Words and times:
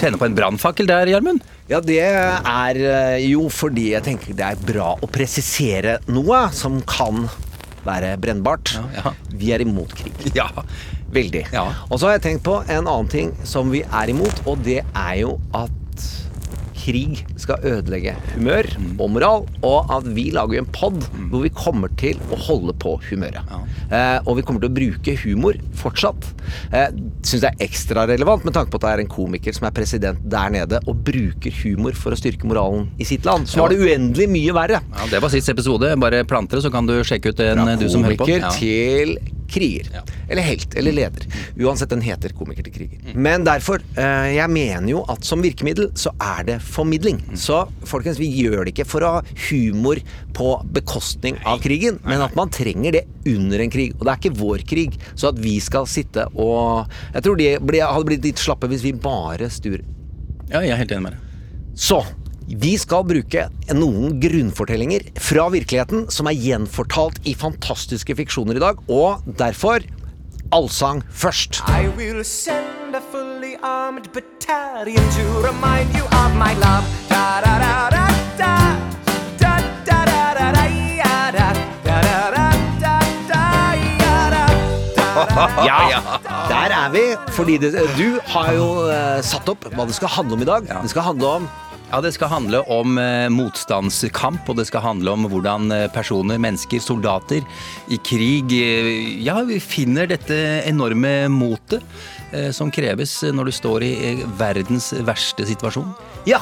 Tenne 0.00 0.20
på 0.20 0.28
en 0.28 0.36
brannfakkel 0.36 0.88
der, 0.88 1.10
Gjermund. 1.10 1.44
Ja, 1.70 1.80
det 1.82 2.02
er 2.02 2.78
eh, 2.78 3.24
jo 3.26 3.48
fordi 3.52 3.90
jeg 3.94 4.04
tenker 4.06 4.36
det 4.36 4.46
er 4.52 4.60
bra 4.68 4.92
å 5.02 5.08
presisere 5.10 5.98
noe 6.10 6.46
som 6.54 6.78
kan 6.86 7.26
være 7.86 8.16
brennbart. 8.22 8.74
Ja, 8.76 8.84
ja. 8.98 9.14
Vi 9.30 9.52
er 9.54 9.64
imot 9.64 9.94
krig. 9.98 10.30
Ja. 10.36 10.50
Veldig. 11.14 11.44
Ja. 11.54 11.68
Og 11.88 12.00
så 12.00 12.08
har 12.08 12.16
jeg 12.16 12.24
tenkt 12.26 12.44
på 12.46 12.58
en 12.66 12.84
annen 12.84 13.10
ting 13.10 13.32
som 13.46 13.70
vi 13.72 13.84
er 13.86 14.10
imot, 14.12 14.42
og 14.46 14.62
det 14.66 14.80
er 14.82 15.14
jo 15.22 15.36
at 15.54 15.72
krig 16.86 17.24
skal 17.42 17.58
ødelegge 17.66 18.14
humør 18.36 18.68
og 19.02 19.10
moral, 19.10 19.46
og 19.66 19.90
at 19.96 20.06
vi 20.14 20.28
lager 20.34 20.60
en 20.62 20.68
pod 20.70 21.02
hvor 21.32 21.42
vi 21.42 21.50
kommer 21.50 21.90
til 21.98 22.20
å 22.30 22.38
holde 22.46 22.74
på 22.82 22.94
humøret. 23.08 23.42
Eh, 23.90 24.18
og 24.24 24.38
vi 24.38 24.44
kommer 24.46 24.62
til 24.62 24.70
å 24.70 24.76
bruke 24.76 25.16
humor 25.24 25.58
fortsatt. 25.80 26.28
Eh, 26.70 26.88
Syns 27.26 27.42
det 27.42 27.50
er 27.50 27.64
ekstra 27.66 28.04
relevant 28.06 28.44
med 28.46 28.54
tanke 28.54 28.70
på 28.70 28.78
at 28.78 28.86
det 28.86 28.92
er 28.94 29.02
en 29.04 29.10
komiker 29.10 29.56
som 29.56 29.66
er 29.66 29.74
president 29.74 30.20
der 30.30 30.52
nede 30.54 30.78
og 30.86 31.00
bruker 31.06 31.50
humor 31.64 31.96
for 31.98 32.14
å 32.14 32.18
styrke 32.20 32.46
moralen 32.46 32.86
i 33.02 33.06
sitt 33.08 33.26
land. 33.26 33.48
Så 33.50 33.58
var 33.64 33.74
det 33.74 33.80
uendelig 33.82 34.28
mye 34.30 34.54
verre. 34.56 34.80
Ja, 34.94 35.08
Det 35.10 35.22
var 35.24 35.32
sist 35.34 35.50
episode. 35.50 35.90
Bare 35.98 36.22
planter 36.28 36.60
det, 36.60 36.64
så 36.68 36.70
kan 36.72 36.86
du 36.86 36.94
sjekke 37.02 37.32
ut 37.34 37.40
den, 37.42 37.58
Fra 37.66 37.76
du 37.80 37.88
som 37.90 38.04
hører 38.06 38.20
på. 38.20 38.28
komiker 38.28 38.60
til 38.60 39.16
kriger. 39.50 39.88
Ja. 39.94 40.02
Eller 40.28 40.42
helt, 40.46 40.74
eller 40.76 40.92
leder. 40.96 41.26
Uansett, 41.60 41.90
den 41.92 42.02
heter 42.04 42.34
komiker 42.36 42.66
til 42.66 42.74
kriger. 42.74 43.14
Men 43.14 43.44
derfor, 43.46 43.82
eh, 43.96 44.34
jeg 44.36 44.50
mener 44.50 44.88
jo 44.90 45.04
at 45.12 45.24
som 45.24 45.42
virkemiddel 45.44 45.90
så 45.98 46.12
er 46.22 46.44
det 46.50 46.58
formidling. 46.62 47.20
Så 47.38 47.64
folkens, 47.84 48.18
vi 48.20 48.28
gjør 48.42 48.64
det 48.64 48.74
ikke 48.74 48.88
for 48.88 49.06
å 49.06 49.12
ha 49.16 49.22
humor 49.48 50.00
på 50.36 50.50
bekostning 50.76 51.38
av 51.46 51.60
krigen, 51.64 52.00
men 52.04 52.20
at 52.24 52.36
man 52.36 52.50
trenger 52.52 52.92
det 52.98 53.04
under 53.26 53.60
en 53.64 53.70
krig. 53.72 53.94
Og 53.96 54.04
det 54.06 54.12
er 54.12 54.20
ikke 54.20 54.38
vår 54.40 54.66
krig, 54.68 54.98
så 55.14 55.32
at 55.32 55.40
vi 55.42 55.58
skal 55.60 55.86
sitte 55.86 56.26
og 56.34 56.86
Jeg 57.14 57.22
tror 57.22 57.36
de 57.36 57.80
hadde 57.80 58.06
blitt 58.06 58.24
litt 58.24 58.40
slappe 58.40 58.68
hvis 58.68 58.84
vi 58.84 58.92
bare 58.92 59.48
stur. 59.50 59.80
ja, 60.50 60.60
jeg 60.60 60.70
er 60.70 60.76
helt 60.76 60.92
enig 60.92 61.02
med 61.02 61.12
deg. 61.12 61.20
så 61.74 62.04
vi 62.46 62.76
skal 62.78 63.02
bruke 63.06 63.48
noen 63.74 64.20
grunnfortellinger 64.22 65.08
fra 65.18 65.48
virkeligheten 65.50 66.06
som 66.14 66.30
er 66.30 66.38
gjenfortalt 66.38 67.18
i 67.26 67.34
fantastiske 67.38 68.14
fiksjoner 68.18 68.60
i 68.60 68.62
dag, 68.62 68.78
og 68.86 69.26
derfor 69.38 69.82
allsang 70.54 71.02
først. 71.10 71.62
I 71.66 71.90
will 71.98 72.22
send 72.24 72.94
a 72.94 73.02
fully 73.12 73.56
armed 73.62 74.12
battalion 74.14 75.02
to 75.18 75.26
remind 75.42 75.90
you 75.96 76.06
of 76.06 76.34
my 76.38 76.54
love. 76.62 76.86
Da 77.10 77.40
da 77.42 77.58
da 77.58 77.90
da. 77.90 78.06
Ja, 85.36 86.00
der 86.48 86.72
er 86.72 86.90
vi. 86.92 87.04
Fordi 87.28 87.58
det, 87.58 87.72
du 87.98 88.18
har 88.26 88.52
jo 88.52 88.66
uh, 88.88 89.20
satt 89.24 89.48
opp 89.48 89.66
hva 89.74 89.86
det 89.88 89.96
skal 89.96 90.12
handle 90.12 90.38
om 90.38 90.44
i 90.44 90.48
dag. 90.48 90.68
Det 90.68 90.92
skal 90.92 91.10
handle 91.10 91.32
om 91.40 91.48
Ja, 91.90 92.00
Det 92.00 92.12
skal 92.16 92.28
handle 92.28 92.60
om 92.66 92.98
eh, 92.98 93.28
motstandskamp, 93.30 94.48
og 94.50 94.58
det 94.58 94.66
skal 94.66 94.82
handle 94.82 95.12
om 95.14 95.28
hvordan 95.30 95.70
eh, 95.70 95.86
personer, 95.94 96.40
mennesker, 96.42 96.82
soldater 96.82 97.46
i 97.86 97.98
krig 98.02 98.50
eh, 98.58 99.22
Ja, 99.22 99.38
finner 99.62 100.10
dette 100.10 100.34
enorme 100.66 101.28
motet 101.30 101.84
som 102.52 102.72
kreves 102.74 103.12
når 103.32 103.48
du 103.48 103.52
står 103.54 103.84
i 103.86 103.92
verdens 104.36 104.90
verste 105.06 105.46
situasjon. 105.46 105.92
Ja, 106.26 106.40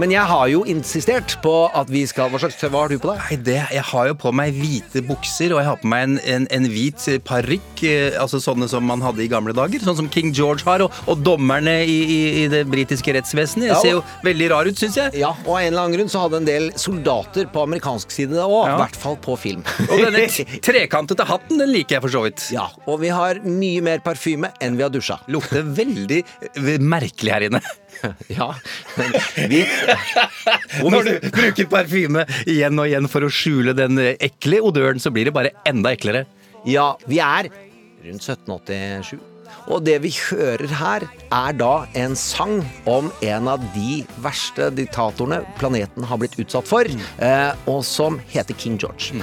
men 0.00 0.10
jeg 0.10 0.24
har 0.26 0.48
jo 0.50 0.64
insistert 0.66 1.36
på 1.44 1.52
at 1.74 1.88
vi 1.92 2.00
skal 2.10 2.30
Hva 2.32 2.40
slags 2.42 2.56
Hva 2.64 2.80
har 2.84 2.88
du 2.90 2.96
på 2.98 3.12
deg? 3.12 3.20
Nei, 3.28 3.36
det, 3.46 3.56
Jeg 3.76 3.84
har 3.90 4.08
jo 4.10 4.14
på 4.18 4.32
meg 4.34 4.54
hvite 4.58 5.02
bukser, 5.06 5.52
og 5.54 5.60
jeg 5.62 5.68
har 5.68 5.78
på 5.82 5.90
meg 5.92 6.02
en, 6.08 6.16
en, 6.34 6.46
en 6.56 6.66
hvit 6.72 7.04
eh, 7.12 7.20
parykk. 7.22 7.82
eh, 7.86 8.16
Altså 8.20 8.40
sånne 8.42 8.66
som 8.70 8.82
man 8.88 9.02
hadde 9.04 9.22
i 9.24 9.28
gamle 9.30 9.54
dager. 9.54 9.82
Sånn 9.86 9.96
som 10.00 10.08
King 10.10 10.32
George 10.34 10.64
har, 10.66 10.82
og, 10.86 10.92
og 11.10 11.22
dommerne 11.26 11.76
i, 11.86 11.96
i, 12.04 12.18
i 12.42 12.48
det 12.52 12.64
britiske 12.72 13.14
rettsvesenet. 13.16 13.68
Ja, 13.70 13.78
ser 13.82 13.96
jo 13.98 14.02
veldig 14.26 14.48
rar 14.54 14.66
ut, 14.70 14.78
syns 14.80 14.98
jeg. 14.98 15.14
Ja, 15.20 15.30
og 15.44 15.52
av 15.54 15.60
en 15.62 15.68
eller 15.70 15.84
annen 15.84 15.96
grunn 15.98 16.10
så 16.12 16.24
hadde 16.24 16.40
en 16.42 16.48
del 16.48 16.68
soldater 16.80 17.46
på 17.54 17.62
amerikansk 17.68 18.10
side 18.14 18.34
òg. 18.42 18.64
I 18.66 18.72
Ja. 18.74 18.76
hvert 18.82 18.98
fall 18.98 19.16
på 19.22 19.36
film. 19.38 19.62
Og 19.86 20.02
denne 20.02 20.26
trekantete 20.68 21.26
hatten, 21.28 21.60
den 21.62 21.70
liker 21.74 21.98
jeg 22.00 22.06
for 22.08 22.16
så 22.16 22.24
vidt. 22.26 22.48
Ja, 22.54 22.66
og 22.90 22.98
vi 23.04 23.12
har 23.14 23.38
mye 23.46 23.84
mer 23.86 24.02
parfyme 24.04 24.50
enn 24.64 24.76
vi 24.80 24.86
har 24.86 24.92
dusja. 24.94 25.20
Lukter 25.30 25.62
veldig 25.76 26.22
eh, 26.50 26.74
merkelig 26.82 27.36
her 27.36 27.46
inne. 27.50 27.62
Ja, 28.38 28.50
vi 29.48 29.64
Når 30.94 31.08
du 31.08 31.28
bruker 31.34 31.68
parfyme 31.70 32.24
igjen 32.46 32.78
og 32.80 32.88
igjen 32.88 33.10
for 33.10 33.26
å 33.26 33.32
skjule 33.32 33.76
den 33.76 34.00
ekle 34.14 34.62
odøren, 34.64 35.02
så 35.02 35.12
blir 35.14 35.30
det 35.30 35.36
bare 35.36 35.54
enda 35.68 35.94
eklere. 35.94 36.24
Ja, 36.68 36.94
vi 37.08 37.20
er 37.24 37.50
rundt 38.04 38.24
1787. 38.28 39.33
Og 39.70 39.84
det 39.86 39.96
vi 40.04 40.10
hører 40.12 40.68
her, 40.78 41.06
er 41.34 41.56
da 41.58 41.86
en 41.98 42.14
sang 42.18 42.60
om 42.90 43.08
en 43.24 43.48
av 43.50 43.62
de 43.74 44.02
verste 44.22 44.68
diktatorene 44.76 45.40
planeten 45.58 46.06
har 46.06 46.20
blitt 46.20 46.36
utsatt 46.40 46.68
for, 46.68 46.86
eh, 46.86 47.52
og 47.70 47.80
som 47.86 48.20
heter 48.30 48.54
King 48.60 48.76
George. 48.80 49.16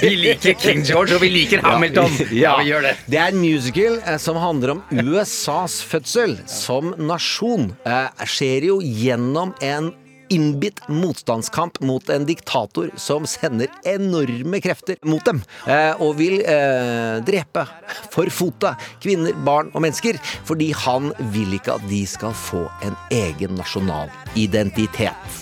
Vi 0.00 0.14
liker 0.16 0.56
King 0.58 0.82
George, 0.86 1.16
og 1.16 1.22
vi 1.22 1.30
liker 1.34 1.62
Hamilton. 1.64 2.10
Ja, 2.36 2.56
vi 2.60 2.70
gjør 2.70 2.88
det. 2.88 2.94
Det 3.06 3.20
er 3.20 3.32
en 3.32 3.40
musical 3.40 4.00
eh, 4.02 4.18
som 4.22 4.40
handler 4.40 4.76
om 4.76 4.82
USAs 4.90 5.78
fødsel 5.86 6.38
som 6.50 6.94
nasjon. 6.98 7.70
Eh, 7.86 8.26
skjer 8.26 8.70
jo 8.72 8.80
gjennom 8.82 9.54
en 9.64 9.92
innbitt 10.32 10.80
motstandskamp 10.88 11.80
mot 11.80 12.08
en 12.10 12.26
diktator 12.28 12.90
som 13.00 13.26
sender 13.28 13.70
enorme 13.86 14.60
krefter 14.64 14.98
mot 15.06 15.24
dem, 15.26 15.42
eh, 15.66 15.92
og 16.02 16.16
vil 16.20 16.40
eh, 16.42 17.18
drepe, 17.26 17.66
forfote 18.14 18.74
kvinner, 19.04 19.36
barn 19.46 19.70
og 19.74 19.84
mennesker, 19.84 20.18
fordi 20.48 20.72
han 20.84 21.12
vil 21.34 21.56
ikke 21.58 21.76
at 21.76 21.86
de 21.90 22.02
skal 22.08 22.34
få 22.36 22.66
en 22.86 22.96
egen 23.14 23.56
nasjonal 23.58 24.10
identitet. 24.38 25.38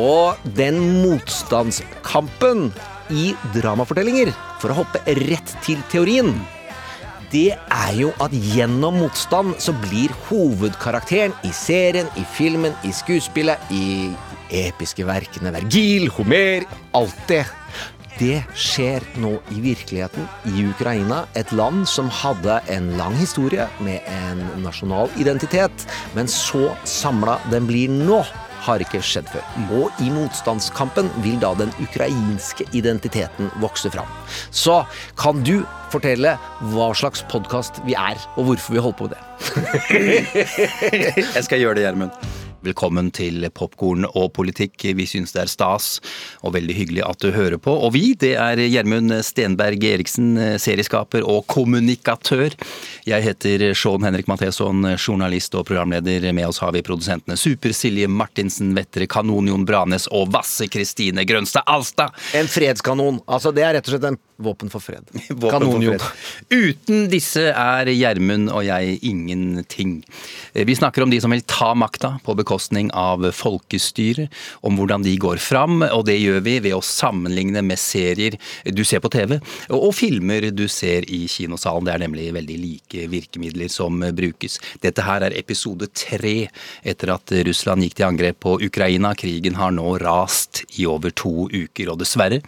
Og 0.00 0.40
den 0.58 0.80
motstandskampen 1.04 2.70
i 3.14 3.32
dramafortellinger, 3.54 4.32
for 4.62 4.72
å 4.72 4.80
hoppe 4.82 5.02
rett 5.20 5.56
til 5.64 5.80
teorien, 5.92 6.32
det 7.34 7.56
er 7.56 7.96
jo 7.98 8.12
at 8.22 8.34
gjennom 8.54 9.00
motstand 9.02 9.56
så 9.62 9.74
blir 9.88 10.12
hovedkarakteren 10.28 11.34
i 11.42 11.50
serien, 11.54 12.06
i 12.20 12.22
filmen, 12.36 12.76
i 12.86 12.92
skuespillet, 12.94 13.58
i 13.74 14.12
episke 14.54 15.06
verkene 15.08 15.50
Vergil, 15.54 16.06
Homer, 16.14 16.66
alt 16.94 17.18
det. 17.30 17.42
Det 18.14 18.44
skjer 18.54 19.02
nå 19.18 19.32
i 19.50 19.58
virkeligheten 19.64 20.28
i 20.52 20.68
Ukraina, 20.68 21.24
et 21.34 21.50
land 21.50 21.82
som 21.90 22.06
hadde 22.22 22.60
en 22.70 22.92
lang 23.00 23.16
historie 23.18 23.66
med 23.82 24.06
en 24.06 24.44
nasjonal 24.62 25.10
identitet, 25.18 25.88
men 26.14 26.30
så 26.30 26.68
samla 26.86 27.40
den 27.50 27.66
blir 27.66 27.90
nå 27.90 28.22
har 28.64 28.82
ikke 28.84 29.02
skjedd 29.04 29.28
før. 29.32 29.44
Og 29.80 30.04
i 30.04 30.10
motstandskampen 30.12 31.10
vil 31.24 31.38
da 31.42 31.52
den 31.58 31.72
ukrainske 31.84 32.66
identiteten 32.72 33.50
vokse 33.62 33.92
fram. 33.94 34.08
Så 34.50 34.82
kan 35.20 35.42
du 35.46 35.60
fortelle 35.92 36.36
hva 36.72 36.88
slags 36.96 37.22
podkast 37.30 37.82
vi 37.86 37.96
er, 37.98 38.18
og 38.38 38.50
hvorfor 38.50 38.74
vi 38.74 38.82
holder 38.82 38.98
på 38.98 39.08
med 39.08 39.14
det? 39.14 39.22
Jeg 41.36 41.46
skal 41.46 41.62
gjøre 41.62 41.78
det, 41.78 41.86
Gjermund. 41.86 42.43
Velkommen 42.64 43.10
til 43.12 43.44
Popkorn 43.52 44.06
og 44.08 44.30
politikk. 44.36 44.86
Vi 44.96 45.04
syns 45.08 45.34
det 45.34 45.42
er 45.42 45.50
stas 45.52 45.88
og 46.40 46.54
veldig 46.54 46.76
hyggelig 46.78 47.02
at 47.04 47.20
du 47.20 47.28
hører 47.34 47.58
på. 47.60 47.74
Og 47.76 47.92
vi, 47.92 48.14
det 48.16 48.32
er 48.40 48.62
Gjermund 48.62 49.12
Stenberg 49.26 49.84
Eriksen, 49.84 50.32
serieskaper 50.62 51.26
og 51.28 51.44
kommunikatør. 51.52 52.56
Jeg 53.04 53.26
heter 53.26 53.66
Sean 53.76 54.06
Henrik 54.06 54.30
Matheson, 54.32 54.80
journalist 54.96 55.56
og 55.58 55.66
programleder. 55.68 56.24
Med 56.32 56.48
oss 56.48 56.62
har 56.64 56.72
vi 56.72 56.84
produsentene 56.86 57.36
Super-Silje 57.36 58.08
Martinsen 58.08 58.72
Vettere, 58.78 59.10
Kanon 59.12 59.50
Jon 59.52 59.68
Branes 59.68 60.08
og 60.08 60.32
Vasse 60.32 60.70
Kristine 60.72 61.26
Grønstad 61.28 61.68
Alstad. 61.68 62.16
En 62.32 62.48
fredskanon. 62.48 63.20
Altså, 63.28 63.52
det 63.52 63.66
er 63.66 63.76
rett 63.76 63.90
og 63.90 63.98
slett 63.98 64.08
en 64.08 64.20
Våpen 64.44 64.70
for 64.72 64.82
fred. 64.84 65.08
Kanon-Jon. 65.54 66.00
Uten 66.52 67.08
disse 67.12 67.46
er 67.50 67.90
Gjermund 67.90 68.50
og 68.52 68.64
jeg 68.66 68.98
ingenting. 69.06 69.96
Eh, 70.52 70.64
Vi 70.68 70.76
snakker 70.76 71.04
om 71.04 71.12
de 71.12 71.20
som 71.22 71.32
vil 71.32 71.44
ta 71.48 71.72
makta 71.74 72.14
på 72.24 72.36
bekostning 72.38 72.90
av 72.94 73.24
folkestyret, 73.34 74.32
om 74.66 74.76
hvordan 74.78 75.04
de 75.04 75.14
går 75.20 75.40
fram, 75.42 75.82
og 75.86 76.04
det 76.08 76.18
gjør 76.20 76.42
vi 76.44 76.58
ved 76.64 76.76
å 76.76 76.82
sammenligne 76.84 77.62
med 77.64 77.80
serier 77.80 78.36
du 78.74 78.84
ser 78.84 79.02
på 79.04 79.10
TV, 79.12 79.38
og 79.72 79.90
filmer 79.96 80.50
du 80.54 80.66
ser 80.68 81.06
i 81.10 81.24
kinosalen. 81.30 81.88
Det 81.88 81.94
er 81.94 82.04
nemlig 82.04 82.28
veldig 82.36 82.58
like 82.60 83.06
virkemidler 83.12 83.70
som 83.72 84.00
brukes. 84.14 84.58
Dette 84.84 85.04
her 85.06 85.24
er 85.26 85.36
episode 85.38 85.88
tre 85.96 86.48
etter 86.84 87.14
at 87.14 87.32
Russland 87.48 87.84
gikk 87.84 87.98
til 87.98 88.08
angrep 88.08 88.40
på 88.44 88.56
Ukraina. 88.64 89.14
Krigen 89.18 89.58
har 89.58 89.72
nå 89.74 89.96
rast 90.02 90.64
i 90.78 90.86
over 90.90 91.14
to 91.14 91.48
uker, 91.52 91.92
og 91.92 92.00
dessverre, 92.02 92.40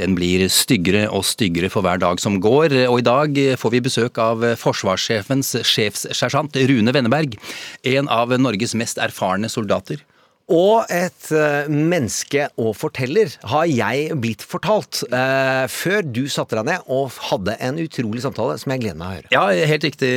den 0.00 0.16
blir 0.18 0.46
styggere 0.52 1.06
og 1.10 1.22
styggere 1.24 1.35
for 1.70 1.82
hver 1.82 1.98
dag 1.98 2.20
som 2.20 2.40
går. 2.40 2.88
Og 2.88 2.98
i 2.98 3.06
dag 3.06 3.36
får 3.58 3.70
vi 3.70 3.80
besøk 3.80 4.18
av 4.18 4.42
forsvarssjefens 4.56 5.56
sjefssersjant 5.62 6.56
Rune 6.56 6.92
Wenneberg, 6.92 7.36
en 7.84 8.08
av 8.08 8.32
Norges 8.40 8.74
mest 8.74 8.98
erfarne 8.98 9.48
soldater. 9.48 10.00
Og 10.46 10.86
et 10.94 11.26
eh, 11.34 11.66
menneske 11.66 12.44
og 12.62 12.76
forteller 12.78 13.32
har 13.50 13.64
jeg 13.66 14.14
blitt 14.22 14.44
fortalt 14.46 15.00
eh, 15.10 15.64
før 15.66 16.06
du 16.06 16.22
satte 16.30 16.54
deg 16.54 16.68
ned 16.68 16.84
og 16.86 17.16
hadde 17.32 17.56
en 17.66 17.80
utrolig 17.82 18.22
samtale 18.22 18.54
som 18.62 18.70
jeg 18.70 18.84
gleder 18.84 19.00
meg 19.00 19.08
å 19.08 19.16
høre. 19.16 19.32
Ja, 19.34 19.42
helt 19.72 19.86
riktig, 19.88 20.10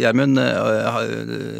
Gjermund. 0.00 0.40
Eh, 0.40 0.96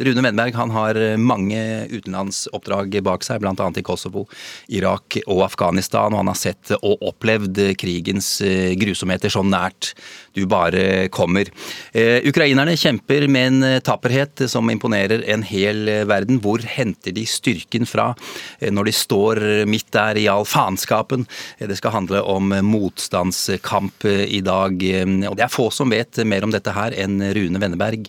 Rune 0.08 0.24
Wenneberg 0.24 0.56
han 0.56 0.72
har 0.72 1.00
mange 1.20 1.60
utenlandsoppdrag 1.92 2.96
bak 3.04 3.26
seg, 3.28 3.42
bl.a. 3.44 3.52
i 3.52 3.84
Kosovo, 3.84 4.24
Irak 4.72 5.20
og 5.26 5.44
Afghanistan. 5.44 6.16
Og 6.16 6.22
han 6.22 6.32
har 6.32 6.40
sett 6.40 6.72
og 6.80 7.04
opplevd 7.04 7.60
krigens 7.76 8.38
grusomheter 8.80 9.36
så 9.36 9.44
nært 9.44 9.92
du 10.32 10.46
bare 10.48 11.10
kommer. 11.12 11.52
Eh, 11.92 12.24
Ukrainerne 12.24 12.72
kjemper 12.80 13.28
med 13.28 13.52
en 13.52 13.84
tapperhet 13.84 14.46
som 14.48 14.72
imponerer 14.72 15.28
en 15.28 15.44
hel 15.44 15.84
verden. 16.08 16.40
Hvor 16.40 16.64
henter 16.64 17.12
de 17.12 17.28
styrken 17.28 17.84
fra 17.84 18.13
når 18.60 18.84
de 18.88 18.92
står 18.92 19.40
midt 19.68 19.90
der 19.94 20.18
i 20.20 20.28
all 20.30 20.44
faenskapen? 20.48 21.26
Eh, 21.58 21.68
Det 21.68 21.76
skal 21.78 21.94
handle 21.94 22.22
om 22.22 22.54
motstandskamp 22.64 24.04
eh, 24.04 24.24
i 24.38 24.40
dag. 24.40 24.82
eh, 24.82 25.28
Og 25.28 25.36
det 25.36 25.44
er 25.46 25.52
få 25.52 25.70
som 25.72 25.90
vet 25.90 26.16
mer 26.24 26.44
om 26.44 26.50
dette 26.50 26.72
her 26.72 26.92
enn 26.92 27.20
Rune 27.34 27.60
Wenneberg. 27.60 28.08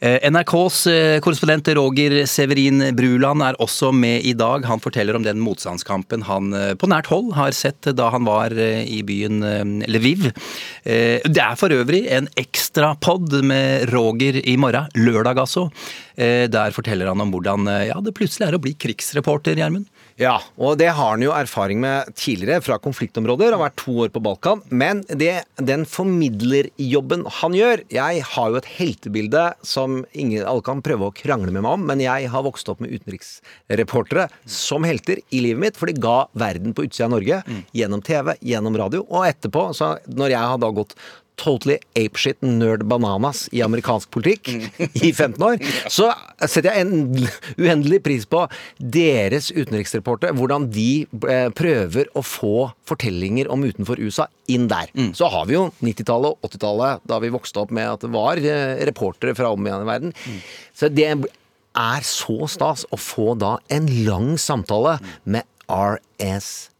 Eh, 0.00 0.30
NRKs 0.30 0.86
eh, 0.86 1.20
korrespondent 1.20 1.68
Roger 1.68 2.26
Severin 2.26 2.82
Bruland 2.96 3.42
er 3.46 3.58
også 3.62 3.92
med 3.94 4.26
i 4.26 4.34
dag. 4.36 4.64
Han 4.66 4.82
forteller 4.82 5.16
om 5.16 5.24
den 5.24 5.40
motstandskampen 5.42 6.26
han 6.26 6.52
eh, 6.52 6.72
på 6.78 6.88
nært 6.90 7.10
hold 7.12 7.32
har 7.38 7.54
sett 7.54 7.86
da 7.94 8.10
han 8.10 8.26
var 8.26 8.54
i 8.54 9.00
byen 9.06 9.82
Lviv. 9.88 10.30
Det 10.84 11.40
er 11.42 11.58
for 11.58 11.72
øvrig 11.74 12.04
en 12.12 12.26
ekstra 12.40 12.94
pod 13.00 13.32
med 13.46 13.88
Roger 13.92 14.38
i 14.40 14.56
morgen, 14.60 14.88
lørdag 14.96 15.40
altså. 15.44 15.66
Der 16.16 16.74
forteller 16.74 17.10
han 17.10 17.20
om 17.22 17.32
hvordan 17.34 17.68
ja, 17.88 17.96
det 18.04 18.14
plutselig 18.16 18.48
er 18.48 18.56
å 18.56 18.62
bli 18.62 18.74
krigsreporter, 18.78 19.58
Gjermund. 19.58 19.88
Ja, 20.20 20.36
og 20.54 20.76
det 20.78 20.92
har 20.94 21.16
han 21.16 21.22
jo 21.24 21.32
erfaring 21.34 21.80
med 21.82 22.12
tidligere 22.14 22.62
fra 22.62 22.76
konfliktområder. 22.82 23.56
Har 23.56 23.64
vært 23.64 23.80
to 23.82 23.96
år 24.04 24.12
på 24.14 24.22
Balkan. 24.22 24.62
Men 24.70 25.02
det, 25.10 25.42
den 25.58 25.82
formidlerjobben 25.90 27.24
han 27.40 27.56
gjør 27.56 27.82
Jeg 27.90 28.22
har 28.30 28.52
jo 28.52 28.60
et 28.60 28.68
heltebilde 28.76 29.42
som 29.66 30.04
ingen, 30.12 30.44
alle 30.46 30.62
kan 30.66 30.84
prøve 30.86 31.08
å 31.08 31.14
krangle 31.14 31.50
med 31.50 31.64
meg 31.64 31.80
om, 31.80 31.86
men 31.90 32.02
jeg 32.04 32.30
har 32.30 32.46
vokst 32.46 32.70
opp 32.70 32.82
med 32.84 32.94
utenriksreportere 32.94 34.28
som 34.46 34.86
helter 34.86 35.18
i 35.34 35.42
livet 35.42 35.64
mitt, 35.64 35.80
for 35.80 35.90
de 35.90 35.98
ga 35.98 36.28
verden 36.38 36.76
på 36.76 36.86
utsida 36.86 37.08
av 37.08 37.16
Norge 37.16 37.42
gjennom 37.74 38.02
TV, 38.04 38.34
gjennom 38.44 38.78
radio, 38.78 39.02
og 39.10 39.26
etterpå, 39.26 39.66
så 39.74 39.96
når 40.06 40.36
jeg 40.36 40.52
har 40.52 40.62
da 40.62 40.70
gått 40.74 40.94
Totally 41.40 41.80
apeshit 41.98 42.38
nerd 42.46 42.84
bananas 42.88 43.48
i 43.52 43.62
amerikansk 43.64 44.10
politikk 44.14 44.48
i 44.54 45.10
15 45.10 45.42
år, 45.42 45.56
så 45.90 46.10
setter 46.46 46.70
jeg 46.70 46.84
en 46.84 47.26
uendelig 47.58 48.00
pris 48.04 48.26
på 48.30 48.44
deres 48.78 49.50
utenriksreporter, 49.50 50.34
Hvordan 50.34 50.68
de 50.72 51.06
eh, 51.28 51.48
prøver 51.56 52.10
å 52.14 52.22
få 52.24 52.70
fortellinger 52.86 53.50
om 53.50 53.64
utenfor 53.66 53.98
USA 54.02 54.28
inn 54.50 54.68
der. 54.70 54.92
Så 55.16 55.26
har 55.32 55.48
vi 55.50 55.56
jo 55.56 55.64
90-tallet 55.82 56.36
og 56.36 56.50
80-tallet, 56.50 57.02
da 57.10 57.18
vi 57.22 57.32
vokste 57.34 57.64
opp 57.64 57.74
med 57.74 57.90
at 57.96 58.04
det 58.06 58.12
var 58.14 58.38
eh, 58.38 58.76
reportere 58.86 59.34
fra 59.34 59.50
om 59.54 59.66
igjen 59.66 59.82
i 59.86 59.90
verden. 59.90 60.14
Så 60.74 60.90
det 60.92 61.08
er 61.10 62.06
så 62.06 62.46
stas 62.50 62.86
å 62.94 63.00
få 63.00 63.34
da 63.40 63.56
en 63.74 63.90
lang 64.06 64.34
samtale 64.38 64.98
med 65.24 65.42
RSB. 65.66 66.73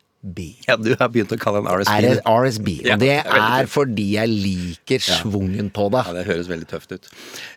Ja, 0.66 0.76
du 0.80 0.94
har 0.98 1.10
begynt 1.12 1.32
å 1.34 1.38
kalle 1.40 1.60
den 1.60 1.68
RSB. 1.68 2.00
Det 2.00 2.20
RSB? 2.24 2.68
Ja, 2.86 2.94
Og 2.94 3.00
det 3.02 3.08
det 3.14 3.18
er 3.28 3.42
er 3.60 3.66
fordi 3.68 4.06
jeg 4.14 4.28
liker 4.30 5.02
svungen 5.04 5.68
på 5.74 5.90
det. 5.92 6.02
Ja, 6.06 6.12
Det 6.16 6.24
høres 6.26 6.48
veldig 6.48 6.68
tøft 6.70 6.92
ut. 6.96 7.08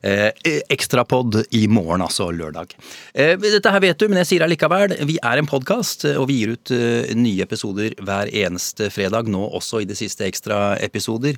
Eh, 0.03 0.31
Ekstrapod 0.69 1.37
i 1.55 1.67
morgen, 1.71 2.01
altså 2.03 2.27
lørdag. 2.35 2.73
Eh, 3.15 3.35
dette 3.37 3.71
her 3.71 3.79
vet 3.79 3.97
du, 3.97 4.07
men 4.09 4.19
jeg 4.19 4.27
sier 4.31 4.43
det 4.43 4.49
likevel. 4.57 4.97
Vi 5.07 5.17
er 5.23 5.37
en 5.39 5.47
podkast, 5.47 6.03
og 6.17 6.27
vi 6.27 6.41
gir 6.41 6.55
ut 6.57 6.71
eh, 6.75 7.13
nye 7.15 7.45
episoder 7.47 7.95
hver 8.03 8.27
eneste 8.33 8.89
fredag. 8.91 9.27
Nå 9.31 9.45
også 9.57 9.81
i 9.81 9.87
de 9.89 9.95
siste 9.95 10.27
ekstraepisoder. 10.27 11.37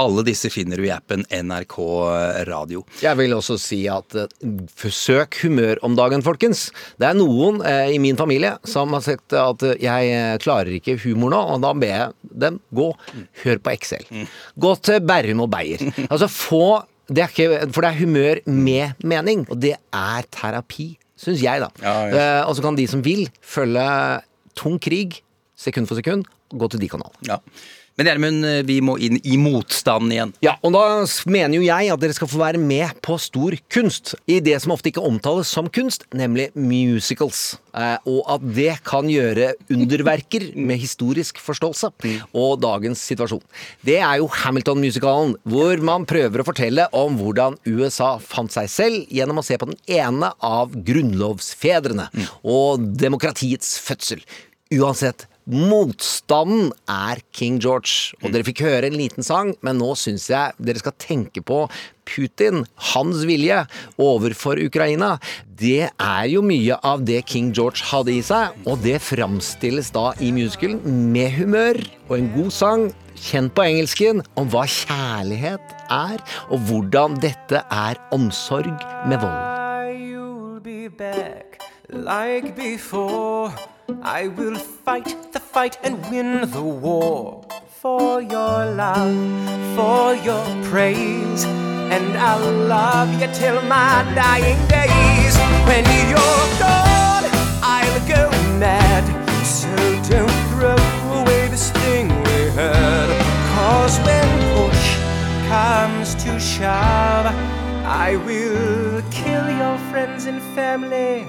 Alle 0.00 0.24
disse 0.26 0.50
finner 0.50 0.80
du 0.80 0.86
i 0.88 0.92
appen 0.94 1.26
NRK 1.28 1.76
Radio. 2.48 2.84
Jeg 3.04 3.16
vil 3.20 3.34
også 3.36 3.58
si 3.60 3.82
at 3.92 4.16
eh, 4.16 4.26
søk 4.90 5.42
humør 5.44 5.78
om 5.86 5.94
dagen, 5.98 6.24
folkens. 6.24 6.70
Det 7.00 7.08
er 7.10 7.18
noen 7.18 7.60
eh, 7.66 7.92
i 7.94 8.00
min 8.02 8.16
familie 8.18 8.56
som 8.68 8.92
har 8.96 9.04
sett 9.04 9.36
at 9.36 9.62
eh, 9.66 9.76
jeg 9.84 10.10
eh, 10.14 10.36
klarer 10.70 10.78
ikke 10.78 11.02
humor 11.04 11.32
nå, 11.32 11.40
og 11.54 11.60
da 11.64 11.72
ber 11.74 11.90
jeg 11.90 12.38
dem 12.44 12.60
gå. 12.74 12.88
Hør 13.42 13.60
på 13.62 13.74
Excel. 13.74 14.06
Gå 14.58 14.72
til 14.84 15.00
Berrum 15.02 15.44
og 15.44 15.50
Beyer. 15.50 15.82
Altså 16.08 16.28
få 16.30 16.82
det 17.10 17.24
er 17.24 17.32
ikke, 17.32 17.72
For 17.74 17.82
det 17.82 17.88
er 17.90 17.98
humør 17.98 18.38
med 18.46 18.92
mening, 19.02 19.42
og 19.50 19.58
det 19.58 19.74
er 19.74 20.26
terapi, 20.30 20.92
syns 21.18 21.42
jeg, 21.42 21.58
da. 21.58 21.68
Ja, 21.82 21.94
ja. 22.06 22.20
Eh, 22.20 22.42
og 22.46 22.54
så 22.54 22.62
kan 22.62 22.78
de 22.78 22.86
som 22.86 23.02
vil, 23.02 23.24
følge 23.42 23.82
tung 24.54 24.78
krig 24.78 25.18
sekund 25.58 25.88
for 25.90 25.98
sekund, 25.98 26.22
gå 26.54 26.68
til 26.70 26.80
de 26.80 26.88
kanalene. 26.88 27.26
Ja. 27.26 27.40
Men 27.98 28.08
Gjermund, 28.08 28.46
vi 28.68 28.78
må 28.84 28.94
inn 29.02 29.18
i 29.28 29.36
motstanden 29.40 30.12
igjen. 30.14 30.34
Ja, 30.44 30.54
og 30.64 30.72
da 30.72 30.84
mener 31.28 31.58
jo 31.58 31.66
jeg 31.66 31.90
at 31.92 32.00
dere 32.00 32.16
skal 32.16 32.30
få 32.30 32.40
være 32.40 32.60
med 32.62 33.00
på 33.04 33.18
stor 33.20 33.56
kunst. 33.72 34.14
I 34.30 34.38
det 34.44 34.56
som 34.62 34.72
ofte 34.74 34.88
ikke 34.92 35.04
omtales 35.04 35.50
som 35.52 35.68
kunst, 35.72 36.06
nemlig 36.16 36.48
musicals. 36.54 37.58
Eh, 37.76 37.98
og 38.10 38.24
at 38.34 38.44
det 38.56 38.72
kan 38.86 39.06
gjøre 39.10 39.52
underverker 39.70 40.48
med 40.58 40.80
historisk 40.82 41.38
forståelse 41.42 41.92
og 42.34 42.58
dagens 42.62 43.02
situasjon. 43.12 43.42
Det 43.86 44.00
er 44.00 44.18
jo 44.18 44.30
Hamilton-musikalen, 44.40 45.36
hvor 45.46 45.84
man 45.86 46.06
prøver 46.08 46.42
å 46.42 46.48
fortelle 46.48 46.88
om 46.96 47.18
hvordan 47.20 47.58
USA 47.68 48.16
fant 48.22 48.54
seg 48.54 48.70
selv 48.72 49.12
gjennom 49.12 49.42
å 49.42 49.46
se 49.46 49.58
på 49.60 49.70
den 49.70 49.78
ene 50.00 50.32
av 50.42 50.74
grunnlovsfedrene 50.74 52.10
og 52.42 52.90
demokratiets 53.00 53.76
fødsel. 53.84 54.24
Uansett, 54.70 55.26
motstanden 55.52 56.70
er 56.90 57.20
King 57.34 57.58
George. 57.62 58.14
Og 58.22 58.32
dere 58.32 58.46
fikk 58.46 58.62
høre 58.64 58.90
en 58.90 58.98
liten 58.98 59.26
sang, 59.26 59.54
men 59.66 59.80
nå 59.80 59.92
syns 59.98 60.28
jeg 60.30 60.56
dere 60.62 60.82
skal 60.82 60.96
tenke 61.00 61.42
på 61.44 61.64
Putin, 62.10 62.64
hans 62.92 63.22
vilje 63.28 63.60
overfor 64.00 64.58
Ukraina. 64.62 65.16
Det 65.46 65.90
er 65.90 66.24
jo 66.32 66.42
mye 66.42 66.78
av 66.86 67.04
det 67.06 67.22
King 67.30 67.52
George 67.54 67.84
hadde 67.90 68.14
i 68.16 68.22
seg, 68.24 68.56
og 68.66 68.80
det 68.84 68.98
framstilles 69.04 69.92
da 69.94 70.10
i 70.18 70.32
musicalen 70.34 70.80
med 71.14 71.34
humør 71.38 71.78
og 72.08 72.16
en 72.18 72.30
god 72.34 72.52
sang. 72.54 72.88
Kjent 73.20 73.52
på 73.52 73.66
engelsken 73.68 74.22
om 74.40 74.48
hva 74.48 74.64
kjærlighet 74.64 75.74
er, 75.92 76.22
og 76.48 76.64
hvordan 76.70 77.18
dette 77.20 77.60
er 77.60 78.00
omsorg 78.16 78.72
med 79.10 79.20
vold. 79.20 79.42
You'll 80.00 80.62
be 80.64 80.88
back 80.88 81.60
like 81.92 82.56
before. 82.56 83.52
I 84.02 84.28
will 84.28 84.56
fight 84.56 85.32
the 85.32 85.40
fight 85.40 85.78
and 85.82 86.00
win 86.10 86.50
the 86.50 86.62
war 86.62 87.44
for 87.80 88.22
your 88.22 88.66
love, 88.82 89.16
for 89.76 90.14
your 90.14 90.44
praise. 90.70 91.44
And 91.44 92.16
I'll 92.16 92.52
love 92.66 93.10
you 93.20 93.28
till 93.32 93.60
my 93.62 94.04
dying 94.14 94.60
days. 94.68 95.34
When 95.68 95.84
you're 96.10 96.46
gone, 96.64 97.26
I'll 97.76 98.00
go 98.06 98.30
mad. 98.58 99.04
So 99.44 99.68
don't 100.08 100.40
throw 100.50 100.80
away 101.20 101.48
this 101.48 101.70
thing 101.82 102.08
we 102.08 102.40
had. 102.58 103.08
Cause 103.54 103.98
when 104.06 104.28
push 104.54 104.86
comes 105.48 106.14
to 106.24 106.38
shove, 106.38 107.26
I 107.84 108.16
will 108.26 109.02
kill 109.10 109.46
your 109.50 109.78
friends 109.90 110.26
and 110.26 110.40
family 110.54 111.26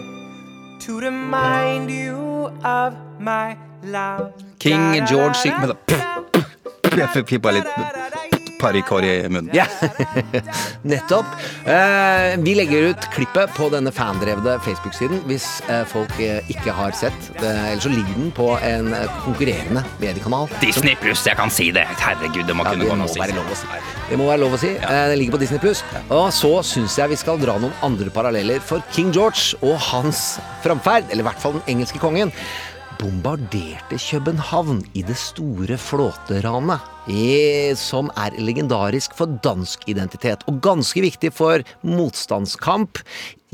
to 0.80 1.00
remind 1.00 1.90
you. 1.90 2.31
King 4.60 4.96
George 5.10 5.36
synger 5.42 5.60
med 5.60 5.74
det 5.74 6.02
Jeg 7.02 7.10
fikk 7.14 7.42
bare 7.42 7.62
litt 7.62 8.01
parykår 8.62 9.08
i 9.10 9.14
munnen. 9.30 9.50
Ja, 9.58 9.66
nettopp. 10.88 11.26
Eh, 11.66 12.38
vi 12.46 12.54
legger 12.56 12.92
ut 12.92 13.08
klippet 13.14 13.54
på 13.58 13.70
denne 13.74 13.92
fandrevde 13.96 14.58
Facebook-siden 14.66 15.22
hvis 15.30 15.48
eh, 15.70 15.84
folk 15.90 16.14
eh, 16.24 16.40
ikke 16.54 16.74
har 16.78 16.94
sett. 16.98 17.32
det. 17.42 17.52
Ellers 17.72 17.84
så 17.88 17.92
ligger 17.94 18.14
den 18.18 18.32
på 18.38 18.50
en 18.64 18.94
eh, 18.98 19.08
konkurrerende 19.26 19.84
mediekanal. 20.02 20.50
Disney 20.62 20.96
pluss, 21.02 21.26
jeg 21.28 21.38
kan 21.40 21.52
si 21.54 21.70
det. 21.76 21.86
Herregud, 22.02 22.46
det 22.50 22.56
må 22.58 22.66
Ja, 22.66 22.74
kunne 22.76 22.86
det 22.86 22.92
gå 22.92 22.98
an 22.98 23.06
å 23.08 23.10
si. 23.12 23.22
være 23.22 23.38
lov 23.38 23.52
å 23.52 23.60
si. 23.60 23.70
Det 24.12 24.20
må 24.20 24.28
være 24.28 24.42
lov 24.44 24.58
å 24.58 24.62
si. 24.62 24.74
Eh, 24.78 25.06
Den 25.12 25.18
ligger 25.22 25.38
på 25.38 25.44
Disney 25.44 25.62
Pluss. 25.64 25.84
Og 26.12 26.28
så 26.36 26.54
syns 26.68 26.98
jeg 27.00 27.14
vi 27.14 27.20
skal 27.22 27.40
dra 27.42 27.58
noen 27.62 27.76
andre 27.86 28.12
paralleller 28.14 28.60
for 28.64 28.84
King 28.96 29.14
George 29.16 29.56
og 29.64 29.78
hans 29.92 30.38
framferd, 30.66 31.08
eller 31.10 31.24
i 31.26 31.30
hvert 31.30 31.42
fall 31.42 31.56
den 31.60 31.68
engelske 31.78 32.02
kongen. 32.02 32.34
Bombarderte 33.02 33.98
København 33.98 34.84
i 34.94 35.02
det 35.02 35.16
store 35.18 35.78
flåteranet. 35.82 36.84
Som 37.82 38.12
er 38.14 38.36
legendarisk 38.38 39.16
for 39.18 39.40
dansk 39.42 39.88
identitet, 39.90 40.46
og 40.46 40.60
ganske 40.62 41.02
viktig 41.02 41.32
for 41.34 41.64
motstandskamp 41.82 43.02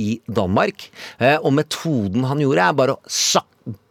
i 0.04 0.18
Danmark. 0.28 0.90
Eh, 1.20 1.38
Og 1.40 1.54
metoden 1.56 2.28
han 2.28 2.44
gjorde, 2.44 2.60
er 2.68 2.76
bare 2.76 2.98
å 2.98 3.02
sak 3.08 3.48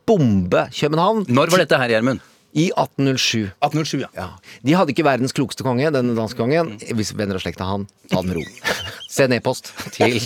bombe 0.07 0.69
København. 0.77 1.25
Når 1.27 1.51
var 1.51 1.65
dette 1.65 1.81
her, 1.81 1.97
Gjermund? 1.97 2.21
I 2.57 2.71
1807. 2.73 3.51
1807, 3.61 4.01
ja. 4.07 4.09
Ja. 4.17 4.29
De 4.65 4.77
hadde 4.79 4.95
ikke 4.95 5.05
verdens 5.07 5.35
klokeste 5.37 5.65
konge, 5.67 5.91
denne 5.93 6.15
danske 6.17 6.39
kongen. 6.41 6.75
Hvis 6.97 7.13
venner 7.17 7.37
av 7.37 7.45
slekta 7.45 7.67
han, 7.69 7.85
ta 8.09 8.23
det 8.23 8.31
med 8.33 8.39
ro. 8.41 8.45
Send 9.17 9.33
e-post 9.37 9.71
til 9.95 10.19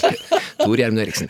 Tor 0.60 0.74
Gjermund 0.78 1.02
Eriksen. 1.02 1.28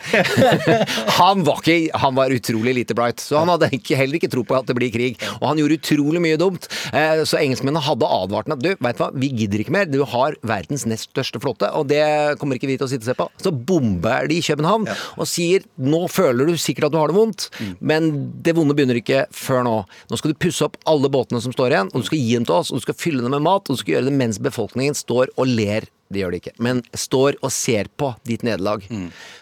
Han 1.21 1.43
var, 1.45 1.59
ikke, 1.61 1.91
han 2.01 2.15
var 2.17 2.31
utrolig 2.33 2.73
lite 2.73 2.95
bright, 2.97 3.21
så 3.21 3.37
han 3.41 3.49
hadde 3.51 3.67
ikke, 3.75 3.95
heller 3.99 4.17
ikke 4.17 4.29
tro 4.31 4.41
på 4.47 4.55
at 4.57 4.65
det 4.69 4.73
blir 4.77 4.89
krig. 4.93 5.19
Og 5.37 5.45
han 5.51 5.59
gjorde 5.59 5.77
utrolig 5.77 6.21
mye 6.23 6.39
dumt. 6.41 6.65
Eh, 6.95 7.21
Så 7.29 7.37
engelskmennene 7.39 7.83
hadde 7.85 8.07
advart 8.07 8.49
ham 8.49 8.55
at 8.57 8.63
du, 8.63 8.69
vet 8.73 8.97
du 8.97 9.03
hva, 9.03 9.09
vi 9.21 9.29
gidder 9.43 9.61
ikke 9.63 9.75
mer. 9.75 9.85
Du 9.91 9.99
har 10.09 10.35
verdens 10.47 10.87
nest 10.89 11.09
største 11.11 11.41
flåte, 11.43 11.69
og 11.77 11.85
det 11.91 12.01
kommer 12.41 12.57
ikke 12.57 12.69
vi 12.71 12.77
til 12.79 12.87
å 12.87 12.91
sitte 12.91 13.05
og 13.05 13.11
se 13.11 13.17
på. 13.19 13.27
Så 13.45 13.53
bomber 13.53 14.27
de 14.31 14.39
København 14.45 14.87
og 14.91 15.29
sier 15.29 15.67
nå 15.77 16.01
føler 16.11 16.49
du 16.49 16.55
sikkert 16.59 16.89
at 16.89 16.95
du 16.95 16.99
har 17.01 17.11
det 17.13 17.17
vondt, 17.19 17.47
men 17.79 18.09
det 18.43 18.55
vonde 18.57 18.75
begynner 18.77 18.99
ikke 18.99 19.25
før 19.35 19.63
nå. 19.67 19.75
Nå 20.11 20.19
skal 20.19 20.33
du 20.33 20.39
pusse 20.41 20.65
opp 20.65 20.79
alle 20.91 21.09
båtene 21.11 21.41
som 21.43 21.53
står 21.55 21.73
igjen, 21.73 21.89
og 21.93 22.03
du 22.03 22.09
skal 22.09 22.21
gi 22.21 22.35
dem 22.35 22.45
til 22.47 22.57
oss, 22.57 22.71
og 22.71 22.81
du 22.81 22.85
skal 22.85 22.97
fylle 22.99 23.23
dem 23.23 23.33
med 23.35 23.45
mat, 23.47 23.65
og 23.65 23.77
du 23.77 23.81
skal 23.81 23.95
gjøre 23.95 24.09
det 24.09 24.15
mens 24.19 24.39
befolkningen 24.43 24.97
står 24.97 25.31
og 25.39 25.49
ler. 25.49 25.87
Det 26.11 26.19
gjør 26.19 26.33
de 26.33 26.41
ikke, 26.41 26.55
men 26.59 26.81
står 26.91 27.37
og 27.39 27.53
ser 27.55 27.87
på 27.95 28.11
ditt 28.27 28.43
nederlag. 28.43 28.83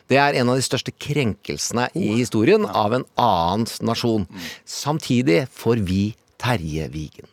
Det 0.10 0.20
er 0.22 0.38
en 0.38 0.52
av 0.54 0.60
de 0.60 0.66
største 0.66 0.94
krenkelsene 0.94 1.88
i 1.98 2.12
historien 2.20 2.68
av 2.70 2.94
en 2.94 3.08
annen 3.18 3.66
nasjon. 3.90 4.28
Samtidig 4.70 5.48
får 5.50 5.82
vi 5.90 6.04
Terje 6.40 6.86
Vigen. 6.94 7.28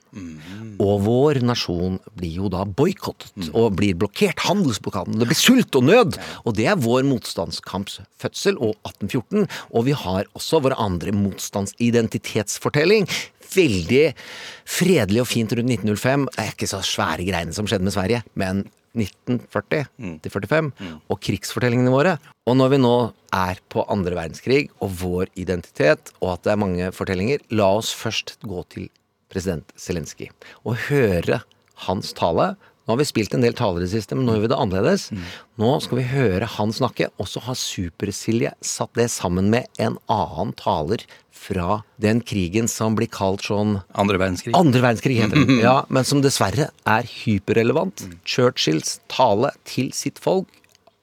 Og 0.82 1.02
vår 1.04 1.40
nasjon 1.44 1.99
blir 2.16 2.40
jo 2.40 2.50
da 2.52 2.64
boikottet 2.68 3.50
og 3.52 3.76
blir 3.78 3.96
blokkert. 3.99 4.42
Handelsblokaden. 4.46 5.18
Det 5.20 5.28
blir 5.30 5.38
sult 5.38 5.76
og 5.78 5.87
nød. 5.88 6.18
Og 6.44 6.56
det 6.58 6.66
er 6.70 6.80
vår 6.80 7.06
motstandskamps 7.08 8.00
fødsel 8.20 8.58
og 8.61 8.76
1814. 8.87 9.46
Og 9.73 9.87
vi 9.88 9.96
har 9.96 10.28
også 10.37 10.62
vår 10.64 10.76
andre 10.80 11.14
motstandsidentitetsfortelling. 11.16 13.08
Veldig 13.56 14.06
fredelig 14.68 15.23
og 15.23 15.30
fint 15.30 15.54
rundt 15.56 15.76
1905. 15.78 16.26
Det 16.32 16.42
er 16.44 16.56
ikke 16.56 16.73
så 16.73 16.82
svære 16.85 17.28
greiene 17.28 17.56
som 17.56 17.68
skjedde 17.68 17.87
med 17.87 17.96
Sverige, 17.96 18.25
men 18.35 18.66
1940 18.96 20.20
til 20.25 20.32
45 20.32 20.70
og 21.12 21.20
krigsfortellingene 21.20 21.92
våre. 21.92 22.16
Og 22.49 22.56
når 22.58 22.73
vi 22.73 22.80
nå 22.80 22.96
er 23.37 23.61
på 23.73 23.85
andre 23.92 24.16
verdenskrig 24.16 24.66
og 24.80 24.94
vår 25.02 25.32
identitet, 25.37 26.12
og 26.23 26.37
at 26.37 26.46
det 26.46 26.54
er 26.54 26.62
mange 26.62 26.92
fortellinger, 26.96 27.44
la 27.52 27.68
oss 27.76 27.92
først 27.96 28.38
gå 28.46 28.64
til 28.73 28.88
president 29.33 29.75
Zelenskyj 29.80 30.30
og 30.64 30.78
høre 30.88 31.42
hans 31.87 32.14
tale. 32.16 32.54
Nå 32.87 32.95
har 32.95 33.00
vi 33.00 33.09
spilt 33.09 33.35
en 33.35 33.42
del 33.42 33.56
taler 33.59 33.83
i 33.83 33.87
det 33.88 33.92
siste, 33.97 34.14
men 34.14 34.28
nå 34.28 34.37
gjør 34.37 34.45
vi 34.45 34.50
det 34.52 34.59
annerledes. 34.62 35.04
Nå 35.59 35.71
skal 35.83 35.99
vi 35.99 36.06
høre 36.06 36.47
han 36.54 36.75
snakke, 36.75 37.09
og 37.18 37.26
så 37.26 37.42
har 37.42 37.59
Super-Silje 37.59 38.52
satt 38.62 38.92
det 38.95 39.09
sammen 39.11 39.50
med 39.50 39.66
en 39.83 39.99
annen 40.12 40.54
taler 40.56 41.02
fra 41.37 41.80
den 42.00 42.23
krigen 42.25 42.71
som 42.71 42.95
blir 42.97 43.11
kalt 43.12 43.45
sånn 43.45 43.80
Andre 43.99 44.21
verdenskrig. 44.23 44.54
andre 44.56 44.85
verdenskrig 44.85 45.18
heter 45.18 45.42
den, 45.42 45.59
ja, 45.66 45.80
men 45.90 46.06
som 46.06 46.23
dessverre 46.25 46.71
er 46.87 47.11
hyperrelevant. 47.25 48.06
Churchills 48.25 49.00
tale 49.12 49.52
til 49.68 49.90
sitt 49.97 50.23
folk 50.23 50.49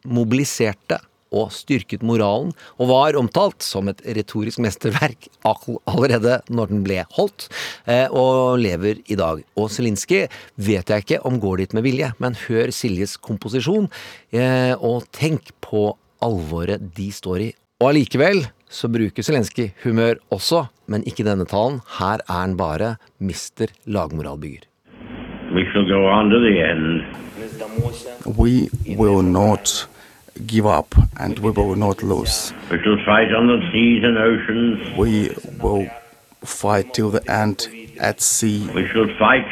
mobiliserte 0.04 1.00
og 1.34 1.52
styrket 1.56 2.06
moralen, 2.06 2.54
og 2.78 2.92
var 2.92 3.18
omtalt 3.20 3.66
som 3.66 3.90
et 3.92 4.04
retorisk 4.18 4.62
mesterverk 4.64 5.28
allerede 5.50 6.40
når 6.54 6.72
den 6.72 6.84
ble 6.86 7.02
holdt, 7.18 7.50
eh, 7.90 8.08
og 8.08 8.62
lever 8.62 9.02
i 9.10 9.18
dag. 9.20 9.42
Og 9.58 9.72
Zelinskyj 9.74 10.28
vet 10.56 10.94
jeg 10.94 11.06
ikke 11.06 11.22
om 11.28 11.42
går 11.42 11.64
dit 11.64 11.74
med 11.78 11.88
vilje, 11.88 12.14
men 12.24 12.38
hør 12.46 12.72
Siljes 12.74 13.18
komposisjon, 13.18 13.90
eh, 14.32 14.74
og 14.78 15.10
tenk 15.12 15.52
på 15.64 15.92
alvoret 16.24 16.94
de 16.96 17.10
står 17.12 17.50
i. 17.50 17.54
Og 17.82 17.90
allikevel 17.92 18.46
så 18.74 18.88
bruker 18.90 19.26
Zelenskyj 19.26 19.74
humør 19.84 20.22
også, 20.34 20.68
men 20.88 21.04
ikke 21.10 21.26
denne 21.28 21.46
talen. 21.50 21.82
Her 22.00 22.24
er 22.24 22.40
han 22.40 22.56
bare 22.58 22.96
mister 23.20 23.74
lagmoralbygger. 23.86 24.70
We 25.54 25.66
shall 25.70 25.86
go 25.86 26.08
on 26.10 26.32
to 26.32 26.40
the 26.40 26.56
end. 26.64 27.04
we 28.38 28.70
will 28.98 29.22
not 29.22 29.88
give 30.46 30.66
up 30.66 30.96
and 31.20 31.40
we 31.40 31.52
will 31.52 31.76
not 31.76 32.02
lose. 32.04 32.54
We 32.72 32.82
shall 32.84 32.98
fight 33.06 33.34
on 33.34 33.48
the 33.48 33.60
seas 33.72 34.04
and 34.04 34.18
oceans. 34.18 34.98
We 34.98 35.36
will 35.62 35.88
fight 36.44 36.94
till 36.94 37.10
the 37.12 37.24
end 37.32 37.68
at 38.00 38.20
sea, 38.22 38.70
We 38.74 38.88
shall 38.90 39.08
fight 39.20 39.46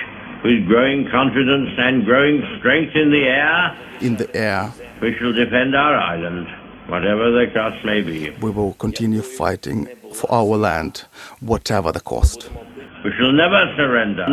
with 0.44 0.66
growing 0.68 1.08
confidence 1.10 1.70
and 1.78 2.04
growing 2.06 2.42
strength 2.60 2.96
in 2.96 3.12
the 3.12 3.24
air. 3.24 3.78
in 4.02 4.18
the 4.18 4.36
air. 4.36 4.74
We 5.02 5.16
shall 5.18 5.32
defend 5.34 5.76
our 5.76 5.96
island, 5.96 6.48
whatever 6.88 7.32
the 7.32 7.46
cost 7.54 7.86
may 7.86 8.02
be. 8.02 8.32
We 8.42 8.50
will 8.50 8.74
continue 8.74 9.22
fighting 9.22 9.88
for 10.14 10.32
our 10.32 10.58
land, 10.58 11.06
whatever 11.40 11.92
the 11.92 12.00
cost. 12.02 12.50
We 13.03 13.10
shall 13.17 13.31
never 13.34 13.62
surrender. 13.75 14.25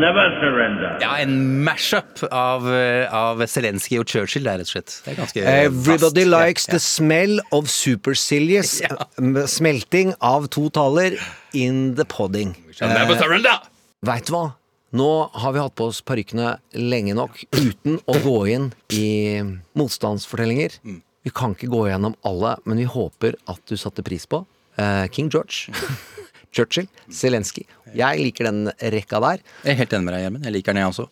Surrender. 0.42 0.98
Ja, 1.00 1.16
en 1.22 1.64
mashup 1.64 2.22
av, 2.30 2.66
eh, 2.75 3.08
av 3.14 3.40
Zelenskyj 3.46 4.00
og 4.02 4.06
Churchill, 4.06 4.44
det 4.44 4.52
er 4.52 4.58
rett 4.60 4.68
og 4.68 4.75
slett. 4.75 4.96
Det 5.04 5.12
er 5.14 5.16
ganske 5.22 5.44
Everybody 5.64 6.25
fast. 6.26 6.34
likes 6.34 6.66
Ja, 6.68 6.72
the 6.75 6.80
smell 6.84 7.40
of 7.50 7.70
supercilious 7.72 8.80
ja. 8.82 9.46
smelting 9.46 10.12
av 10.20 10.48
to 10.48 10.68
taler 10.70 11.16
in 11.54 11.94
the 11.96 12.04
podding. 12.04 12.54
ja. 12.78 12.88
Never 12.92 13.16
surrender! 13.16 13.58
Veit 14.04 14.26
du 14.26 14.32
hva? 14.37 14.44
Nå 14.92 15.08
har 15.32 15.52
vi 15.52 15.60
hatt 15.60 15.75
på 15.75 15.88
oss 15.88 16.00
parykkene 16.00 16.58
lenge 16.75 17.14
nok 17.16 17.42
uten 17.52 17.98
å 18.08 18.14
gå 18.25 18.37
inn 18.52 18.70
i 18.92 19.40
motstandsfortellinger. 19.76 20.78
Vi 21.25 21.30
kan 21.34 21.54
ikke 21.56 21.68
gå 21.72 21.87
gjennom 21.90 22.14
alle, 22.25 22.56
men 22.64 22.78
vi 22.80 22.84
håper 22.88 23.34
at 23.48 23.60
du 23.68 23.76
satte 23.76 24.04
pris 24.06 24.25
på 24.28 24.44
uh, 24.78 25.06
King 25.12 25.28
George, 25.32 25.72
Churchill, 26.56 26.87
Zelenskyj. 27.12 27.66
Jeg 27.97 28.18
liker 28.25 28.49
den 28.50 28.66
rekka 28.92 29.21
der. 29.23 29.40
Jeg 29.64 29.73
er 29.75 29.78
helt 29.83 29.92
enig 29.97 30.04
med 30.09 30.14
deg, 30.14 30.23
Gjermund. 30.26 30.45
Jeg 30.49 30.52
liker 30.59 30.73
den, 30.75 30.83
jeg 30.83 30.92
også. 30.92 31.07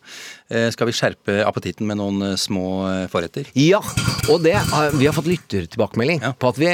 Eh, 0.49 0.67
Skal 0.71 0.87
vi 0.87 0.93
skjerpe 0.95 1.37
appetitten 1.47 1.87
med 1.89 1.97
noen 1.99 2.21
eh, 2.29 2.35
små 2.39 2.65
eh, 2.87 3.05
forretter? 3.11 3.49
Ja, 3.57 3.79
og 4.31 4.43
det, 4.45 4.53
vi 4.99 5.07
har 5.09 5.15
fått 5.15 5.27
lyttertilbakemelding 5.27 6.21
Ja. 6.23 6.31
på 6.37 6.49
at 6.53 6.57
vi 6.61 6.69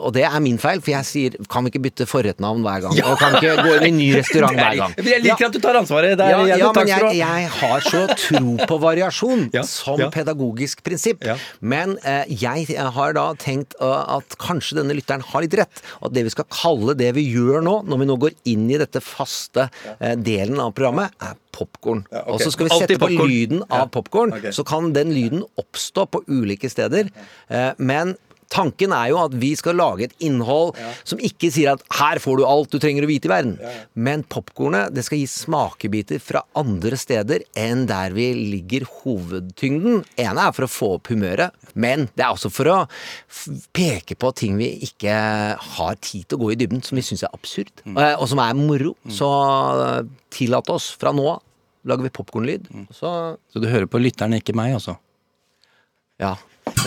Og 0.00 0.12
det 0.14 0.24
er 0.26 0.40
min 0.40 0.58
feil, 0.58 0.80
for 0.80 0.90
jeg 0.94 1.04
sier 1.08 1.36
kan 1.50 1.64
vi 1.66 1.70
ikke 1.72 1.82
bytte 1.88 2.06
forrettnavn 2.08 2.62
hver 2.64 2.84
gang? 2.86 2.98
Og 3.10 3.18
kan 3.20 3.34
vi 3.36 3.40
ikke 3.42 3.64
gå 3.66 3.74
inn 3.76 3.84
i 3.84 3.90
en 3.90 3.98
ny 4.00 4.08
restaurant 4.20 4.56
hver 4.58 4.76
gang? 4.80 4.94
Jeg 5.04 5.22
liker 5.24 5.46
at 5.48 5.52
du 5.56 5.60
tar 5.62 5.78
ansvaret. 5.80 6.16
Det 6.18 6.26
er, 6.26 6.30
Ja, 6.30 6.56
ja, 6.60 6.70
men 6.72 6.88
jeg, 6.90 7.16
jeg 7.20 7.50
har 7.60 7.80
så 7.86 8.04
tro 8.14 8.56
på 8.70 8.80
variasjon 8.82 9.46
Ja, 9.56 9.62
som 9.66 10.00
ja. 10.00 10.10
pedagogisk 10.14 10.82
prinsipp. 10.86 11.24
Ja. 11.26 11.36
Men 11.60 11.96
jeg 12.30 12.76
har 12.96 13.14
da 13.16 13.26
tenkt 13.40 13.74
at 13.80 14.36
kanskje 14.40 14.80
denne 14.80 14.94
lytteren 14.98 15.22
har 15.26 15.44
litt 15.44 15.54
rett. 15.58 15.82
Og 16.00 16.10
at 16.10 16.16
det 16.16 16.26
vi 16.28 16.32
skal 16.34 16.46
kalle 16.50 16.94
det 16.98 17.12
vi 17.16 17.26
gjør 17.32 17.62
nå, 17.66 17.76
når 17.88 18.02
vi 18.02 18.08
nå 18.10 18.16
går 18.22 18.36
inn 18.50 18.66
i 18.72 18.78
dette 18.80 19.02
faste 19.10 19.66
eh, 19.98 20.16
delen 20.16 20.60
av 20.62 20.72
programmet, 20.76 21.14
er 21.20 21.36
popkorn. 21.56 22.04
ok. 22.10 22.30
Og 22.34 22.40
så 22.44 22.50
skal 22.54 22.68
vi 22.70 22.78
sette 22.78 22.98
på 23.02 23.10
lyden 23.18 23.62
av 23.68 23.84
Ja. 23.84 23.86
popkorn. 23.98 24.32
Ok. 24.38 24.48
Så 24.56 24.64
kan 24.66 24.92
den 24.96 25.12
lyden 25.16 25.42
oppstå 25.60 26.06
på 26.14 26.22
ulike 26.30 26.70
steder. 26.72 27.10
Eh, 27.50 27.72
men 27.78 28.16
Tanken 28.50 28.94
er 28.96 29.10
jo 29.12 29.20
at 29.22 29.34
vi 29.38 29.52
skal 29.58 29.78
lage 29.78 30.08
et 30.08 30.14
innhold 30.26 30.74
som 31.06 31.20
ikke 31.22 31.52
sier 31.54 31.74
at 31.74 31.84
'her 31.94 32.18
får 32.22 32.40
du 32.40 32.44
alt 32.46 32.70
du 32.70 32.78
trenger 32.82 33.06
å 33.06 33.10
vite 33.10 33.28
i 33.28 33.32
verden'. 33.32 33.58
Men 33.94 34.24
popkornet 34.24 34.94
det 34.94 35.04
skal 35.06 35.18
gi 35.18 35.28
smakebiter 35.30 36.20
fra 36.20 36.42
andre 36.58 36.98
steder 36.98 37.44
enn 37.56 37.86
der 37.86 38.10
vi 38.10 38.32
ligger 38.34 38.86
hovedtyngden. 38.86 40.04
ene 40.18 40.40
er 40.48 40.52
for 40.52 40.66
å 40.66 40.70
få 40.70 40.94
opp 40.98 41.08
humøret, 41.08 41.52
men 41.74 42.08
det 42.16 42.24
er 42.24 42.32
også 42.34 42.50
for 42.50 42.66
å 42.66 42.78
peke 43.72 44.16
på 44.18 44.34
ting 44.34 44.58
vi 44.58 44.80
ikke 44.82 45.14
har 45.56 45.94
tid 46.00 46.28
til 46.28 46.38
å 46.38 46.42
gå 46.42 46.52
i 46.52 46.58
dybden, 46.60 46.82
som 46.82 46.96
vi 46.96 47.02
syns 47.06 47.22
er 47.22 47.32
absurd, 47.32 47.70
mm. 47.84 47.96
og 48.18 48.26
som 48.28 48.38
er 48.42 48.54
moro. 48.58 48.94
Så 49.08 49.28
eh, 49.86 50.02
tillat 50.30 50.68
oss 50.70 50.90
fra 50.98 51.12
nå 51.12 51.26
av. 51.36 51.42
Lager 51.88 52.04
vi 52.04 52.12
popkornlyd, 52.12 52.66
så 52.92 53.38
Så 53.48 53.60
du 53.62 53.66
hører 53.70 53.86
på 53.88 54.00
lytteren, 54.02 54.36
ikke 54.36 54.52
meg, 54.52 54.74
altså? 54.76 54.98
ja. 56.20 56.34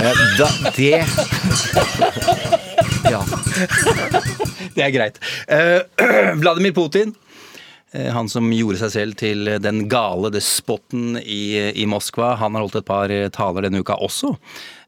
Eh, 0.02 0.12
Da, 0.38 0.48
det 0.76 1.06
Ja. 3.12 3.22
Det 4.74 4.82
er 4.84 4.94
greit. 4.94 5.20
Eh, 5.48 5.82
Vladimir 6.42 6.74
Putin 6.74 7.16
Eh, 7.94 8.10
Han 8.10 8.26
som 8.30 8.48
gjorde 8.50 8.80
seg 8.82 8.90
selv 8.90 9.18
til 9.22 9.46
den 9.62 9.84
gale 9.86 10.32
despoten 10.34 11.20
i, 11.22 11.70
i 11.78 11.86
Moskva. 11.86 12.32
Han 12.42 12.56
har 12.56 12.64
holdt 12.66 12.80
et 12.80 12.88
par 12.88 13.12
taler 13.36 13.68
denne 13.68 13.84
uka 13.86 14.00
også. 14.02 14.32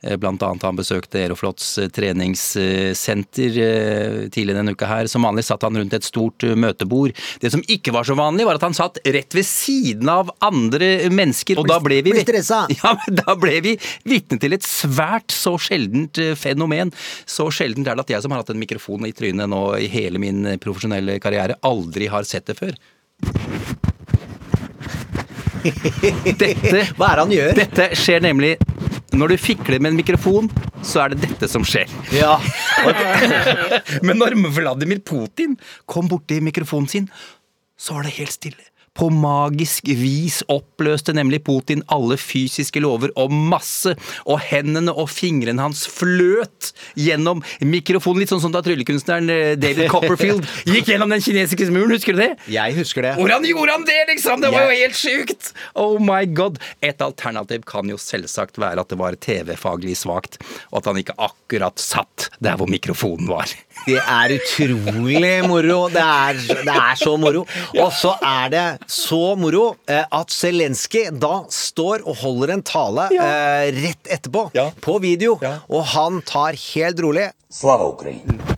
Eh, 0.02 0.18
annet 0.20 0.64
han 0.66 0.78
besøkte 0.78 1.20
Aeroflots 1.22 1.78
eh, 1.82 1.90
treningssenter 1.94 3.60
eh, 3.62 4.18
tidligere 4.34 4.60
denne 4.60 4.75
uka 4.75 4.90
her. 4.90 5.10
Som 5.12 5.25
vanlig 5.28 5.46
satt 5.48 5.64
han 5.66 5.78
rundt 5.80 5.96
et 5.96 6.08
stort 6.08 6.44
møtebord. 6.58 7.16
Det 7.42 7.52
som 7.54 7.64
ikke 7.72 7.94
var 7.96 8.08
så 8.08 8.18
vanlig, 8.18 8.48
var 8.48 8.60
at 8.60 8.66
han 8.68 8.78
satt 8.78 9.00
rett 9.06 9.36
ved 9.38 9.48
siden 9.48 10.10
av 10.12 10.32
andre 10.46 11.10
mennesker. 11.14 11.62
Og 11.62 11.70
da 11.70 11.80
ble 11.84 12.02
vi. 12.06 12.16
Ja, 12.75 12.92
da 13.10 13.34
ble 13.40 13.60
vi 13.64 13.74
vitne 14.08 14.38
til 14.42 14.56
et 14.56 14.66
svært 14.66 15.34
så 15.34 15.56
sjeldent 15.62 16.20
fenomen. 16.40 16.92
Så 17.30 17.48
sjeldent 17.54 17.88
er 17.88 17.98
det 17.98 18.06
at 18.06 18.14
jeg 18.16 18.25
som 18.25 18.34
har 18.34 18.44
hatt 18.44 18.52
en 18.54 18.62
mikrofon 18.62 19.06
i 19.08 19.14
trynet 19.16 19.50
nå 19.52 19.62
i 19.82 19.90
hele 19.92 20.22
min 20.22 20.44
profesjonelle 20.62 21.18
karriere, 21.24 21.58
aldri 21.66 22.10
har 22.12 22.28
sett 22.28 22.48
det 22.50 22.58
før. 22.60 22.75
Dette, 26.36 26.82
Hva 26.98 27.12
er 27.12 27.16
det 27.16 27.24
han 27.24 27.34
gjør? 27.34 27.54
dette 27.58 27.88
skjer 27.98 28.22
nemlig 28.25 28.56
når 29.14 29.34
du 29.34 29.38
fikler 29.38 29.80
med 29.80 29.94
en 29.94 30.00
mikrofon, 30.00 30.50
så 30.84 31.06
er 31.06 31.14
det 31.14 31.28
dette 31.28 31.50
som 31.52 31.66
skjer. 31.68 31.92
Ja. 32.16 32.38
Men 34.06 34.20
når 34.22 34.38
Vladimir 34.56 35.02
Putin 35.06 35.58
kom 35.90 36.10
borti 36.12 36.42
mikrofonen 36.44 36.90
sin, 36.92 37.10
så 37.78 37.98
var 37.98 38.08
det 38.08 38.16
helt 38.18 38.34
stille. 38.34 38.72
På 38.96 39.10
magisk 39.12 39.90
vis 40.00 40.40
oppløste 40.52 41.14
nemlig 41.16 41.42
Putin 41.46 41.84
alle 41.92 42.16
fysiske 42.20 42.80
lover 42.84 43.12
og 43.20 43.34
masse, 43.34 43.92
og 44.24 44.40
hendene 44.48 44.94
og 44.96 45.10
fingrene 45.12 45.62
hans 45.66 45.84
fløt 45.92 46.72
gjennom 47.00 47.42
mikrofonen, 47.60 48.24
litt 48.24 48.32
sånn 48.32 48.44
som 48.44 48.54
da 48.56 48.62
tryllekunstneren 48.66 49.32
eh, 49.34 49.54
David 49.60 49.90
Copperfield 49.94 50.48
gikk 50.70 50.94
gjennom 50.94 51.12
den 51.12 51.24
kinesiske 51.24 51.68
muren, 51.75 51.92
husker 51.96 52.16
du 52.16 52.24
det? 52.24 52.32
Jeg 52.52 52.78
husker 52.80 53.04
det. 53.10 53.14
Hvordan 53.20 53.48
gjorde 53.50 53.75
han 53.75 53.88
det, 53.90 54.00
liksom? 54.14 54.44
Det 54.44 54.54
var 54.56 54.70
jo 54.70 54.80
helt 54.80 55.00
sjukt! 55.00 55.52
Oh 55.75 56.00
my 56.00 56.24
god. 56.32 56.62
Et 56.86 57.04
alternativ 57.04 57.68
kan 57.68 57.92
jo 57.92 58.00
selvsagt 58.00 58.60
være 58.62 58.86
at 58.86 58.94
det 58.94 59.00
var 59.02 59.20
TV-faglig 59.20 59.98
svakt, 60.00 60.40
og 60.72 60.80
at 60.80 60.92
han 60.92 61.04
ikke 61.04 61.18
akkurat 61.20 61.84
satt 61.84 62.30
der 62.40 62.56
hvor 62.60 62.72
mikrofonen 62.72 63.28
var. 63.28 63.52
Det 63.86 64.00
er 64.00 64.34
utrolig 64.38 65.34
moro. 65.46 65.79
Det 65.94 66.01
er, 66.01 66.39
det 66.65 66.75
er 66.75 66.98
så 67.00 67.15
moro. 67.22 67.44
Og 67.75 67.91
så 67.94 68.15
er 68.24 68.50
det 68.53 68.65
så 68.91 69.22
moro 69.39 69.67
eh, 69.89 70.03
at 70.03 70.34
Zelenskyj 70.34 71.12
da 71.22 71.44
står 71.53 72.05
og 72.08 72.17
holder 72.24 72.55
en 72.55 72.65
tale 72.65 73.10
ja. 73.13 73.29
Eh, 73.29 73.70
rett 73.75 74.13
etterpå, 74.17 74.48
ja. 74.58 74.70
på 74.82 74.98
video, 75.03 75.38
ja. 75.44 75.58
og 75.70 75.86
han 75.94 76.22
tar 76.25 76.58
helt 76.74 77.01
rolig 77.03 77.29
Slava 77.55 77.88
Ukraina! 77.94 78.55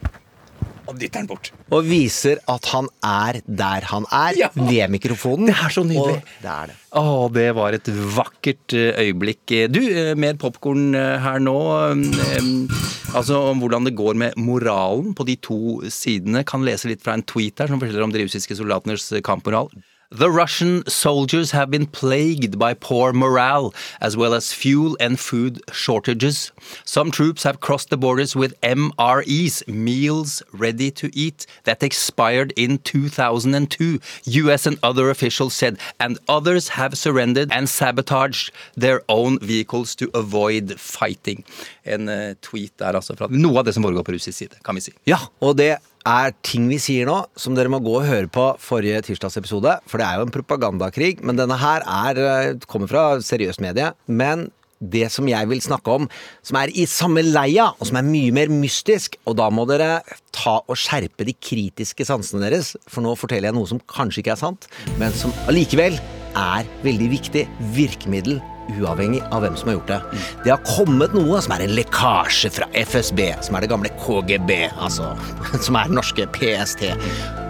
Og 0.88 0.98
dytter 1.00 1.20
han 1.20 1.28
bort. 1.28 1.52
og 1.72 1.84
viser 1.84 2.40
at 2.48 2.66
han 2.72 2.88
er 3.04 3.42
der 3.46 3.82
han 3.92 4.06
er, 4.12 4.34
Ja. 4.38 4.50
ved 4.56 4.90
mikrofonen. 4.94 5.48
Det 5.48 5.56
er 5.56 5.70
så 5.70 5.84
nydelig. 5.84 6.22
Og 6.22 6.42
det 6.42 6.52
er 6.54 6.68
det. 6.72 6.76
Å, 6.98 7.32
det 7.34 7.48
var 7.56 7.74
et 7.76 7.90
vakkert 8.16 8.74
eh, 8.74 8.96
øyeblikk. 9.04 9.56
Du, 9.72 9.82
eh, 9.84 10.14
mer 10.16 10.34
popkorn 10.40 10.96
eh, 10.96 11.18
her 11.20 11.40
nå. 11.40 11.58
Eh, 11.98 12.84
Altså 13.16 13.38
om 13.54 13.62
hvordan 13.64 13.86
det 13.88 13.94
går 13.96 14.18
med 14.20 14.34
moralen 14.36 15.14
på 15.16 15.24
de 15.26 15.38
to 15.40 15.58
sidene. 15.90 16.42
Kan 16.46 16.66
lese 16.68 16.90
litt 16.92 17.02
fra 17.02 17.14
en 17.16 17.24
tweet 17.24 17.58
her 17.64 17.68
som 17.72 17.80
forteller 17.80 18.04
om 18.04 18.12
de 18.12 18.20
russiske 18.26 18.54
soldatenes 18.60 19.06
eh, 19.16 19.22
kampmoral. 19.24 19.70
The 20.10 20.32
Russian 20.32 20.88
soldiers 20.88 21.52
have 21.52 21.70
been 21.70 21.86
plagued 21.86 22.58
by 22.58 22.74
poor 22.74 23.12
morale, 23.12 23.74
as 24.00 24.16
well 24.16 24.34
as 24.34 24.54
fuel 24.54 24.96
and 25.02 25.20
food 25.20 25.62
shortages. 25.74 26.54
Some 26.86 27.12
troops 27.12 27.44
have 27.44 27.60
crossed 27.60 27.90
the 27.90 27.98
borders 27.98 28.34
with 28.34 28.60
MREs, 28.62 29.68
meals 29.68 30.42
ready 30.54 30.92
to 30.92 31.14
eat, 31.14 31.46
that 31.66 31.84
expired 31.84 32.54
in 32.56 32.78
2002, 32.78 34.00
US 34.24 34.66
and 34.66 34.80
other 34.82 35.10
officials 35.10 35.54
said, 35.54 35.78
and 36.00 36.18
others 36.30 36.70
have 36.70 36.98
surrendered 36.98 37.52
and 37.52 37.68
sabotaged 37.68 38.54
their 38.76 39.02
own 39.10 39.40
vehicles 39.40 39.94
to 39.96 40.10
avoid 40.14 40.80
fighting. 40.80 41.44
En 41.84 42.08
eh, 42.08 42.36
tweet 42.42 42.72
der 42.80 42.96
altså 42.96 43.16
fra 43.20 43.28
noe 43.28 43.60
av 43.60 43.68
det 43.68 43.76
som 43.76 43.84
foregår 43.84 44.08
på 44.08 44.16
russisk 44.16 44.38
side, 44.40 44.56
kan 44.64 44.80
vi 44.80 44.88
si. 44.88 44.96
Ja, 45.04 45.20
og 45.44 45.58
det 45.60 45.78
er 46.08 46.36
ting 46.46 46.68
vi 46.72 46.80
sier 46.82 47.08
nå 47.10 47.18
som 47.40 47.56
dere 47.58 47.72
må 47.72 47.82
gå 47.84 47.98
og 48.00 48.08
høre 48.08 48.30
på 48.32 48.50
forrige 48.64 49.04
tirsdagsepisode. 49.10 49.78
For 49.90 50.00
det 50.00 50.08
er 50.08 50.20
jo 50.20 50.28
en 50.28 50.34
propagandakrig, 50.34 51.18
men 51.26 51.40
denne 51.40 51.58
her 51.60 51.84
er, 51.84 52.22
eh, 52.24 52.54
kommer 52.68 52.88
fra 52.88 53.20
seriøst 53.20 53.62
medie. 53.62 53.94
Men 54.08 54.52
det 54.82 55.12
som 55.12 55.28
jeg 55.28 55.50
vil 55.50 55.62
snakke 55.62 55.90
om, 55.90 56.10
som 56.46 56.58
er 56.58 56.70
i 56.70 56.86
samme 56.86 57.24
leia, 57.26 57.74
og 57.80 57.88
som 57.88 57.98
er 57.98 58.06
mye 58.06 58.32
mer 58.32 58.48
mystisk, 58.48 59.18
og 59.26 59.38
da 59.38 59.50
må 59.50 59.66
dere 59.68 60.02
ta 60.32 60.60
og 60.68 60.78
skjerpe 60.78 61.26
de 61.26 61.34
kritiske 61.34 62.06
sansene 62.06 62.46
deres, 62.46 62.76
for 62.88 63.02
nå 63.02 63.16
forteller 63.18 63.50
jeg 63.50 63.58
noe 63.58 63.68
som 63.68 63.82
kanskje 63.90 64.22
ikke 64.22 64.36
er 64.36 64.44
sant, 64.44 64.68
men 65.00 65.12
som 65.18 65.34
allikevel 65.48 65.98
er 66.38 66.70
veldig 66.84 67.10
viktig 67.10 67.48
virkemiddel 67.74 68.40
uavhengig 68.76 69.24
av 69.32 69.44
hvem 69.46 69.58
som 69.60 69.72
har 69.72 69.80
gjort 69.80 69.94
det. 69.94 70.00
Det 70.46 70.54
har 70.54 70.64
kommet 70.68 71.16
noe 71.18 71.42
som 71.44 71.56
er 71.56 71.66
en 71.66 71.76
lekkasje 71.78 72.52
fra 72.60 72.70
FSB, 72.76 73.24
som 73.46 73.58
er 73.58 73.66
det 73.66 73.72
gamle 73.74 73.92
KGB, 74.04 74.54
altså, 74.76 75.14
som 75.66 75.80
er 75.80 75.92
den 75.92 76.00
norske 76.02 76.28
PST 76.36 76.90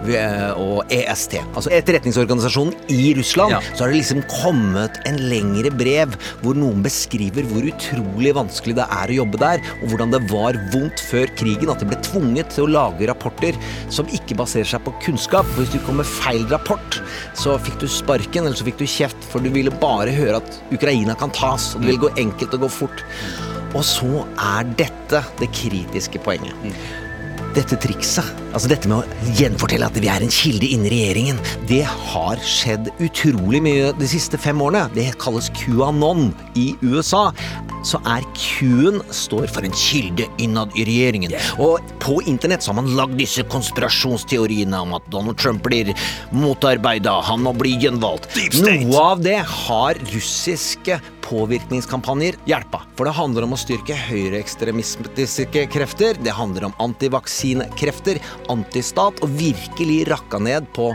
og 0.08 0.92
EST. 0.94 1.38
Altså 1.56 1.72
etterretningsorganisasjonen 1.74 2.74
i 2.92 3.12
Russland. 3.18 3.52
Ja. 3.52 3.60
Så 3.74 3.84
har 3.84 3.92
det 3.92 4.00
liksom 4.00 4.22
kommet 4.30 4.98
en 5.08 5.18
lengre 5.30 5.72
brev 5.74 6.14
hvor 6.42 6.56
noen 6.58 6.82
beskriver 6.84 7.46
hvor 7.48 7.66
utrolig 7.66 8.34
vanskelig 8.36 8.76
det 8.78 8.86
er 8.98 9.12
å 9.12 9.18
jobbe 9.20 9.40
der, 9.42 9.62
og 9.82 9.92
hvordan 9.92 10.14
det 10.14 10.22
var 10.30 10.58
vondt 10.72 11.02
før 11.10 11.30
krigen, 11.38 11.72
at 11.72 11.82
de 11.82 11.88
ble 11.90 11.98
tvunget 12.06 12.52
til 12.54 12.66
å 12.66 12.72
lage 12.72 13.08
rapporter 13.10 13.58
som 13.92 14.08
ikke 14.14 14.38
baserer 14.38 14.68
seg 14.68 14.84
på 14.86 14.94
kunnskap. 15.04 15.48
For 15.52 15.64
hvis 15.64 15.74
du 15.74 15.82
kom 15.86 16.00
med 16.00 16.08
feil 16.08 16.46
rapport, 16.52 17.00
så 17.38 17.58
fikk 17.62 17.80
du 17.82 17.88
sparken, 17.90 18.46
eller 18.46 18.58
så 18.58 18.66
fikk 18.68 18.80
du 18.80 18.86
kjeft, 18.88 19.28
for 19.32 19.44
du 19.44 19.50
ville 19.54 19.74
bare 19.82 20.14
høre 20.14 20.40
at 20.40 20.60
Ukraina 20.74 21.07
kan 21.16 21.30
tas, 21.30 21.74
og 21.74 21.82
det 21.82 21.92
vil 21.92 22.02
gå 22.06 22.10
enkelt 22.20 22.54
og 22.54 22.60
gå 22.66 22.68
fort. 22.68 23.04
Og 23.76 23.84
så 23.84 24.24
er 24.36 24.68
dette 24.78 25.22
det 25.40 25.50
kritiske 25.52 26.20
poenget. 26.24 26.54
Dette 27.56 27.78
trikset, 27.80 28.26
altså 28.52 28.68
dette 28.70 28.90
med 28.90 29.00
å 29.00 29.32
gjenfortelle 29.38 29.86
at 29.88 29.96
vi 29.98 30.10
er 30.12 30.24
en 30.24 30.32
kilde 30.32 30.68
innen 30.68 30.90
regjeringen, 30.92 31.40
det 31.70 31.80
har 31.88 32.40
skjedd 32.44 32.90
utrolig 33.02 33.62
mye 33.64 33.94
de 33.96 34.10
siste 34.10 34.38
fem 34.40 34.60
årene. 34.62 34.84
Det 34.94 35.08
kalles 35.22 35.48
QAnon 35.56 36.28
i 36.58 36.70
USA. 36.84 37.28
Så 37.86 38.00
er 38.10 38.24
Q-en 38.36 38.98
står 39.14 39.46
for 39.54 39.64
en 39.64 39.74
kilde 39.74 40.26
innad 40.42 40.74
i 40.76 40.84
regjeringen. 40.84 41.34
Og 41.62 41.78
på 42.02 42.18
internett 42.28 42.64
så 42.64 42.72
har 42.72 42.80
man 42.80 42.90
lagd 42.98 43.16
disse 43.20 43.44
konspirasjonsteoriene 43.48 44.80
om 44.82 44.96
at 44.98 45.06
Donald 45.14 45.38
Trump 45.40 45.62
blir 45.64 45.94
motarbeida, 46.34 47.20
han 47.24 47.46
må 47.46 47.54
bli 47.56 47.76
gjenvalgt. 47.80 48.34
Noe 48.60 49.04
av 49.14 49.22
det 49.24 49.38
har 49.46 50.02
russiske 50.12 50.98
påvirkningskampanjer 51.28 52.38
hjelpa. 52.48 52.82
For 52.96 53.08
det 53.08 53.16
handler 53.18 53.46
om 53.46 53.54
å 53.54 53.60
styrke 53.60 53.96
høyreekstremistiske 54.08 55.66
krefter, 55.72 56.18
det 56.24 56.34
handler 56.36 56.68
om 56.70 56.76
antivaksinekrefter, 57.38 58.18
antistat, 58.50 59.22
og 59.22 59.30
virkelig 59.38 60.08
rakka 60.10 60.38
ned 60.38 60.66
på 60.74 60.94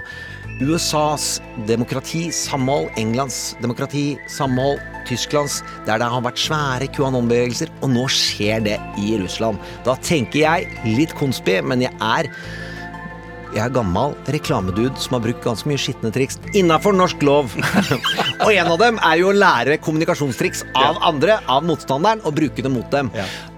USAs 0.62 1.42
demokrati, 1.68 2.32
samhold, 2.32 2.90
Englands 2.98 3.56
demokrati, 3.62 4.18
samhold, 4.28 4.80
Tysklands, 5.08 5.62
der 5.86 6.00
det 6.00 6.08
har 6.08 6.22
vært 6.24 6.40
svære 6.40 6.88
QAnon-bevegelser, 6.94 7.72
og 7.82 7.90
nå 7.92 8.06
skjer 8.08 8.64
det 8.64 8.78
i 9.02 9.18
Russland. 9.20 9.60
Da 9.84 9.96
tenker 9.96 10.40
jeg 10.40 10.70
litt 10.86 11.14
konspi, 11.20 11.60
men 11.62 11.82
jeg 11.84 11.94
er 12.00 12.30
jeg 13.54 13.62
er 13.68 13.74
gammel 13.76 14.16
reklamedude 14.34 14.98
som 14.98 15.14
har 15.14 15.22
brukt 15.28 15.44
ganske 15.46 15.70
mye 15.70 15.78
skitne 15.78 16.10
triks 16.14 16.40
innafor 16.58 16.96
norsk 16.98 17.22
lov. 17.22 17.54
og 18.42 18.50
en 18.54 18.68
av 18.74 18.80
dem 18.82 18.98
er 19.06 19.16
jo 19.22 19.30
å 19.30 19.36
lære 19.38 19.78
kommunikasjonstriks 19.84 20.64
av 20.80 20.98
andre, 21.06 21.40
av 21.52 21.64
motstanderen, 21.68 22.22
og 22.26 22.36
bruke 22.38 22.62
det 22.66 22.72
mot 22.74 22.90
dem. 22.94 23.12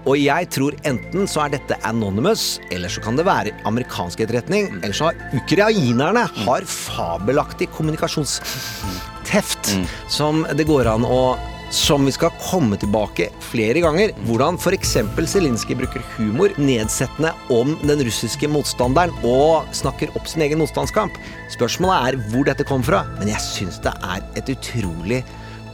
Og 0.06 0.16
jeg 0.20 0.48
tror 0.54 0.72
enten 0.86 1.26
så 1.30 1.40
er 1.46 1.50
dette 1.56 1.74
anonymous, 1.88 2.60
eller 2.70 2.88
så 2.92 3.00
kan 3.02 3.16
det 3.18 3.24
være 3.26 3.54
amerikansk 3.68 4.20
etterretning, 4.22 4.64
eller 4.82 4.94
så 4.96 5.04
har 5.10 5.16
ukrainerne 5.40 6.24
har 6.44 6.62
fabelaktig 6.70 7.66
kommunikasjonsteft 7.74 9.64
som 10.12 10.46
det 10.54 10.66
går 10.68 10.84
an 10.92 11.04
å 11.08 11.36
som 11.70 12.04
vi 12.06 12.12
skal 12.14 12.34
komme 12.40 12.78
tilbake 12.80 13.28
flere 13.50 13.82
ganger. 13.84 14.12
Hvordan 14.28 14.58
f.eks. 14.60 14.96
Zelinskyj 15.32 15.78
bruker 15.80 16.04
humor 16.16 16.54
nedsettende 16.60 17.32
om 17.52 17.74
den 17.82 18.04
russiske 18.06 18.48
motstanderen 18.50 19.14
og 19.26 19.66
snakker 19.76 20.12
opp 20.16 20.28
sin 20.30 20.44
egen 20.46 20.62
motstandskamp. 20.62 21.16
Spørsmålet 21.54 21.96
er 22.10 22.20
hvor 22.30 22.46
dette 22.48 22.66
kom 22.68 22.84
fra, 22.86 23.04
men 23.18 23.32
jeg 23.32 23.42
syns 23.44 23.80
det 23.84 23.94
er 24.06 24.22
et 24.38 24.52
utrolig 24.54 25.22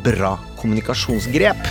bra 0.07 0.37
kommunikasjonsgrep. 0.61 1.68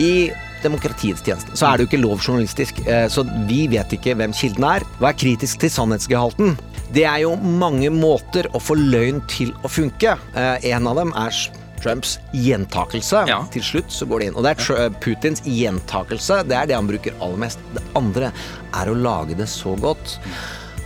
I 0.00 0.30
demokratiets 0.62 1.22
tjeneste. 1.24 1.56
Så 1.56 1.66
er 1.66 1.78
det 1.78 1.84
jo 1.84 1.90
ikke 1.90 2.02
lov 2.02 2.20
journalistisk, 2.20 2.82
eh, 2.86 3.06
så 3.08 3.24
vi 3.48 3.64
vet 3.72 3.94
ikke 3.96 4.14
hvem 4.18 4.34
kilden 4.36 4.66
er. 4.68 4.84
Er 5.00 5.16
kritisk 5.16 5.60
til 5.62 5.72
sannhetsgehalten? 5.72 6.58
Det 6.92 7.04
er 7.06 7.22
jo 7.22 7.36
mange 7.36 7.90
måter 7.94 8.48
å 8.52 8.60
få 8.60 8.76
løgn 8.76 9.22
til 9.30 9.52
å 9.64 9.70
funke. 9.70 10.18
Eh, 10.34 10.70
En 10.70 10.86
av 10.86 10.96
dem 10.96 11.12
er 11.16 11.30
Trumps 11.82 12.18
gjentakelse. 12.36 13.24
Ja. 13.30 13.40
Til 13.54 13.62
slutt 13.64 13.90
så 13.94 14.06
går 14.10 14.20
det 14.22 14.28
inn. 14.30 14.36
Og 14.38 14.44
det 14.46 14.52
er 14.54 14.60
Tr- 14.62 14.98
Putins 15.02 15.42
gjentakelse. 15.46 16.42
Det 16.48 16.56
er 16.58 16.70
det 16.70 16.76
han 16.78 16.88
bruker 16.90 17.16
aller 17.20 17.40
mest. 17.46 17.62
Det 17.76 17.82
andre 17.98 18.30
er 18.76 18.90
å 18.92 18.96
lage 18.96 19.36
det 19.38 19.48
så 19.50 19.72
godt 19.80 20.18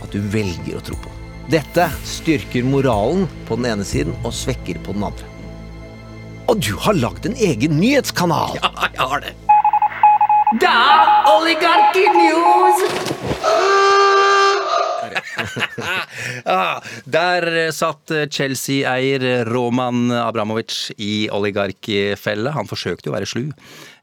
at 0.01 0.09
du 0.15 0.19
velger 0.33 0.77
å 0.79 0.83
tro 0.87 0.97
på. 1.03 1.11
Dette 1.51 1.89
styrker 2.07 2.65
moralen 2.65 3.27
på 3.45 3.57
den 3.59 3.67
ene 3.75 3.85
siden 3.85 4.15
og 4.25 4.33
svekker 4.33 4.79
på 4.85 4.95
den 4.97 5.03
andre. 5.11 5.27
Og 6.49 6.59
du 6.61 6.71
har 6.81 6.93
lagd 6.97 7.25
en 7.29 7.35
egen 7.41 7.77
nyhetskanal! 7.81 8.55
Ja, 8.61 8.71
jeg 8.93 9.01
har 9.01 9.19
det. 9.25 9.33
Ah, 16.45 16.81
der 17.05 17.71
satt 17.73 18.11
Chelsea-eier 18.29 19.45
Roman 19.49 20.11
Abramovic 20.11 20.91
i 21.01 21.27
oligarkfelle. 21.33 22.53
Han 22.55 22.69
forsøkte 22.69 23.09
jo 23.09 23.13
å 23.13 23.17
være 23.17 23.29
slu. 23.29 23.49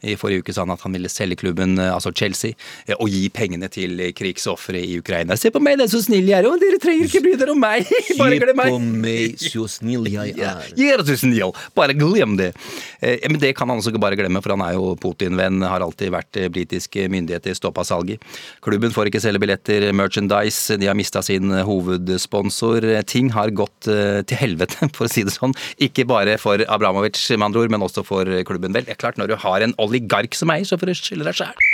I 0.02 0.16
forrige 0.20 0.44
uke 0.44 0.54
sa 0.54 0.66
han 0.66 0.74
at 0.74 0.82
han 0.84 0.96
ville 0.96 1.10
selge 1.12 1.40
klubben, 1.42 1.78
altså 1.82 2.12
Chelsea, 2.16 2.56
og 2.98 3.10
gi 3.10 3.26
pengene 3.34 3.68
til 3.72 4.00
krigsofre 4.16 4.80
i 4.82 4.98
Ukraina. 5.00 5.36
Se 5.38 5.52
på 5.54 5.62
meg, 5.62 5.78
det 5.80 5.88
er 5.88 5.94
så 5.94 6.02
snill 6.04 6.28
jeg 6.28 6.42
er, 6.42 6.48
og 6.50 6.60
dere 6.62 6.80
trenger 6.82 7.08
ikke 7.08 7.22
bry 7.24 7.36
dere 7.40 7.54
om 7.54 7.62
meg! 7.62 7.88
Bare 8.20 8.40
glem 8.42 8.58
meg! 8.58 9.02
meg, 9.02 9.38
så 9.40 9.66
snill 9.70 10.08
jeg 10.10 10.34
er. 10.36 10.72
Ja, 10.78 10.98
det 11.02 11.18
snill, 11.20 11.52
bare 11.76 11.94
glem 11.96 12.36
det. 12.38 12.52
Eh, 13.00 13.20
men 13.28 13.40
det 13.42 13.52
kan 13.58 13.70
han 13.70 13.80
også 13.80 13.92
ikke 13.92 14.02
bare 14.02 14.18
glemme, 14.18 14.42
for 14.44 14.54
han 14.54 14.64
er 14.64 14.76
jo 14.76 14.92
Putin-venn, 15.00 15.62
har 15.66 15.84
alltid 15.84 16.12
vært 16.14 16.38
eh, 16.40 16.50
britiske 16.52 17.08
myndigheter 17.12 17.56
stoppa 17.58 17.84
salget. 17.86 18.22
Klubben 18.64 18.94
får 18.94 19.10
ikke 19.10 19.22
selge 19.22 19.42
billetter, 19.42 19.88
merchandise, 19.96 20.78
de 20.80 20.88
har 20.90 20.98
mista 20.98 21.22
sin 21.24 21.52
hovedsponsor. 21.66 22.86
Ting 23.10 23.32
har 23.34 23.54
gått 23.56 23.90
eh, 23.90 24.22
til 24.28 24.40
helvete, 24.40 24.88
for 24.96 25.08
å 25.08 25.12
si 25.12 25.26
det 25.26 25.34
sånn. 25.34 25.56
Ikke 25.82 26.06
bare 26.08 26.38
for 26.42 26.62
Abramovic, 26.68 27.20
med 27.36 27.50
andre 27.50 27.64
ord, 27.64 27.74
men 27.74 27.86
også 27.86 28.06
for 28.06 28.28
klubben. 28.48 28.74
Vel, 28.76 28.86
det 28.86 28.96
er 28.96 29.02
klart, 29.02 29.20
når 29.20 29.32
du 29.32 29.36
har 29.42 29.64
en 29.64 29.76
oligark 29.92 30.34
som 30.38 30.52
eier, 30.54 30.66
så 30.66 30.80
får 30.80 30.90
du 30.90 30.98
skylde 30.98 31.28
deg 31.28 31.38
sjæl. 31.38 31.70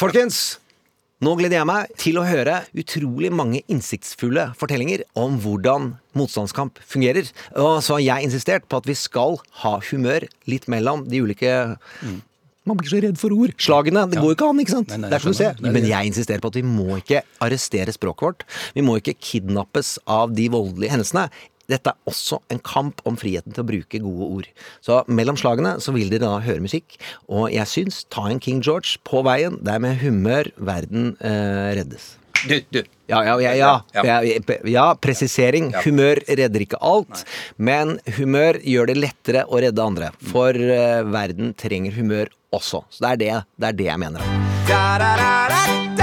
Folkens, 0.00 0.58
nå 1.22 1.32
gleder 1.38 1.60
jeg 1.60 1.68
meg 1.70 1.92
til 2.00 2.18
å 2.18 2.26
høre 2.26 2.58
utrolig 2.76 3.30
mange 3.32 3.62
innsiktsfulle 3.70 4.50
fortellinger 4.58 5.06
om 5.16 5.38
hvordan 5.40 5.92
motstandskamp 6.18 6.82
fungerer. 6.90 7.30
Og 7.54 7.78
så 7.86 7.96
har 7.96 8.04
jeg 8.04 8.28
insistert 8.28 8.66
på 8.68 8.82
at 8.82 8.90
vi 8.90 8.96
skal 8.98 9.38
ha 9.62 9.78
humør 9.92 10.26
litt 10.50 10.66
mellom 10.72 11.06
de 11.08 11.22
ulike 11.24 11.54
man 12.64 12.78
blir 12.80 12.88
så 12.88 13.00
redd 13.04 13.18
for 13.20 13.32
ord. 13.36 13.52
Slagene. 13.60 14.06
Det 14.08 14.16
går 14.16 14.30
jo 14.30 14.36
ikke 14.38 14.46
an, 14.48 14.60
ikke 14.62 14.72
sant? 14.72 14.92
Nei, 14.94 14.96
nei, 15.02 15.10
det 15.12 15.18
er 15.18 15.24
som 15.24 15.34
du 15.34 15.36
jeg 15.36 15.40
ser. 15.42 15.58
Det 15.58 15.68
er 15.68 15.74
Men 15.76 15.88
jeg 15.88 16.08
insisterer 16.08 16.40
på 16.40 16.48
at 16.48 16.56
vi 16.56 16.62
må 16.64 16.96
ikke 16.96 17.20
arrestere 17.44 17.92
språket 17.92 18.24
vårt. 18.24 18.46
Vi 18.72 18.84
må 18.86 18.96
ikke 19.00 19.16
kidnappes 19.20 19.98
av 20.08 20.32
de 20.32 20.46
voldelige 20.52 20.94
hendelsene. 20.94 21.26
Dette 21.70 21.92
er 21.92 22.10
også 22.10 22.40
en 22.52 22.60
kamp 22.64 23.00
om 23.08 23.16
friheten 23.20 23.54
til 23.54 23.64
å 23.64 23.68
bruke 23.68 24.02
gode 24.02 24.30
ord. 24.38 24.50
Så 24.84 25.02
mellom 25.08 25.38
slagene 25.40 25.76
så 25.84 25.94
vil 25.96 26.12
dere 26.12 26.26
da 26.26 26.42
høre 26.44 26.64
musikk, 26.64 26.98
og 27.28 27.48
jeg 27.54 27.70
syns 27.70 28.02
ta 28.12 28.26
en 28.30 28.42
King 28.42 28.60
George 28.64 28.98
på 29.06 29.24
veien. 29.26 29.60
Det 29.64 29.76
er 29.76 29.82
med 29.84 29.98
humør 30.02 30.52
verden 30.60 31.14
eh, 31.24 31.72
reddes. 31.80 32.14
Du, 32.44 32.60
du. 32.70 32.82
Ja, 33.06 33.24
ja, 33.24 33.40
ja, 33.40 33.80
ja. 33.94 34.36
Ja. 34.64 34.94
presisering. 35.00 35.72
Humør 35.84 36.20
redder 36.28 36.64
ikke 36.64 36.80
alt, 36.80 37.24
men 37.56 37.98
humør 38.18 38.60
gjør 38.64 38.92
det 38.92 38.98
lettere 39.00 39.44
å 39.48 39.60
redde 39.64 39.84
andre. 39.84 40.12
For 40.32 40.52
eh, 40.56 41.00
verden 41.08 41.54
trenger 41.56 41.96
humør 41.96 42.32
også. 42.54 42.84
Så 42.90 43.04
det 43.04 43.12
er 43.12 43.20
det, 43.24 43.32
det, 43.56 43.72
er 43.72 43.80
det 43.80 43.90
jeg 43.90 44.04
mener. 44.04 45.93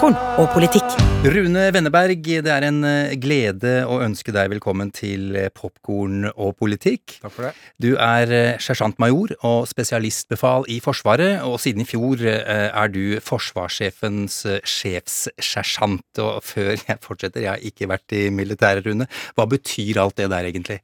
Popkorn 0.00 0.38
og 0.40 0.46
politikk. 0.54 0.94
Rune 1.28 1.66
Wenneberg, 1.74 2.22
det 2.24 2.48
er 2.48 2.64
en 2.64 2.78
eh, 2.88 3.10
glede 3.20 3.82
å 3.84 3.98
ønske 4.00 4.32
deg 4.32 4.48
velkommen 4.48 4.88
til 4.96 5.34
eh, 5.36 5.50
Popkorn 5.52 6.30
og 6.30 6.54
politikk. 6.56 7.18
Takk 7.20 7.34
for 7.34 7.44
det. 7.44 7.50
Du 7.84 7.90
er 8.00 8.32
eh, 8.32 8.62
sersjantmajor 8.64 9.34
og 9.44 9.68
spesialistbefal 9.68 10.64
i 10.72 10.78
Forsvaret, 10.80 11.44
og 11.44 11.60
siden 11.60 11.84
i 11.84 11.88
fjor 11.90 12.24
er 12.24 12.94
du 12.94 13.20
forsvarssjefens 13.20 14.40
sjefssersjant. 14.64 16.22
Og 16.24 16.40
før 16.48 16.78
jeg 16.78 16.96
fortsetter, 17.04 17.44
jeg 17.44 17.52
har 17.52 17.68
ikke 17.68 17.92
vært 17.92 18.16
i 18.16 18.30
militæret, 18.32 18.88
Rune. 18.88 19.04
Hva 19.36 19.44
betyr 19.52 20.00
alt 20.00 20.16
det 20.16 20.32
der 20.32 20.48
egentlig? 20.48 20.80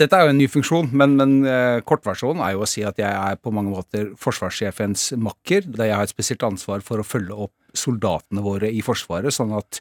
Dette 0.00 0.18
er 0.18 0.26
jo 0.26 0.32
en 0.32 0.40
ny 0.40 0.46
funksjon, 0.50 0.88
men, 0.98 1.12
men 1.20 1.34
eh, 1.46 1.80
kortversjonen 1.86 2.42
er 2.42 2.56
jo 2.56 2.64
å 2.64 2.66
si 2.66 2.82
at 2.82 2.98
jeg 2.98 3.10
er 3.10 3.36
på 3.38 3.52
mange 3.54 3.70
måter 3.70 4.08
forsvarssjefens 4.18 5.12
makker, 5.22 5.68
der 5.70 5.92
jeg 5.92 5.98
har 6.00 6.08
et 6.08 6.10
spesielt 6.10 6.42
ansvar 6.46 6.82
for 6.82 6.98
å 6.98 7.06
følge 7.06 7.36
opp 7.46 7.54
soldatene 7.78 8.42
våre 8.42 8.70
i 8.70 8.82
Forsvaret, 8.86 9.34
sånn 9.34 9.54
at 9.54 9.78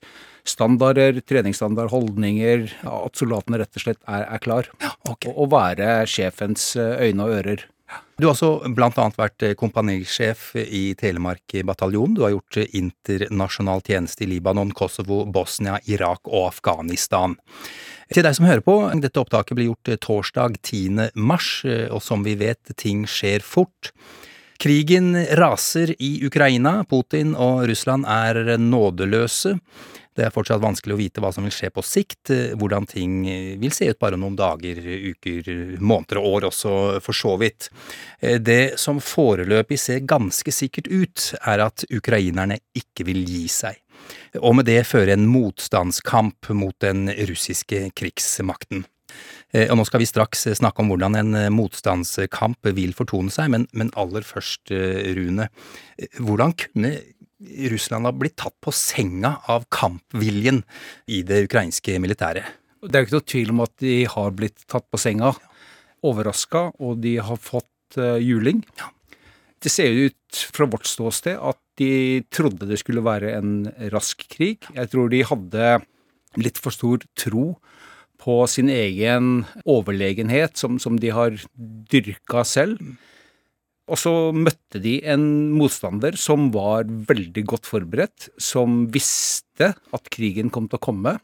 standarder, 0.50 1.18
treningsstandard, 1.26 1.90
holdninger, 1.94 2.68
at 2.90 3.18
soldatene 3.18 3.62
rett 3.62 3.78
og 3.80 3.86
slett 3.86 4.02
er, 4.06 4.26
er 4.28 4.44
klar. 4.44 4.70
ok. 4.84 5.32
Og, 5.32 5.32
og 5.34 5.52
være 5.54 5.92
sjefens 6.10 6.74
eh, 6.78 7.08
øyne 7.10 7.26
og 7.26 7.38
ører. 7.40 7.66
Du 8.18 8.28
har 8.28 8.36
også 8.36 8.74
blant 8.78 8.98
annet 9.02 9.18
vært 9.18 9.44
eh, 9.44 9.56
kompanisjef 9.58 10.52
i 10.62 10.94
Telemark 11.00 11.56
bataljon. 11.66 12.14
Du 12.14 12.22
har 12.24 12.36
gjort 12.36 12.60
eh, 12.62 12.76
internasjonal 12.78 13.82
tjeneste 13.84 14.26
i 14.26 14.30
Libanon, 14.30 14.74
Kosovo, 14.78 15.24
Bosnia, 15.26 15.80
Irak 15.90 16.30
og 16.30 16.52
Afghanistan. 16.52 17.34
Til 18.14 18.26
deg 18.26 18.38
som 18.38 18.46
hører 18.46 18.62
på, 18.66 18.78
dette 19.02 19.20
opptaket 19.20 19.58
blir 19.58 19.72
gjort 19.72 19.92
eh, 19.92 20.00
torsdag 20.02 20.60
10. 20.62 21.10
mars, 21.18 21.50
og 21.90 22.04
som 22.06 22.26
vi 22.28 22.38
vet, 22.38 22.76
ting 22.78 23.08
skjer 23.10 23.42
fort. 23.42 23.92
Krigen 24.62 25.18
raser 25.36 25.96
i 25.98 26.14
Ukraina. 26.24 26.84
Putin 26.88 27.34
og 27.34 27.66
Russland 27.68 28.06
er 28.08 28.56
nådeløse. 28.62 29.58
Det 30.14 30.28
er 30.28 30.34
fortsatt 30.34 30.62
vanskelig 30.62 30.94
å 30.94 31.00
vite 31.00 31.22
hva 31.24 31.32
som 31.34 31.46
vil 31.46 31.54
skje 31.54 31.72
på 31.74 31.84
sikt, 31.86 32.30
eh, 32.34 32.54
hvordan 32.60 32.86
ting 32.90 33.24
eh, 33.30 33.56
vil 33.62 33.74
se 33.74 33.90
ut 33.90 34.00
bare 34.02 34.20
noen 34.20 34.38
dager, 34.38 34.78
uker, 35.10 35.50
måneder 35.82 36.22
og 36.22 36.28
år 36.30 36.48
også, 36.52 36.74
for 37.02 37.18
så 37.18 37.34
vidt. 37.42 37.72
Eh, 38.22 38.38
Det 38.38 38.78
som 38.80 39.02
foreløpig 39.02 39.80
ser 39.80 40.06
ganske 40.06 40.54
sikkert 40.54 40.90
ut, 40.92 41.34
er 41.42 41.66
at 41.66 41.86
ukrainerne 41.90 42.60
ikke 42.78 43.08
vil 43.10 43.24
gi 43.26 43.48
seg. 43.50 43.80
Og 44.42 44.58
med 44.58 44.68
det 44.68 44.84
føre 44.86 45.14
en 45.16 45.30
motstandskamp 45.30 46.50
mot 46.54 46.76
den 46.84 47.08
russiske 47.30 47.90
krigsmakten. 47.96 48.84
Og 49.70 49.78
nå 49.78 49.84
skal 49.86 50.02
vi 50.02 50.08
straks 50.10 50.48
snakke 50.58 50.82
om 50.82 50.90
hvordan 50.90 51.16
en 51.20 51.38
motstandskamp 51.54 52.66
vil 52.74 52.96
fortone 52.98 53.30
seg, 53.32 53.52
men, 53.54 53.68
men 53.72 53.92
aller 53.94 54.26
først, 54.26 54.74
Rune. 55.14 55.46
Hvordan 56.18 56.56
kunne 56.58 56.96
Russland 57.74 58.08
har 58.08 58.16
blitt 58.18 58.38
tatt 58.40 58.56
på 58.64 58.72
senga 58.76 59.36
av 59.52 59.68
kampviljen 59.74 60.62
i 61.12 61.22
det 61.28 61.44
ukrainske 61.48 61.98
militæret? 62.02 62.48
Det 62.84 62.98
er 62.98 63.04
jo 63.04 63.08
ikke 63.08 63.18
noe 63.18 63.32
tvil 63.32 63.54
om 63.54 63.62
at 63.64 63.74
de 63.84 63.96
har 64.12 64.34
blitt 64.36 64.66
tatt 64.68 64.86
på 64.92 65.00
senga, 65.00 65.32
overraska, 66.04 66.66
og 66.84 67.00
de 67.04 67.16
har 67.24 67.40
fått 67.40 68.00
uh, 68.00 68.20
juling. 68.20 68.64
Det 69.64 69.72
ser 69.72 69.96
ut 69.96 70.44
fra 70.52 70.68
vårt 70.68 70.88
ståsted 70.90 71.40
at 71.40 71.60
de 71.80 72.24
trodde 72.34 72.68
det 72.68 72.82
skulle 72.82 73.04
være 73.06 73.32
en 73.38 73.54
rask 73.94 74.26
krig. 74.28 74.68
Jeg 74.76 74.92
tror 74.92 75.08
de 75.12 75.24
hadde 75.26 75.70
litt 76.44 76.60
for 76.60 76.76
stor 76.76 77.06
tro 77.20 77.54
på 78.24 78.36
sin 78.52 78.70
egen 78.72 79.46
overlegenhet, 79.64 80.58
som, 80.60 80.78
som 80.80 81.00
de 81.00 81.12
har 81.16 81.40
dyrka 81.56 82.44
selv. 82.48 82.80
Og 83.92 84.00
så 84.00 84.14
møtte 84.32 84.80
de 84.80 84.98
en 85.12 85.26
motstander 85.58 86.16
som 86.20 86.48
var 86.54 86.88
veldig 86.88 87.44
godt 87.52 87.68
forberedt, 87.68 88.30
som 88.40 88.86
visste 88.94 89.74
at 89.76 90.12
krigen 90.14 90.52
kom 90.54 90.70
til 90.72 90.80
å 90.80 90.86
komme. 90.88 91.18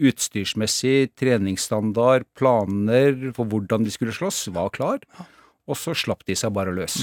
Utstyrsmessig, 0.00 1.12
treningsstandard, 1.20 2.24
planer 2.38 3.30
for 3.36 3.46
hvordan 3.50 3.84
de 3.84 3.92
skulle 3.94 4.16
slåss, 4.16 4.48
var 4.56 4.72
klar. 4.74 5.04
Og 5.64 5.78
så 5.80 5.94
slapp 5.96 6.24
de 6.28 6.34
seg 6.36 6.52
bare 6.56 6.72
løs. 6.76 6.98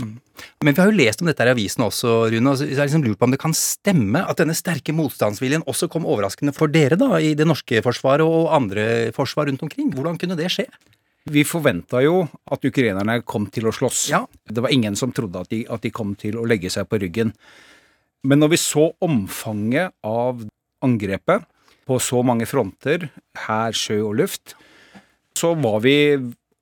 Men 0.62 0.74
vi 0.74 0.82
har 0.82 0.90
jo 0.90 0.98
lest 0.98 1.22
om 1.22 1.30
dette 1.30 1.46
i 1.46 1.54
avisen 1.54 1.86
også, 1.86 2.12
Rune. 2.34 2.52
og 2.52 2.60
så 2.60 2.68
har 2.68 2.84
jeg 2.84 2.92
liksom 2.92 3.06
lurt 3.06 3.22
på 3.22 3.30
om 3.30 3.34
det 3.34 3.42
kan 3.42 3.56
stemme 3.58 4.22
at 4.22 4.42
denne 4.42 4.58
sterke 4.58 4.94
motstandsviljen 4.94 5.66
også 5.70 5.90
kom 5.94 6.06
overraskende 6.10 6.54
for 6.58 6.70
dere 6.74 6.98
da, 6.98 7.16
i 7.18 7.34
det 7.38 7.48
norske 7.50 7.82
forsvaret 7.86 8.26
og 8.26 8.52
andre 8.54 8.86
forsvar 9.18 9.50
rundt 9.50 9.66
omkring. 9.66 9.90
Hvordan 9.94 10.20
kunne 10.22 10.38
det 10.38 10.52
skje? 10.54 10.68
Vi 11.30 11.44
forventa 11.46 12.02
jo 12.02 12.24
at 12.50 12.64
ukrainerne 12.66 13.20
kom 13.22 13.46
til 13.54 13.68
å 13.70 13.76
slåss. 13.76 14.08
Ja. 14.10 14.24
Det 14.46 14.64
var 14.64 14.74
ingen 14.74 14.98
som 14.98 15.14
trodde 15.14 15.44
at 15.44 15.52
de, 15.54 15.62
at 15.70 15.84
de 15.86 15.92
kom 15.94 16.16
til 16.18 16.40
å 16.42 16.48
legge 16.50 16.72
seg 16.74 16.90
på 16.90 16.98
ryggen. 17.04 17.36
Men 18.26 18.42
når 18.42 18.56
vi 18.56 18.62
så 18.62 18.88
omfanget 19.02 19.94
av 20.06 20.42
angrepet 20.86 21.46
på 21.86 21.98
så 22.02 22.22
mange 22.26 22.48
fronter, 22.50 23.10
hær, 23.46 23.78
sjø 23.78 24.00
og 24.10 24.18
luft, 24.22 24.56
så 25.38 25.54
var 25.58 25.82
vi 25.86 25.96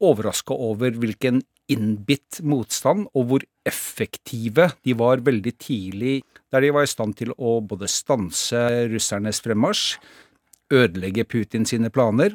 overraska 0.03 0.55
over 0.55 0.95
hvilken 0.99 1.41
innbitt 1.69 2.39
motstand, 2.41 3.07
og 3.13 3.27
hvor 3.29 3.45
effektive 3.67 4.71
de 4.85 4.95
var 4.97 5.21
veldig 5.25 5.53
tidlig, 5.61 6.15
der 6.49 6.65
de 6.65 6.71
var 6.73 6.87
i 6.87 6.89
stand 6.89 7.15
til 7.19 7.35
å 7.37 7.59
både 7.61 7.89
stanse 7.91 8.63
russernes 8.89 9.43
fremmarsj, 9.45 9.99
ødelegge 10.73 11.27
Putin 11.29 11.67
sine 11.69 11.91
planer, 11.93 12.33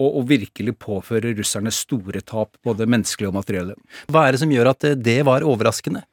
og, 0.00 0.10
og 0.10 0.28
virkelig 0.28 0.76
påføre 0.82 1.34
russerne 1.38 1.72
store 1.74 2.22
tap, 2.26 2.56
både 2.64 2.88
menneskelige 2.88 3.30
og 3.30 3.38
materielle. 3.38 3.76
Hva 4.12 4.26
er 4.26 4.36
det 4.36 4.42
som 4.42 4.52
gjør 4.52 4.72
at 4.74 4.86
eh, 4.88 4.98
det 4.98 5.20
var 5.28 5.46
overraskende? 5.46 6.04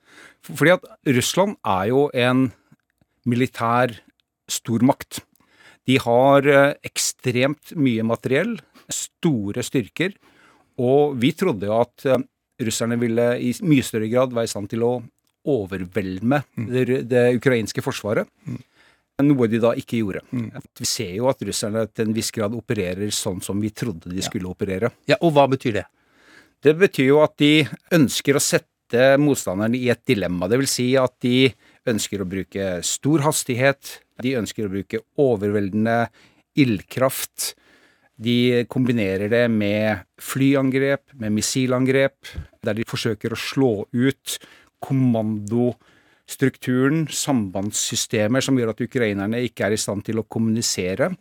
Fordi 0.44 0.76
at 0.76 0.88
Russland 1.16 1.58
er 1.64 1.90
jo 1.92 2.08
en 2.14 2.50
militær 3.30 3.96
stormakt. 4.52 5.22
De 5.88 5.98
har 6.00 6.48
eh, 6.48 6.76
ekstremt 6.88 7.74
mye 7.80 8.06
materiell, 8.08 8.58
store 8.92 9.64
styrker, 9.64 10.16
og 10.82 11.18
vi 11.22 11.32
trodde 11.38 11.68
jo 11.70 11.82
at 11.84 12.08
eh, 12.08 12.24
russerne 12.64 13.00
ville 13.02 13.34
i 13.42 13.52
mye 13.66 13.86
større 13.86 14.10
grad 14.12 14.36
være 14.36 14.48
i 14.48 14.54
stand 14.54 14.72
til 14.72 14.86
å 14.86 14.94
overvelme 15.50 16.40
det, 16.56 17.04
det 17.12 17.26
ukrainske 17.36 17.84
forsvaret. 17.84 18.30
Noe 19.22 19.48
de 19.48 19.60
da 19.62 19.76
ikke 19.78 20.00
gjorde. 20.02 20.24
Vi 20.80 20.88
ser 20.90 21.12
jo 21.20 21.28
at 21.30 21.42
russerne 21.46 21.86
til 21.94 22.08
en 22.08 22.16
viss 22.16 22.32
grad 22.34 22.56
opererer 22.58 23.12
sånn 23.14 23.44
som 23.46 23.60
vi 23.62 23.70
trodde 23.70 24.10
de 24.10 24.24
skulle 24.26 24.50
operere. 24.50 24.90
Ja, 25.06 25.20
Og 25.22 25.36
hva 25.36 25.46
betyr 25.52 25.78
det? 25.78 25.86
Det 26.64 26.74
betyr 26.80 27.12
jo 27.12 27.20
at 27.22 27.36
de 27.38 27.68
ønsker 27.94 28.40
å 28.40 28.42
sette 28.42 29.18
motstanderne 29.22 29.78
i 29.78 29.90
et 29.94 30.02
dilemma. 30.08 30.48
Det 30.50 30.58
vil 30.62 30.70
si 30.72 30.88
at 30.98 31.14
de 31.22 31.52
ønsker 31.90 32.24
å 32.24 32.30
bruke 32.30 32.80
stor 32.88 33.26
hastighet, 33.28 34.00
de 34.24 34.38
ønsker 34.40 34.66
å 34.66 34.74
bruke 34.74 35.04
overveldende 35.20 36.08
ildkraft. 36.58 37.54
De 38.18 38.64
kombinerer 38.72 39.30
det 39.30 39.46
med 39.52 40.06
flyangrep, 40.22 41.04
med 41.20 41.36
missilangrep, 41.38 42.34
der 42.64 42.78
de 42.78 42.86
forsøker 42.88 43.34
å 43.34 43.40
slå 43.40 43.74
ut 43.92 44.38
kommandostrukturen, 46.24 47.08
sambandssystemer 47.08 48.42
som 48.42 48.58
gjør 48.58 48.74
at 48.74 48.82
ukrainerne 48.82 49.44
ikke 49.44 49.66
er 49.66 49.74
i 49.74 49.78
stand 49.78 50.04
til 50.06 50.20
å 50.20 50.24
kommunisere. 50.24 51.12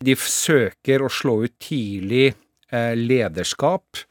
De 0.00 0.14
søker 0.14 1.02
å 1.02 1.08
slå 1.08 1.44
ut 1.44 1.54
tidlig 1.58 2.34
eh, 2.70 2.94
lederskap 2.94 4.04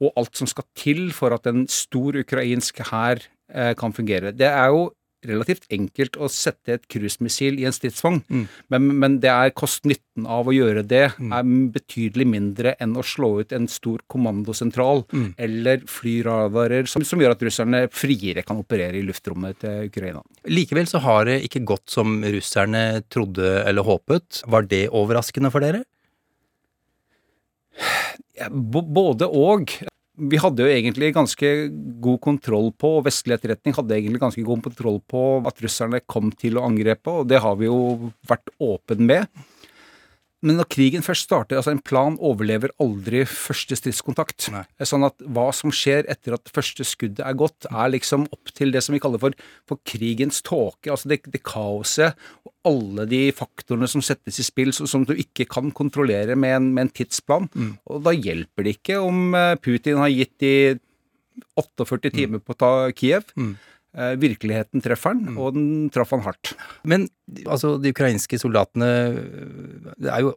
og 0.00 0.12
alt 0.16 0.36
som 0.36 0.46
skal 0.46 0.64
til 0.76 1.12
for 1.12 1.32
at 1.32 1.46
en 1.46 1.66
stor 1.68 2.16
ukrainsk 2.20 2.80
hær 2.90 3.20
eh, 3.52 3.74
kan 3.74 3.92
fungere. 3.92 4.32
Det 4.32 4.48
er 4.48 4.68
jo 4.68 4.90
relativt 5.26 5.66
enkelt 5.72 6.16
å 6.16 6.28
sette 6.32 6.76
et 6.78 6.86
cruisemissil 6.90 7.58
i 7.60 7.66
en 7.68 7.74
stridsvogn, 7.74 8.22
men, 8.72 8.88
men 9.02 9.18
det 9.20 9.30
er 9.32 9.52
kost-nytten 9.56 10.26
av 10.30 10.48
å 10.48 10.54
gjøre 10.54 10.82
det 10.88 11.02
er 11.18 11.50
betydelig 11.74 12.26
mindre 12.28 12.74
enn 12.80 12.96
å 12.96 13.04
slå 13.04 13.40
ut 13.42 13.52
en 13.56 13.68
stor 13.68 14.00
kommandosentral 14.10 15.04
eller 15.36 15.84
flyradarer, 15.88 16.88
som, 16.90 17.04
som 17.04 17.20
gjør 17.20 17.36
at 17.36 17.44
russerne 17.44 17.82
friere 17.92 18.44
kan 18.46 18.60
operere 18.60 18.98
i 18.98 19.04
luftrommet 19.04 19.60
til 19.60 19.90
Ukraina. 19.90 20.22
Likevel 20.48 20.88
så 20.88 21.02
har 21.04 21.28
det 21.28 21.40
ikke 21.46 21.64
gått 21.68 21.90
som 21.92 22.20
russerne 22.24 23.02
trodde 23.12 23.62
eller 23.64 23.86
håpet. 23.86 24.42
Var 24.50 24.68
det 24.70 24.86
overraskende 24.88 25.52
for 25.52 25.64
dere? 25.64 25.84
Både 28.50 29.28
og. 29.28 29.72
Vi 30.20 30.40
hadde 30.40 30.66
jo 30.66 30.72
egentlig 30.72 31.14
ganske 31.16 31.50
god 32.04 32.18
kontroll 32.20 32.68
på, 32.76 32.96
og 32.98 33.06
vestlig 33.06 33.38
etterretning 33.38 33.76
hadde 33.76 33.96
egentlig 33.96 34.20
ganske 34.20 34.44
god 34.44 34.64
kontroll 34.66 34.98
på 35.08 35.22
at 35.48 35.62
russerne 35.64 36.02
kom 36.04 36.28
til 36.36 36.58
å 36.60 36.66
angrepe, 36.68 37.22
og 37.22 37.30
det 37.30 37.40
har 37.40 37.56
vi 37.56 37.70
jo 37.70 38.10
vært 38.28 38.52
åpen 38.60 39.06
med. 39.08 39.30
Men 40.42 40.56
når 40.56 40.68
krigen 40.72 41.02
først 41.04 41.26
starter, 41.28 41.58
altså 41.60 41.72
en 41.74 41.82
plan 41.84 42.14
overlever 42.18 42.70
aldri 42.80 43.26
første 43.28 43.76
stridskontakt. 43.76 44.46
Sånn 44.88 45.04
at 45.04 45.18
hva 45.20 45.50
som 45.52 45.68
skjer 45.70 46.06
etter 46.08 46.32
at 46.38 46.48
første 46.48 46.82
skuddet 46.88 47.20
er 47.20 47.34
gått, 47.36 47.66
er 47.68 47.90
liksom 47.92 48.24
opp 48.32 48.48
til 48.56 48.72
det 48.72 48.80
som 48.82 48.94
vi 48.96 49.00
kaller 49.04 49.20
for, 49.20 49.36
for 49.68 49.76
krigens 49.84 50.40
tåke. 50.46 50.88
Altså 50.94 51.08
det, 51.12 51.20
det 51.28 51.42
kaoset 51.44 52.16
og 52.46 52.54
alle 52.72 53.04
de 53.10 53.20
faktorene 53.36 53.88
som 53.88 54.00
settes 54.00 54.40
i 54.40 54.46
spill 54.48 54.72
så- 54.72 54.88
som 54.88 55.04
du 55.04 55.12
ikke 55.12 55.44
kan 55.48 55.70
kontrollere 55.76 56.34
med 56.36 56.56
en, 56.56 56.70
med 56.74 56.86
en 56.88 56.94
tidsplan. 57.02 57.50
Og 57.86 58.02
da 58.08 58.10
hjelper 58.16 58.64
det 58.64 58.78
ikke 58.78 58.96
om 59.04 59.34
eh, 59.34 59.56
Putin 59.60 60.00
har 60.00 60.08
gitt 60.08 60.38
de 60.40 60.54
48 61.60 62.10
timer 62.14 62.40
på 62.44 62.52
å 62.54 62.58
ta 62.58 62.72
Kiev. 62.96 63.28
Eh, 63.36 63.54
Virkeligheten 63.90 64.84
treffer 64.84 65.16
han, 65.16 65.34
og 65.34 65.56
den 65.56 65.88
traff 65.90 66.12
han 66.14 66.22
hardt. 66.22 66.52
Men 66.86 67.08
altså, 67.42 67.72
de 67.82 67.90
ukrainske 67.90 68.38
soldatene 68.38 68.86
Det 69.98 70.12
er 70.12 70.22
jo 70.22 70.36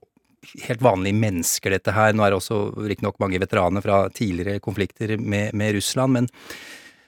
helt 0.67 0.83
vanlige 0.83 1.17
mennesker, 1.17 1.73
dette 1.73 1.93
her. 1.95 2.13
Nå 2.15 2.25
er 2.25 2.33
det 2.33 2.39
også 2.39 2.59
riktignok 2.89 3.19
mange 3.23 3.41
veteraner 3.41 3.83
fra 3.83 4.03
tidligere 4.13 4.61
konflikter 4.63 5.15
med, 5.17 5.53
med 5.57 5.77
Russland, 5.77 6.17
men 6.17 6.29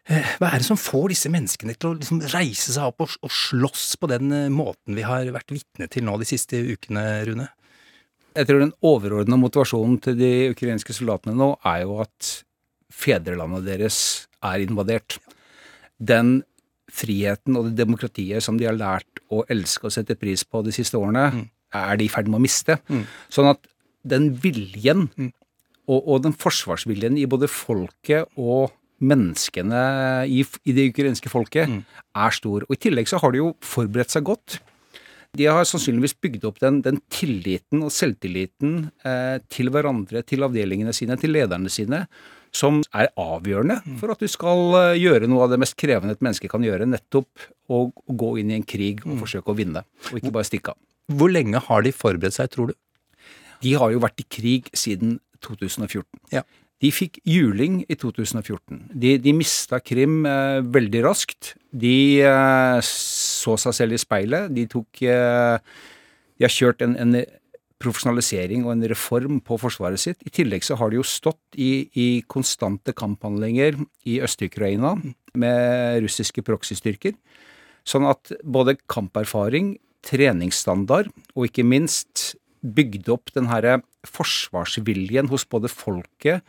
eh, 0.08 0.36
hva 0.40 0.52
er 0.52 0.62
det 0.62 0.70
som 0.70 0.80
får 0.80 1.12
disse 1.14 1.32
menneskene 1.34 1.76
til 1.76 1.92
å 1.92 1.98
liksom 1.98 2.24
reise 2.34 2.76
seg 2.76 2.90
opp 2.90 3.06
og, 3.06 3.18
og 3.26 3.34
slåss 3.34 3.88
på 4.02 4.10
den 4.12 4.32
eh, 4.36 4.48
måten 4.54 4.98
vi 4.98 5.06
har 5.08 5.30
vært 5.36 5.56
vitne 5.56 5.90
til 5.92 6.08
nå 6.08 6.18
de 6.22 6.30
siste 6.30 6.62
ukene, 6.64 7.06
Rune? 7.30 7.50
Jeg 8.36 8.50
tror 8.50 8.66
den 8.66 8.76
overordna 8.84 9.40
motivasjonen 9.40 10.00
til 10.04 10.18
de 10.20 10.34
ukrainske 10.52 10.96
soldatene 10.96 11.38
nå 11.40 11.54
er 11.64 11.86
jo 11.86 12.02
at 12.04 12.34
fedrelandet 12.96 13.64
deres 13.68 14.00
er 14.44 14.64
invadert. 14.64 15.18
Den 15.98 16.38
friheten 16.92 17.58
og 17.58 17.70
det 17.70 17.80
demokratiet 17.80 18.44
som 18.46 18.60
de 18.60 18.68
har 18.68 18.78
lært 18.78 19.24
å 19.34 19.44
elske 19.52 19.90
og 19.90 19.96
sette 19.96 20.18
pris 20.20 20.44
på 20.46 20.62
de 20.66 20.74
siste 20.76 21.00
årene, 21.00 21.48
er 21.76 21.98
de 22.00 22.06
i 22.06 22.12
ferd 22.12 22.30
med 22.30 22.40
å 22.40 22.46
miste. 22.46 22.78
Sånn 23.34 23.50
at 23.52 23.66
den 24.06 24.30
viljen, 24.42 25.08
og, 25.90 26.00
og 26.00 26.24
den 26.26 26.36
forsvarsviljen 26.38 27.18
i 27.20 27.28
både 27.30 27.50
folket 27.52 28.30
og 28.38 28.74
menneskene 29.06 29.82
i, 30.32 30.44
i 30.64 30.76
det 30.76 30.90
ukrainske 30.94 31.32
folket, 31.32 31.74
er 32.16 32.38
stor. 32.38 32.66
Og 32.68 32.78
i 32.78 32.82
tillegg 32.88 33.10
så 33.12 33.20
har 33.22 33.34
de 33.34 33.42
jo 33.42 33.52
forberedt 33.66 34.14
seg 34.14 34.26
godt. 34.30 34.60
De 35.36 35.50
har 35.52 35.68
sannsynligvis 35.68 36.16
bygd 36.24 36.46
opp 36.48 36.62
den, 36.64 36.80
den 36.86 37.02
tilliten 37.12 37.84
og 37.84 37.92
selvtilliten 37.92 38.86
eh, 39.04 39.42
til 39.52 39.72
hverandre, 39.74 40.24
til 40.24 40.46
avdelingene 40.48 40.94
sine, 40.96 41.18
til 41.20 41.36
lederne 41.36 41.72
sine, 41.72 42.06
som 42.56 42.82
er 42.96 43.12
avgjørende 43.20 43.82
for 44.00 44.14
at 44.14 44.24
du 44.24 44.30
skal 44.32 44.78
eh, 44.80 45.02
gjøre 45.02 45.30
noe 45.32 45.46
av 45.46 45.54
det 45.54 45.60
mest 45.62 45.78
krevende 45.80 46.16
et 46.16 46.24
menneske 46.24 46.50
kan 46.52 46.64
gjøre, 46.66 46.88
nettopp 46.90 47.48
å, 47.68 47.86
å 47.92 48.18
gå 48.24 48.36
inn 48.42 48.54
i 48.54 48.60
en 48.60 48.68
krig 48.68 49.04
og 49.06 49.20
forsøke 49.26 49.52
å 49.52 49.58
vinne, 49.58 49.84
og 50.12 50.20
ikke 50.20 50.34
bare 50.36 50.48
stikke 50.48 50.76
av. 50.76 50.80
Hvor 51.16 51.30
lenge 51.30 51.62
har 51.68 51.86
de 51.86 51.94
forberedt 51.94 52.38
seg, 52.38 52.50
tror 52.54 52.72
du? 52.72 52.78
De 53.64 53.74
har 53.78 53.92
jo 53.94 54.02
vært 54.04 54.22
i 54.24 54.28
krig 54.30 54.70
siden 54.78 55.20
2014. 55.46 56.08
Ja. 56.34 56.46
De 56.84 56.92
fikk 56.92 57.22
juling 57.26 57.80
i 57.88 57.96
2014. 57.96 58.82
De, 58.92 59.16
de 59.22 59.34
mista 59.36 59.80
Krim 59.80 60.26
eh, 60.28 60.60
veldig 60.76 61.04
raskt. 61.06 61.54
De 61.72 62.20
eh, 62.26 62.80
så 62.84 63.56
seg 63.62 63.78
selv 63.78 63.96
i 63.96 64.02
speilet. 64.02 64.52
De 64.54 64.66
tok 64.72 65.02
eh, 65.08 65.56
De 66.36 66.46
har 66.46 66.52
kjørt 66.52 66.84
en, 66.84 66.98
en 67.00 67.16
profesjonalisering 67.86 68.66
og 68.66 68.74
en 68.76 68.86
reform 68.92 69.40
på 69.46 69.58
forsvaret 69.62 70.02
sitt. 70.02 70.22
I 70.26 70.34
tillegg 70.34 70.66
så 70.66 70.78
har 70.80 70.92
de 70.92 71.00
jo 71.00 71.06
stått 71.08 71.58
i, 71.58 71.88
i 71.94 72.08
konstante 72.32 72.96
kamphandlinger 72.98 73.80
i 74.10 74.20
Øst-Ukraina 74.26 74.96
med 75.38 76.02
russiske 76.06 76.44
proxystyrker. 76.46 77.16
Sånn 77.86 78.08
at 78.10 78.34
både 78.44 78.78
kamperfaring, 78.92 79.76
treningsstandard 80.06 81.12
og 81.34 81.48
ikke 81.48 81.66
minst 81.66 82.34
bygde 82.66 83.14
opp 83.14 83.32
den 83.36 83.50
herre 83.50 83.80
forsvarsviljen 84.10 85.30
hos 85.32 85.46
både 85.50 85.70
folket 85.70 86.46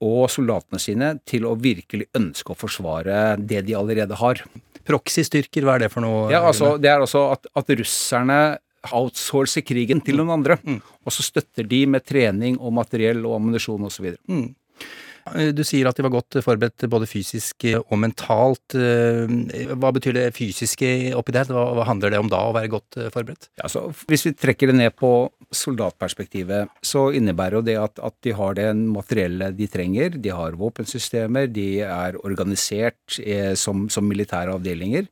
og 0.00 0.24
soldatene 0.32 0.80
sine 0.82 1.12
til 1.28 1.46
å 1.46 1.56
virkelig 1.60 2.08
ønske 2.16 2.54
å 2.54 2.58
forsvare 2.58 3.36
det 3.38 3.62
de 3.68 3.76
allerede 3.76 4.16
har. 4.18 4.42
Proxystyrker, 4.88 5.66
hva 5.66 5.76
er 5.76 5.84
det 5.84 5.92
for 5.92 6.04
noe? 6.04 6.28
Ja, 6.32 6.42
altså, 6.48 6.74
det 6.80 6.90
er 6.90 7.02
altså 7.04 7.26
at, 7.34 7.46
at 7.54 7.72
russerne 7.82 8.40
outsourcer 8.88 9.64
krigen 9.66 10.00
til 10.04 10.16
noen 10.20 10.38
andre, 10.38 10.56
og 11.04 11.12
så 11.12 11.22
støtter 11.26 11.68
de 11.68 11.84
med 11.86 12.06
trening 12.08 12.56
og 12.60 12.72
materiell 12.80 13.24
og 13.26 13.36
ammunisjon 13.40 13.84
osv. 13.90 14.14
Eh, 14.24 15.52
Du 15.52 15.60
sier 15.62 15.86
at 15.86 15.98
de 15.98 16.02
var 16.02 16.14
godt 16.14 16.38
forberedt 16.42 16.86
både 16.90 17.06
fysisk 17.06 17.66
og 17.82 17.98
mentalt. 18.00 18.74
Eh, 18.74 19.28
Hva 19.76 19.90
betyr 19.92 20.16
det 20.16 20.34
fysiske 20.34 21.12
oppi 21.14 21.34
det? 21.36 21.44
Hva, 21.52 21.84
handler 21.84 22.10
det 22.10 22.18
om 22.18 22.30
da, 22.32 22.40
å 22.48 22.54
være 22.56 22.72
godt 22.72 22.96
eh, 22.96 23.10
forberedt? 23.12 23.50
Ja, 23.60 23.68
så 23.68 23.92
hvis 24.08 24.24
vi 24.26 24.32
trekker 24.32 24.72
det 24.72 24.78
ned 24.80 24.96
på 24.96 25.28
soldatperspektivet, 25.52 26.72
så 26.82 27.10
innebærer 27.12 27.58
jo 27.60 27.66
det 27.66 27.76
at, 27.78 28.00
at 28.00 28.16
de 28.24 28.32
har 28.32 28.56
det 28.56 28.70
materielle 28.80 29.52
de 29.52 29.68
trenger. 29.70 30.16
De 30.16 30.32
har 30.34 30.56
våpensystemer, 30.58 31.50
de 31.52 31.68
er 31.84 32.16
organisert 32.24 33.20
eh, 33.20 33.52
som, 33.54 33.88
som 33.92 34.08
militære 34.08 34.56
avdelinger. 34.56 35.06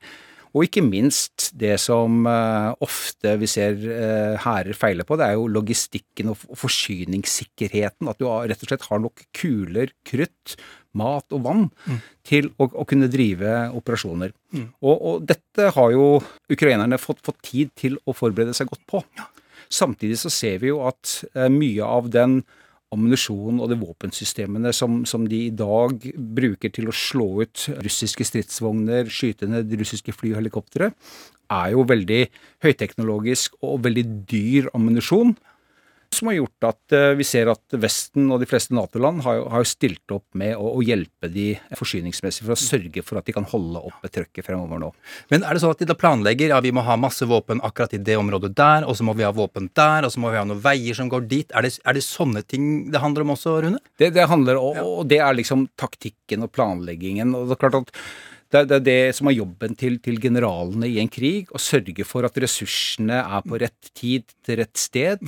Og 0.59 0.67
ikke 0.67 0.83
minst 0.83 1.53
det 1.59 1.77
som 1.79 2.27
eh, 2.27 2.73
ofte 2.83 3.37
vi 3.39 3.47
ser 3.51 3.79
eh, 3.79 4.35
hærer 4.43 4.75
feile 4.75 5.07
på, 5.07 5.15
det 5.21 5.29
er 5.29 5.37
jo 5.39 5.47
logistikken 5.55 6.33
og 6.33 6.41
forsyningssikkerheten. 6.59 8.11
At 8.11 8.19
du 8.19 8.27
har, 8.27 8.49
rett 8.51 8.65
og 8.67 8.73
slett 8.73 8.89
har 8.91 9.03
nok 9.05 9.23
kuler, 9.39 9.95
krutt, 10.09 10.57
mat 10.99 11.37
og 11.37 11.45
vann 11.45 11.67
til 12.27 12.51
å, 12.59 12.67
å 12.67 12.85
kunne 12.89 13.11
drive 13.13 13.69
operasjoner. 13.79 14.35
Og, 14.83 14.95
og 14.97 15.27
dette 15.29 15.71
har 15.77 15.93
jo 15.95 16.09
ukrainerne 16.51 16.99
fått, 16.99 17.23
fått 17.23 17.39
tid 17.53 17.71
til 17.79 18.01
å 18.09 18.17
forberede 18.17 18.57
seg 18.57 18.73
godt 18.73 18.83
på. 18.91 19.05
Samtidig 19.71 20.19
så 20.19 20.33
ser 20.33 20.59
vi 20.65 20.73
jo 20.73 20.83
at 20.89 21.21
eh, 21.35 21.47
mye 21.53 21.87
av 21.87 22.11
den 22.11 22.41
ammunisjonen 22.95 23.61
og 23.63 23.71
de 23.73 23.79
våpensystemene 23.81 24.73
som, 24.77 25.03
som 25.09 25.27
de 25.29 25.45
i 25.49 25.55
dag 25.55 26.05
bruker 26.17 26.73
til 26.75 26.89
å 26.89 26.95
slå 26.97 27.45
ut 27.45 27.67
russiske 27.85 28.25
stridsvogner, 28.27 29.11
skyte 29.13 29.49
ned 29.51 29.75
russiske 29.81 30.15
fly 30.17 30.33
og 30.33 30.41
helikoptre, 30.43 30.93
er 31.49 31.73
jo 31.73 31.85
veldig 31.89 32.23
høyteknologisk 32.65 33.57
og 33.65 33.85
veldig 33.87 34.05
dyr 34.29 34.71
ammunisjon 34.77 35.35
som 36.15 36.31
har 36.31 36.39
gjort 36.39 36.65
at 36.67 36.95
eh, 36.97 37.13
vi 37.19 37.25
ser 37.27 37.51
at 37.53 37.77
Vesten 37.79 38.31
og 38.33 38.41
de 38.43 38.47
fleste 38.49 38.75
Nato-land 38.75 39.21
har, 39.27 39.37
jo- 39.39 39.49
har 39.53 39.67
stilt 39.69 40.15
opp 40.15 40.25
med 40.39 40.55
å, 40.57 40.71
å 40.79 40.83
hjelpe 40.83 41.29
de 41.31 41.51
forsyningsmessig 41.79 42.47
for 42.47 42.55
å 42.55 42.59
sørge 42.61 43.03
for 43.07 43.21
at 43.21 43.29
de 43.29 43.35
kan 43.37 43.47
holde 43.51 43.83
oppe 43.91 44.11
trøkket 44.13 44.47
fremover 44.47 44.81
nå. 44.83 44.89
Men 45.33 45.45
er 45.45 45.55
det 45.55 45.63
sånn 45.63 45.75
at 45.77 45.83
de 45.83 45.89
da 45.91 45.97
planlegger 45.99 46.55
ja, 46.55 46.61
vi 46.65 46.73
må 46.75 46.83
ha 46.87 46.97
masse 47.01 47.29
våpen 47.29 47.61
akkurat 47.67 47.95
i 47.95 48.01
det 48.03 48.17
området 48.19 48.55
der, 48.59 48.87
og 48.89 48.97
så 48.99 49.07
må 49.07 49.15
vi 49.19 49.27
ha 49.27 49.35
våpen 49.37 49.69
der, 49.77 50.09
og 50.09 50.15
så 50.15 50.23
må 50.25 50.33
vi 50.33 50.41
ha 50.41 50.47
noen 50.49 50.63
veier 50.65 50.97
som 50.99 51.11
går 51.13 51.29
dit? 51.29 51.53
Er 51.53 51.67
det, 51.69 51.75
er 51.85 51.99
det 51.99 52.07
sånne 52.07 52.43
ting 52.49 52.89
det 52.93 53.05
handler 53.05 53.27
om 53.27 53.35
også, 53.37 53.59
Rune? 53.67 53.83
Det, 54.01 54.11
det 54.17 54.27
handler, 54.33 54.59
om, 54.63 54.81
og 55.03 55.07
det 55.13 55.21
er 55.23 55.37
liksom 55.39 55.69
taktikken 55.79 56.49
og 56.49 56.53
planleggingen. 56.57 57.37
og 57.37 57.47
det 57.51 57.59
er 57.59 57.63
klart 57.67 57.81
at 57.83 57.95
det, 58.49 58.65
er 58.79 58.81
det 58.81 58.99
som 59.13 59.29
er 59.29 59.37
jobben 59.37 59.75
til, 59.77 59.99
til 60.01 60.17
generalene 60.23 60.89
i 60.89 60.97
en 61.03 61.11
krig, 61.13 61.51
å 61.53 61.61
sørge 61.61 62.07
for 62.09 62.25
at 62.25 62.39
ressursene 62.41 63.21
er 63.21 63.45
på 63.45 63.59
rett 63.61 63.91
tid 63.93 64.25
til 64.47 64.63
rett 64.63 64.81
sted. 64.81 65.21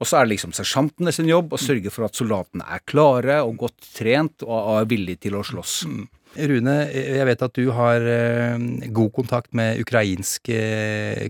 Og 0.00 0.08
så 0.08 0.16
er 0.16 0.24
det 0.24 0.34
liksom 0.34 0.54
sersjantene 0.56 1.12
sin 1.12 1.28
jobb 1.28 1.52
å 1.52 1.60
sørge 1.60 1.92
for 1.92 2.06
at 2.06 2.16
soldatene 2.16 2.64
er 2.72 2.80
klare 2.88 3.42
og 3.44 3.58
godt 3.66 3.90
trent 3.98 4.46
og 4.46 4.78
er 4.78 4.88
villige 4.88 5.26
til 5.26 5.36
å 5.36 5.44
slåss. 5.44 5.82
Rune, 6.30 6.74
jeg 6.94 7.26
vet 7.26 7.40
at 7.42 7.56
du 7.58 7.72
har 7.74 8.04
eh, 8.06 8.62
god 8.94 9.12
kontakt 9.16 9.50
med 9.56 9.80
ukrainske 9.82 10.60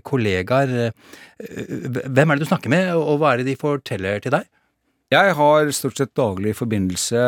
kollegaer. 0.05 0.73
Eh, 1.41 2.03
Hvem 2.05 2.31
er 2.31 2.37
det 2.37 2.45
du 2.45 2.51
snakker 2.51 2.71
med, 2.71 2.91
og 2.95 3.17
hva 3.19 3.33
er 3.33 3.41
det 3.41 3.49
de 3.49 3.57
forteller 3.59 4.21
til 4.21 4.35
deg? 4.37 4.45
Jeg 5.11 5.33
har 5.35 5.73
stort 5.75 5.97
sett 5.99 6.13
daglig 6.15 6.53
forbindelse 6.55 7.19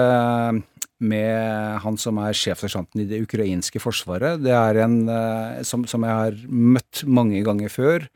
med 1.04 1.82
han 1.84 1.98
som 2.00 2.22
er 2.24 2.38
sjefsersjanten 2.38 3.02
i 3.04 3.08
det 3.10 3.20
ukrainske 3.26 3.82
forsvaret. 3.84 4.40
Det 4.46 4.54
er 4.56 4.80
en 4.86 5.02
eh, 5.12 5.64
som, 5.68 5.84
som 5.90 6.06
jeg 6.06 6.20
har 6.22 6.38
møtt 6.48 7.04
mange 7.10 7.42
ganger 7.44 7.74
før. 7.74 8.08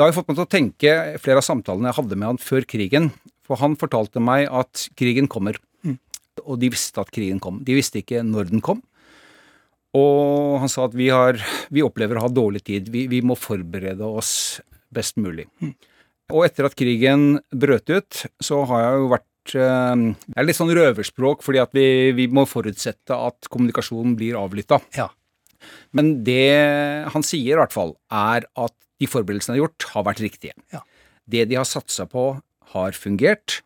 Det 0.00 0.06
har 0.06 0.14
jo 0.14 0.16
fått 0.16 0.30
meg 0.30 0.36
til 0.38 0.46
å 0.46 0.48
tenke 0.48 0.92
flere 1.20 1.42
av 1.42 1.44
samtalene 1.44 1.90
jeg 1.90 1.98
hadde 1.98 2.16
med 2.16 2.30
han 2.30 2.38
før 2.40 2.64
krigen. 2.64 3.10
For 3.44 3.60
han 3.60 3.74
fortalte 3.76 4.22
meg 4.24 4.46
at 4.48 4.86
krigen 4.96 5.28
kommer. 5.28 5.58
Og 6.40 6.56
de 6.62 6.70
visste 6.72 7.02
at 7.02 7.12
krigen 7.12 7.36
kom. 7.44 7.58
De 7.66 7.76
visste 7.76 8.00
ikke 8.00 8.22
når 8.24 8.48
den 8.48 8.64
kom. 8.64 8.80
Og 9.92 10.56
han 10.62 10.72
sa 10.72 10.86
at 10.88 10.96
vi, 10.96 11.10
har, 11.12 11.36
vi 11.68 11.84
opplever 11.84 12.16
å 12.16 12.24
ha 12.24 12.32
dårlig 12.32 12.64
tid. 12.70 12.88
Vi, 12.88 13.04
vi 13.12 13.20
må 13.20 13.36
forberede 13.36 14.08
oss 14.08 14.32
best 14.88 15.20
mulig. 15.20 15.50
Og 16.32 16.48
etter 16.48 16.70
at 16.70 16.80
krigen 16.80 17.36
brøt 17.52 17.92
ut, 17.92 18.24
så 18.40 18.64
har 18.72 18.86
jeg 18.86 19.04
jo 19.04 19.12
vært 19.12 19.56
eh, 19.60 20.08
Det 20.30 20.40
er 20.40 20.48
litt 20.48 20.62
sånn 20.62 20.76
røverspråk, 20.80 21.44
fordi 21.44 21.60
at 21.60 21.76
vi, 21.76 21.88
vi 22.16 22.30
må 22.32 22.48
forutsette 22.48 23.20
at 23.28 23.52
kommunikasjonen 23.52 24.16
blir 24.16 24.40
avlytta. 24.40 24.80
Ja. 24.96 25.10
Men 25.92 26.22
det 26.24 26.54
han 27.12 27.26
sier, 27.26 27.58
i 27.58 27.60
hvert 27.60 27.76
fall, 27.76 27.98
er 28.08 28.48
at 28.48 28.78
de 29.00 29.08
forberedelsene 29.08 29.54
han 29.54 29.58
har 29.58 29.66
gjort, 29.66 29.88
har 29.94 30.06
vært 30.10 30.22
riktige. 30.24 30.54
Ja. 30.74 30.84
Det 31.30 31.48
de 31.50 31.58
har 31.58 31.68
satsa 31.68 32.06
på, 32.10 32.32
har 32.74 32.96
fungert. 32.96 33.60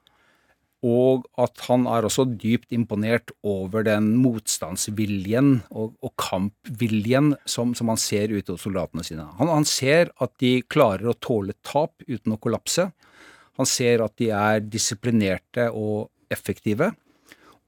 Og 0.84 1.24
at 1.40 1.62
han 1.64 1.86
er 1.88 2.04
også 2.04 2.26
dypt 2.28 2.74
imponert 2.76 3.32
over 3.46 3.86
den 3.86 4.10
motstandsviljen 4.20 5.62
og, 5.72 5.94
og 6.04 6.12
kampviljen 6.20 7.32
som, 7.48 7.72
som 7.72 7.88
han 7.88 8.00
ser 8.00 8.34
ute 8.34 8.52
hos 8.52 8.66
soldatene 8.66 9.04
sine. 9.06 9.24
Han, 9.38 9.48
han 9.48 9.64
ser 9.68 10.12
at 10.20 10.34
de 10.44 10.58
klarer 10.68 11.08
å 11.08 11.16
tåle 11.24 11.56
tap 11.64 12.04
uten 12.04 12.36
å 12.36 12.40
kollapse. 12.40 12.90
Han 13.56 13.70
ser 13.70 14.04
at 14.04 14.18
de 14.20 14.28
er 14.34 14.60
disiplinerte 14.66 15.70
og 15.72 16.10
effektive. 16.34 16.92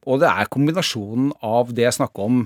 Og 0.06 0.20
det 0.20 0.28
er 0.28 0.52
kombinasjonen 0.52 1.32
av 1.44 1.72
det 1.74 1.88
jeg 1.88 1.98
snakker 2.02 2.28
om 2.28 2.44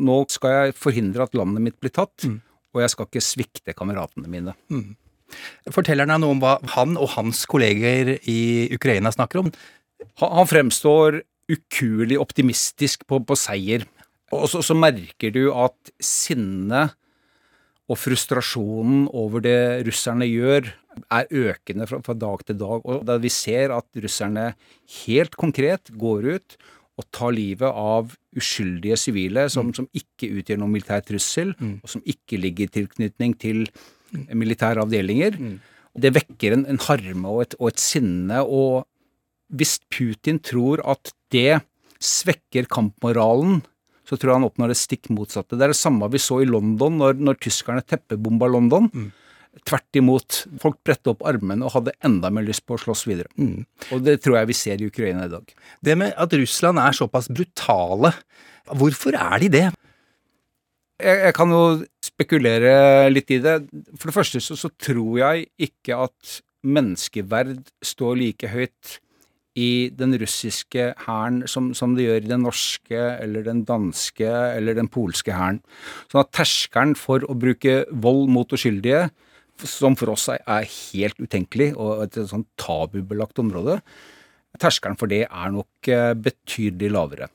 Nå 0.00 0.14
skal 0.32 0.54
jeg 0.54 0.76
forhindre 0.80 1.26
at 1.26 1.34
landet 1.36 1.60
mitt 1.60 1.74
blir 1.76 1.92
tatt, 1.92 2.24
og 2.74 2.82
jeg 2.84 2.92
skal 2.92 3.08
ikke 3.08 3.24
svikte 3.24 3.74
kameratene 3.76 4.30
mine. 4.30 4.54
Forteller 5.70 6.08
deg 6.08 6.22
noe 6.22 6.34
om 6.34 6.42
hva 6.42 6.56
han 6.74 6.96
og 6.98 7.12
hans 7.16 7.44
kolleger 7.50 8.16
i 8.28 8.70
Ukraina 8.74 9.12
snakker 9.14 9.44
om? 9.44 9.50
Han, 10.22 10.32
han 10.40 10.48
fremstår 10.50 11.20
ukuelig 11.50 12.18
optimistisk 12.22 13.06
på, 13.10 13.20
på 13.26 13.38
seier. 13.38 13.86
Og 14.34 14.46
så, 14.50 14.62
så 14.62 14.76
merker 14.78 15.34
du 15.34 15.48
at 15.50 15.94
sinnet 16.02 16.94
og 17.90 17.98
frustrasjonen 17.98 19.08
over 19.18 19.42
det 19.42 19.82
russerne 19.88 20.28
gjør, 20.30 20.68
er 21.10 21.30
økende 21.30 21.86
fra, 21.90 21.98
fra 22.06 22.14
dag 22.18 22.44
til 22.46 22.58
dag. 22.60 22.84
Og 22.86 23.02
da 23.06 23.16
vi 23.22 23.30
ser 23.34 23.74
at 23.74 24.02
russerne 24.04 24.52
helt 25.04 25.34
konkret 25.38 25.90
går 25.98 26.28
ut 26.36 26.56
og 27.00 27.08
ta 27.16 27.30
livet 27.34 27.66
av 27.70 28.12
uskyldige 28.36 28.98
sivile 29.00 29.48
som, 29.50 29.72
som 29.74 29.88
ikke 29.96 30.28
utgjør 30.40 30.60
noen 30.60 30.76
militær 30.76 31.02
trussel, 31.06 31.54
og 31.82 31.88
som 31.90 32.04
ikke 32.06 32.38
ligger 32.38 32.68
i 32.68 32.74
tilknytning 32.78 33.34
til 33.40 33.64
militære 34.12 34.84
avdelinger. 34.84 35.38
Det 35.98 36.12
vekker 36.14 36.54
en, 36.54 36.64
en 36.70 36.80
harme 36.86 37.26
og 37.32 37.42
et, 37.46 37.58
og 37.58 37.72
et 37.72 37.82
sinne. 37.82 38.44
og 38.44 38.86
hvis 39.50 39.80
Putin 39.90 40.38
tror 40.38 40.82
at 40.86 41.10
det 41.34 41.60
svekker 42.00 42.68
kampmoralen, 42.70 43.60
så 44.06 44.16
tror 44.16 44.32
jeg 44.32 44.38
han 44.40 44.46
oppnår 44.48 44.72
det 44.72 44.78
stikk 44.80 45.10
motsatte. 45.14 45.56
Det 45.58 45.66
er 45.66 45.74
det 45.74 45.78
samme 45.78 46.08
vi 46.10 46.20
så 46.22 46.40
i 46.42 46.48
London 46.48 46.96
når, 46.98 47.18
når 47.18 47.38
tyskerne 47.42 47.84
teppebomba 47.86 48.48
London. 48.50 48.88
Tvert 49.66 49.98
imot. 49.98 50.44
Folk 50.62 50.78
bredte 50.86 51.12
opp 51.12 51.24
armene 51.26 51.66
og 51.66 51.74
hadde 51.74 51.94
enda 52.06 52.30
mer 52.32 52.46
lyst 52.46 52.62
på 52.68 52.76
å 52.76 52.80
slåss 52.80 53.06
videre. 53.10 53.30
Og 53.90 54.04
det 54.06 54.20
tror 54.22 54.40
jeg 54.40 54.50
vi 54.52 54.56
ser 54.56 54.82
i 54.82 54.88
Ukraina 54.90 55.26
i 55.26 55.32
dag. 55.32 55.54
Det 55.82 55.96
med 55.98 56.14
at 56.14 56.36
Russland 56.38 56.78
er 56.82 56.96
såpass 56.96 57.28
brutale, 57.32 58.12
hvorfor 58.70 59.18
er 59.18 59.42
de 59.42 59.50
det? 59.56 59.66
Jeg, 61.00 61.18
jeg 61.26 61.34
kan 61.34 61.52
jo 61.54 61.64
spekulere 62.04 63.10
litt 63.10 63.30
i 63.34 63.40
det. 63.42 63.56
For 63.98 64.10
det 64.10 64.16
første 64.16 64.42
så, 64.44 64.56
så 64.58 64.70
tror 64.78 65.18
jeg 65.22 65.48
ikke 65.70 65.98
at 66.06 66.40
menneskeverd 66.66 67.70
står 67.82 68.18
like 68.20 68.50
høyt 68.52 69.00
i 69.58 69.90
den 69.96 70.14
russiske 70.20 70.92
hæren 71.06 71.40
som, 71.50 71.72
som 71.74 71.96
det 71.96 72.06
gjør 72.06 72.20
i 72.22 72.30
den 72.30 72.44
norske 72.46 73.00
eller 73.18 73.44
den 73.46 73.64
danske 73.66 74.28
eller 74.28 74.76
den 74.78 74.88
polske 74.92 75.34
hæren. 75.34 75.58
Sånn 76.10 76.22
at 76.22 76.30
terskelen 76.36 76.94
for 76.98 77.24
å 77.26 77.34
bruke 77.38 77.82
vold 77.90 78.30
mot 78.30 78.54
uskyldige, 78.54 79.08
som 79.68 79.96
for 79.98 80.14
oss 80.14 80.28
er, 80.32 80.68
helt 80.92 81.18
utenkelig 81.20 81.72
og 81.76 82.04
et 82.06 82.18
sånn 82.30 82.46
tabubelagt 82.60 83.40
område, 83.42 83.80
terskelen 84.60 84.98
for 84.98 85.10
det 85.10 85.24
er 85.26 85.54
nok 85.54 85.90
eh, 85.90 86.12
betydelig 86.18 86.90
lavere. 86.94 87.30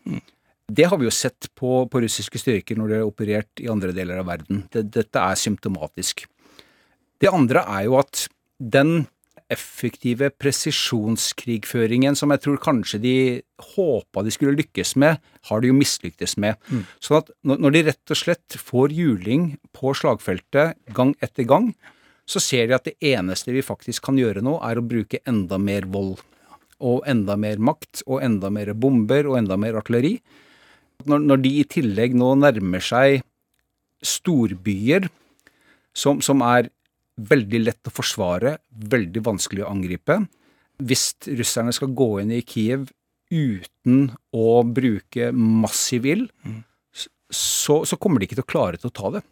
Det 0.65 0.87
har 0.89 0.97
vi 0.97 1.05
jo 1.07 1.13
sett 1.13 1.49
på, 1.55 1.85
på 1.91 2.01
russiske 2.01 2.41
styrker 2.41 2.79
når 2.79 2.89
de 2.91 2.99
har 2.99 3.09
operert 3.09 3.61
i 3.61 3.69
andre 3.71 3.93
deler 3.95 4.21
av 4.21 4.29
verden. 4.31 4.63
Det, 4.73 4.87
dette 4.95 5.21
er 5.21 5.37
symptomatisk. 5.39 6.25
Det 7.21 7.31
andre 7.31 7.61
er 7.77 7.85
jo 7.87 7.99
at 8.01 8.25
den 8.59 9.05
effektive 9.53 10.31
presisjonskrigføringen 10.41 12.17
som 12.17 12.31
jeg 12.33 12.41
tror 12.41 12.61
kanskje 12.61 12.99
de 13.03 13.17
håpa 13.75 14.23
de 14.25 14.33
skulle 14.33 14.55
lykkes 14.57 14.95
med, 15.01 15.19
har 15.49 15.61
de 15.61 15.69
jo 15.69 15.77
mislyktes 15.77 16.33
med. 16.41 16.57
Sånn 17.03 17.21
at 17.21 17.29
når 17.45 17.75
de 17.75 17.83
rett 17.91 18.15
og 18.15 18.19
slett 18.19 18.57
får 18.57 18.95
juling 18.95 19.51
på 19.75 19.93
slagfeltet 19.97 20.79
gang 20.97 21.13
etter 21.21 21.45
gang, 21.45 21.75
så 22.25 22.41
ser 22.41 22.69
de 22.69 22.77
at 22.77 22.87
det 22.87 22.95
eneste 23.05 23.53
vi 23.53 23.63
faktisk 23.65 24.07
kan 24.07 24.17
gjøre 24.17 24.43
nå, 24.45 24.57
er 24.65 24.79
å 24.79 24.85
bruke 24.85 25.21
enda 25.29 25.59
mer 25.61 25.85
vold. 25.91 26.17
Og 26.83 27.05
enda 27.07 27.37
mer 27.39 27.61
makt, 27.61 28.01
og 28.05 28.23
enda 28.25 28.49
mer 28.51 28.73
bomber, 28.73 29.29
og 29.29 29.37
enda 29.39 29.57
mer 29.61 29.77
artilleri. 29.79 30.17
Når, 31.05 31.21
når 31.21 31.43
de 31.43 31.51
i 31.59 31.67
tillegg 31.69 32.15
nå 32.17 32.33
nærmer 32.39 32.83
seg 32.83 33.21
storbyer 34.05 35.07
som, 35.95 36.19
som 36.25 36.41
er 36.45 36.69
veldig 37.15 37.61
lett 37.63 37.87
å 37.89 37.93
forsvare, 37.93 38.57
veldig 38.69 39.23
vanskelig 39.23 39.63
å 39.63 39.71
angripe. 39.71 40.19
Hvis 40.83 41.13
russerne 41.39 41.73
skal 41.75 41.93
gå 41.95 42.09
inn 42.21 42.33
i 42.35 42.43
Kiev 42.43 42.89
uten 43.31 44.09
å 44.35 44.49
bruke 44.67 45.31
massiv 45.31 46.07
ild, 46.09 46.27
så, 47.31 47.81
så 47.87 47.97
kommer 47.99 48.19
de 48.19 48.27
ikke 48.27 48.39
til 48.39 48.45
å 48.45 48.51
klare 48.51 48.79
til 48.79 48.91
å 48.91 48.95
ta 48.95 49.13
det. 49.15 49.23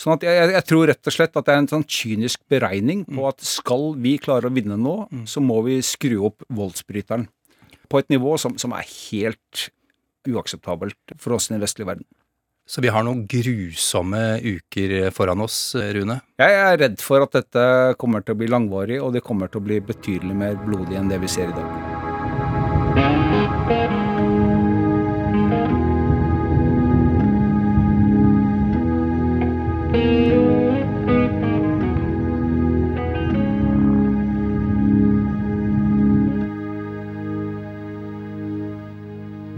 Sånn 0.00 0.14
at 0.16 0.22
jeg, 0.24 0.52
jeg- 0.54 0.64
tror 0.64 0.86
rett 0.88 1.06
og 1.10 1.12
slett 1.12 1.34
at 1.36 1.44
det 1.44 1.52
er 1.52 1.58
en 1.60 1.68
sånn 1.68 1.84
kynisk 1.84 2.40
beregning 2.48 3.02
på 3.04 3.26
at 3.28 3.40
skal 3.44 3.90
vi 4.00 4.14
klare 4.22 4.48
å 4.48 4.54
vinne 4.54 4.78
nå, 4.80 4.94
så 5.28 5.42
må 5.44 5.58
vi 5.66 5.80
skru 5.84 6.22
opp 6.30 6.40
voldsbryteren 6.48 7.26
på 7.90 7.98
et 8.00 8.08
nivå 8.08 8.38
som, 8.40 8.56
som 8.56 8.72
er 8.72 8.86
helt 8.88 9.66
uakseptabelt 10.28 10.96
for 11.20 11.34
oss 11.36 11.50
i 11.50 11.54
den 11.54 11.60
vestlige 11.64 11.90
verden. 11.92 12.06
Så 12.70 12.80
vi 12.84 12.88
har 12.94 13.02
noen 13.02 13.24
grusomme 13.26 14.38
uker 14.46 15.10
foran 15.10 15.42
oss, 15.42 15.74
Rune. 15.74 16.20
Jeg 16.38 16.52
er 16.54 16.78
redd 16.78 17.00
for 17.02 17.20
at 17.26 17.32
dette 17.34 17.64
kommer 17.98 18.22
til 18.22 18.36
å 18.36 18.38
bli 18.38 18.46
langvarig, 18.52 19.00
og 19.02 19.12
det 19.16 19.24
kommer 19.26 19.50
til 19.50 19.60
å 19.60 19.64
bli 19.66 19.80
betydelig 19.82 20.36
mer 20.38 20.54
blodig 20.64 20.96
enn 21.00 21.10
det 21.10 21.18
vi 21.20 21.26
ser 21.28 21.50
i 21.50 21.56
dag. 21.58 21.68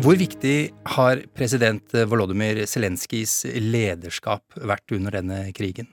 Hvor 0.03 0.17
viktig 0.19 0.73
har 0.97 1.21
president 1.37 1.93
Volodymyr 2.11 2.65
Zelenskyjs 2.67 3.45
lederskap 3.55 4.57
vært 4.59 4.91
under 4.97 5.15
denne 5.15 5.37
krigen? 5.55 5.87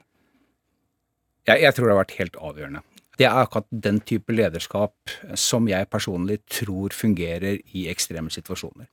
Jeg, 1.46 1.62
jeg 1.62 1.76
tror 1.76 1.86
det 1.86 1.94
har 1.94 2.00
vært 2.00 2.16
helt 2.18 2.40
avgjørende. 2.42 2.82
Det 3.20 3.28
er 3.28 3.38
akkurat 3.38 3.68
den 3.86 4.00
type 4.02 4.34
lederskap 4.34 5.14
som 5.38 5.70
jeg 5.70 5.90
personlig 5.94 6.40
tror 6.50 6.96
fungerer 6.96 7.60
i 7.78 7.86
ekstreme 7.92 8.34
situasjoner. 8.34 8.88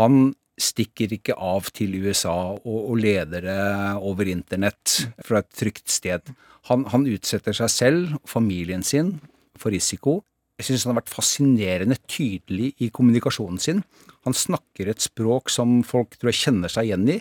Han 0.00 0.32
stikker 0.58 1.14
ikke 1.14 1.38
av 1.38 1.70
til 1.76 1.94
USA 2.02 2.34
og, 2.56 2.78
og 2.80 2.98
leder 3.04 3.46
det 3.46 3.62
over 4.02 4.32
internett 4.32 5.12
fra 5.22 5.44
et 5.44 5.52
trygt 5.54 5.86
sted. 5.94 6.34
Han, 6.72 6.88
han 6.90 7.06
utsetter 7.06 7.54
seg 7.54 7.70
selv 7.70 8.18
familien 8.26 8.82
sin 8.82 9.20
for 9.54 9.70
risiko. 9.70 10.24
Jeg 10.58 10.68
syns 10.68 10.88
han 10.88 10.94
har 10.94 11.04
vært 11.04 11.14
fascinerende 11.14 11.96
tydelig 12.10 12.72
i 12.82 12.90
kommunikasjonen 12.94 13.62
sin. 13.62 13.80
Han 14.24 14.36
snakker 14.36 14.88
et 14.90 15.04
språk 15.04 15.52
som 15.52 15.82
folk 15.86 16.16
tror 16.16 16.32
jeg 16.32 16.40
kjenner 16.46 16.72
seg 16.72 16.88
igjen 16.88 17.08
i. 17.16 17.18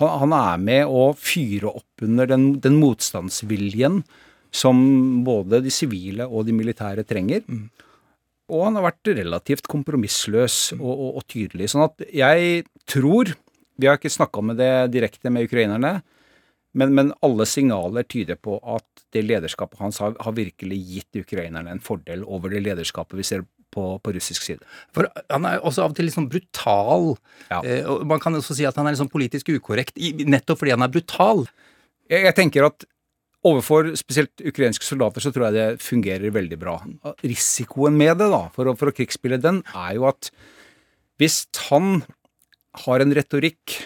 Han, 0.00 0.12
han 0.24 0.36
er 0.36 0.62
med 0.62 0.92
å 0.92 1.10
fyre 1.18 1.72
opp 1.72 2.06
under 2.06 2.28
den, 2.30 2.54
den 2.64 2.78
motstandsviljen 2.80 4.02
som 4.56 4.78
både 5.26 5.60
de 5.64 5.72
sivile 5.74 6.26
og 6.28 6.46
de 6.48 6.54
militære 6.56 7.04
trenger. 7.08 7.44
Og 8.46 8.62
han 8.68 8.78
har 8.78 8.86
vært 8.86 9.14
relativt 9.18 9.68
kompromissløs 9.70 10.76
og, 10.78 10.92
og, 10.92 11.08
og 11.18 11.24
tydelig. 11.30 11.72
Sånn 11.72 11.86
at 11.88 12.06
jeg 12.14 12.64
tror 12.86 13.34
Vi 13.76 13.88
har 13.90 13.98
ikke 13.98 14.08
snakka 14.08 14.40
med 14.40 14.56
det 14.56 14.88
direkte 14.88 15.28
med 15.28 15.44
ukrainerne, 15.44 15.98
men, 16.76 16.94
men, 16.96 17.10
alle 17.20 17.44
signaler 17.44 18.06
tyder 18.08 18.38
på 18.40 18.54
at 18.64 19.02
det 19.12 19.20
lederskapet 19.26 19.82
hans 19.82 19.98
har, 20.00 20.14
har, 20.16 20.32
virkelig 20.32 20.78
gitt 20.80 21.18
ukrainerne 21.20 21.74
en 21.74 21.82
fordel 21.84 22.22
over 22.24 22.54
det 22.54 22.62
lederskapet 22.64 23.20
vi 23.20 23.26
ser 23.28 23.44
på, 23.76 23.84
på 24.00 24.16
russisk 24.16 24.48
side. 24.48 24.64
For 24.96 25.08
Han 25.28 25.46
er 25.48 25.60
også 25.60 25.84
av 25.84 25.94
og 25.94 25.98
til 25.98 26.08
litt 26.08 26.16
sånn 26.16 26.30
brutal. 26.32 27.14
Ja. 27.52 27.60
Eh, 27.60 27.84
og 27.84 28.06
Man 28.08 28.22
kan 28.22 28.36
også 28.38 28.56
si 28.56 28.66
at 28.68 28.80
han 28.80 28.88
er 28.88 28.96
litt 28.96 29.04
sånn 29.04 29.12
politisk 29.12 29.52
ukorrekt, 29.52 30.00
nettopp 30.24 30.64
fordi 30.64 30.74
han 30.74 30.86
er 30.86 30.92
brutal. 30.96 31.46
Jeg, 32.08 32.24
jeg 32.26 32.38
tenker 32.38 32.70
at 32.72 32.88
Overfor 33.46 33.92
spesielt 33.94 34.42
ukrainske 34.42 34.82
soldater 34.82 35.22
så 35.22 35.30
tror 35.30 35.48
jeg 35.48 35.54
det 35.54 35.84
fungerer 35.84 36.32
veldig 36.34 36.56
bra. 36.58 36.76
Risikoen 37.22 37.94
med 37.94 38.16
det, 38.18 38.26
da, 38.32 38.46
for 38.54 38.66
å, 38.66 38.74
for 38.78 38.90
å 38.90 38.94
krigsspille 38.96 39.38
den, 39.38 39.60
er 39.76 39.92
jo 39.98 40.08
at 40.08 40.32
hvis 41.20 41.44
han 41.68 42.00
har 42.86 43.04
en 43.04 43.14
retorikk 43.16 43.76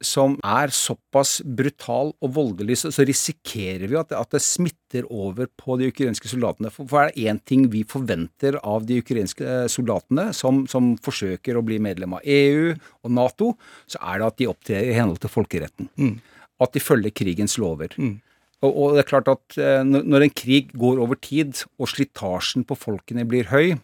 som 0.00 0.36
er 0.46 0.72
såpass 0.72 1.38
brutal 1.44 2.14
og 2.24 2.32
voldelig, 2.36 2.78
så, 2.80 2.90
så 2.94 3.04
risikerer 3.06 3.84
vi 3.90 3.98
at 4.00 4.14
at 4.16 4.32
det, 4.32 4.40
smitter 4.42 5.06
over 5.12 5.48
på 5.60 5.76
de 5.80 5.90
ukrainske 5.92 6.30
soldatene. 6.30 6.72
For, 6.72 6.88
for 6.88 7.02
er 7.04 7.12
det 7.12 7.26
én 7.28 7.40
ting 7.46 7.66
vi 7.72 7.84
forventer 7.88 8.56
av 8.64 8.86
de 8.88 9.00
ukrainske 9.02 9.66
soldatene 9.72 10.30
som, 10.36 10.64
som, 10.70 10.94
forsøker 11.04 11.58
å 11.58 11.64
bli 11.64 11.78
medlem 11.82 12.16
av 12.16 12.24
EU 12.24 12.72
og 12.72 13.12
Nato, 13.12 13.52
så 13.90 14.00
er 14.00 14.20
det 14.20 14.30
at 14.30 14.40
de 14.40 14.50
opptrer 14.50 14.88
i 14.88 14.96
henhold 14.96 15.20
til 15.22 15.32
folkeretten. 15.32 15.90
Mm. 16.00 16.16
At 16.60 16.74
de 16.74 16.82
følger 16.82 17.14
krigens 17.14 17.58
lover. 17.60 17.94
Mm. 18.00 18.18
Og, 18.60 18.70
og, 18.70 18.96
det 18.96 19.04
er 19.04 19.10
klart 19.12 19.30
at 19.32 19.60
eh, 19.60 19.84
når 19.84 20.26
en 20.26 20.34
krig 20.36 20.72
går 20.76 21.00
over 21.00 21.20
tid, 21.20 21.62
og 21.80 21.92
slitasjen 21.92 22.66
på 22.68 22.76
folkene 22.76 23.24
blir 23.28 23.48
høy, 23.52 23.78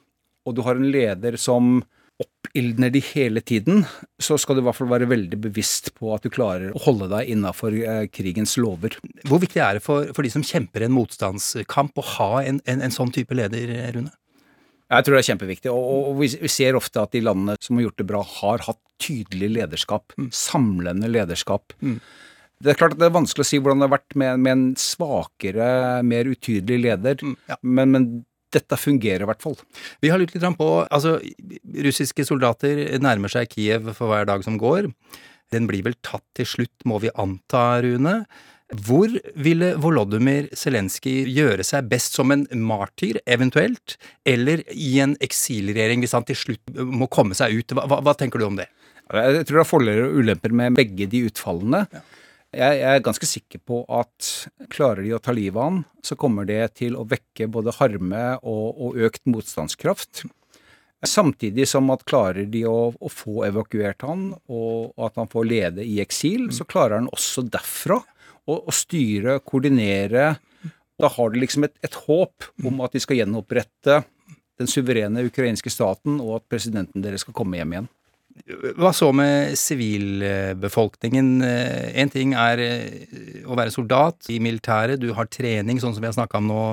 og 0.47 0.57
du 0.57 0.63
har 0.67 0.79
en 0.79 0.91
leder 0.93 1.39
som 1.41 1.81
oppildner 2.23 2.93
de 2.95 3.03
hele 3.13 3.43
tiden, 3.45 3.85
så 4.23 4.39
skal 4.41 4.57
du 4.57 4.63
i 4.63 4.67
hvert 4.67 4.79
fall 4.79 4.89
være 4.89 5.09
veldig 5.11 5.39
bevisst 5.49 5.93
på 5.99 6.15
at 6.15 6.25
du 6.25 6.31
klarer 6.33 6.73
å 6.73 6.83
holde 6.87 7.11
deg 7.13 7.33
innafor 7.35 7.77
eh, 7.77 8.05
krigens 8.09 8.57
lover. 8.61 8.97
Hvor 9.29 9.43
viktig 9.43 9.61
er 9.61 9.79
det 9.79 9.85
for, 9.85 10.09
for, 10.17 10.25
de 10.25 10.33
som 10.33 10.45
kjemper 10.47 10.87
en 10.87 10.95
motstandskamp, 10.97 11.99
å 12.01 12.07
ha 12.17 12.31
en, 12.47 12.63
en, 12.65 12.85
en 12.87 12.95
sånn 12.95 13.13
type 13.15 13.37
leder, 13.37 13.75
Rune? 13.97 14.15
Jeg 14.87 15.03
tror 15.03 15.17
det 15.17 15.21
er 15.21 15.29
kjempeviktig. 15.33 15.73
Og, 15.73 16.13
og 16.13 16.21
vi, 16.21 16.31
vi, 16.39 16.51
ser 16.53 16.79
ofte 16.79 17.03
at 17.03 17.13
de 17.17 17.25
landene 17.25 17.59
som 17.63 17.79
har 17.79 17.89
gjort 17.89 18.01
det 18.01 18.09
bra, 18.09 18.23
har 18.39 18.65
hatt 18.69 18.81
tydelig 19.03 19.51
lederskap. 19.59 20.15
Mm. 20.17 20.31
Samlende 20.35 21.11
lederskap. 21.11 21.75
Mm. 21.83 21.99
Det 22.63 22.73
er 22.73 22.79
klart 22.79 22.95
at 22.95 23.03
det 23.03 23.11
er 23.11 23.19
vanskelig 23.19 23.45
å 23.45 23.49
si 23.51 23.59
hvordan 23.61 23.83
det 23.83 23.89
har 23.89 23.97
vært 23.99 24.17
med, 24.17 24.41
med 24.41 24.55
en 24.55 24.69
svakere, 24.81 25.69
mer 26.07 26.31
utydelig 26.31 26.79
leder, 26.87 27.21
mm, 27.21 27.35
ja. 27.51 27.59
men, 27.61 27.93
men, 27.93 28.07
dette 28.57 28.81
fungerer 28.81 29.25
i 29.25 29.31
hvert 29.31 29.45
fall. 29.45 29.57
Vi 30.03 30.11
har 30.13 30.21
lurt 30.21 30.35
litt 30.35 30.49
på 30.59 30.71
altså 30.85 31.19
Russiske 31.87 32.27
soldater 32.27 32.83
nærmer 33.03 33.33
seg 33.33 33.53
Kiev 33.53 33.93
for 33.97 34.11
hver 34.13 34.29
dag 34.29 34.45
som 34.47 34.59
går. 34.61 34.91
Den 35.55 35.69
blir 35.71 35.85
vel 35.87 35.97
tatt 36.03 36.25
til 36.37 36.49
slutt, 36.49 36.77
må 36.89 36.99
vi 37.03 37.13
anta, 37.15 37.79
Rune. 37.85 38.23
Hvor 38.83 39.13
ville 39.39 39.69
Volodymyr 39.79 40.49
Zelenskyj 40.59 41.29
gjøre 41.31 41.63
seg 41.67 41.87
best 41.91 42.17
som 42.19 42.33
en 42.35 42.43
martyr, 42.67 43.21
eventuelt, 43.31 43.95
eller 44.27 44.65
i 44.75 44.97
en 45.05 45.15
eksilregjering 45.23 46.03
hvis 46.03 46.17
han 46.17 46.27
til 46.27 46.39
slutt 46.41 46.81
må 46.83 47.07
komme 47.07 47.39
seg 47.39 47.55
ut? 47.61 47.77
Hva, 47.79 47.87
hva, 47.87 48.01
hva 48.03 48.17
tenker 48.19 48.43
du 48.43 48.49
om 48.49 48.59
det? 48.59 48.67
Jeg 49.07 49.47
tror 49.47 49.61
det 49.61 49.63
er 49.63 49.71
fordeler 49.71 50.09
og 50.09 50.19
ulemper 50.19 50.55
med 50.59 50.75
begge 50.75 51.07
de 51.13 51.23
utfallene. 51.29 51.85
Ja. 51.95 52.03
Jeg, 52.57 52.79
er 52.89 53.03
ganske 53.05 53.29
sikker 53.29 53.61
på 53.69 53.83
at 53.93 54.31
klarer 54.73 55.05
de 55.05 55.13
å 55.13 55.21
ta 55.21 55.35
livet 55.37 55.59
av 55.61 55.67
han, 55.69 55.83
så 56.01 56.17
kommer 56.17 56.47
det 56.49 56.63
til 56.81 56.97
å 56.97 57.05
vekke 57.09 57.51
både 57.53 57.75
harme 57.77 58.23
og, 58.41 58.67
og 58.81 59.01
økt 59.09 59.27
motstandskraft. 59.29 60.25
Samtidig 61.05 61.67
som 61.69 61.91
at 61.93 62.07
klarer 62.09 62.49
de 62.49 62.63
å, 62.65 62.95
å, 62.97 63.11
få 63.13 63.45
evakuert 63.47 64.07
han, 64.09 64.31
og 64.49 64.97
at 65.05 65.21
han 65.21 65.29
får 65.29 65.49
lede 65.51 65.85
i 65.85 65.99
eksil, 66.01 66.49
så 66.57 66.65
klarer 66.65 67.03
han 67.03 67.11
også 67.13 67.45
derfra 67.53 68.01
å, 68.01 68.57
å 68.57 68.75
styre, 68.75 69.37
koordinere. 69.45 70.33
Da 70.97 71.13
har 71.13 71.35
de 71.35 71.43
liksom 71.45 71.69
et, 71.69 71.77
et 71.85 72.01
håp 72.07 72.49
om 72.65 72.81
at 72.87 72.97
de 72.97 73.05
skal 73.05 73.21
gjenopprette 73.21 74.01
den 74.57 74.71
suverene 74.71 75.27
ukrainske 75.29 75.71
staten, 75.71 76.17
og 76.25 76.39
at 76.41 76.49
presidenten 76.49 77.05
deres 77.05 77.27
skal 77.27 77.37
komme 77.37 77.61
hjem 77.61 77.77
igjen. 77.77 77.93
Hva 78.79 78.93
så 78.95 79.09
med 79.17 79.57
sivilbefolkningen? 79.59 81.31
Én 81.99 82.11
ting 82.13 82.35
er 82.39 82.61
eh, 82.63 83.45
å 83.49 83.57
være 83.59 83.73
soldat 83.75 84.29
i 84.31 84.39
militæret, 84.43 85.01
du 85.03 85.09
har 85.17 85.31
trening, 85.33 85.81
sånn 85.83 85.97
som 85.97 86.05
vi 86.05 86.11
har 86.11 86.17
snakka 86.17 86.39
om 86.39 86.51
nå, 86.51 86.65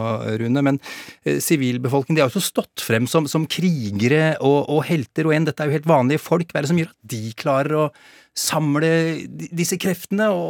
Rune, 0.42 0.64
men 0.66 0.82
eh, 1.24 1.40
sivilbefolkningen 1.44 2.20
de 2.20 2.26
har 2.26 2.30
jo 2.30 2.38
også 2.38 2.52
stått 2.52 2.84
frem 2.84 3.08
som, 3.10 3.30
som 3.32 3.48
krigere 3.50 4.36
og, 4.40 4.60
og, 4.68 4.84
helter, 4.90 5.26
og 5.26 5.34
igjen, 5.34 5.48
dette 5.50 5.66
er 5.66 5.72
jo 5.72 5.78
helt 5.80 5.90
vanlige 5.90 6.22
folk. 6.22 6.52
Hva 6.52 6.62
er 6.62 6.68
det 6.68 6.74
som 6.74 6.84
gjør 6.84 6.92
at 6.94 7.16
de 7.16 7.24
klarer 7.40 7.80
å 7.80 7.88
samle 8.38 8.92
disse 9.54 9.78
kreftene, 9.82 10.28
og, 10.34 10.46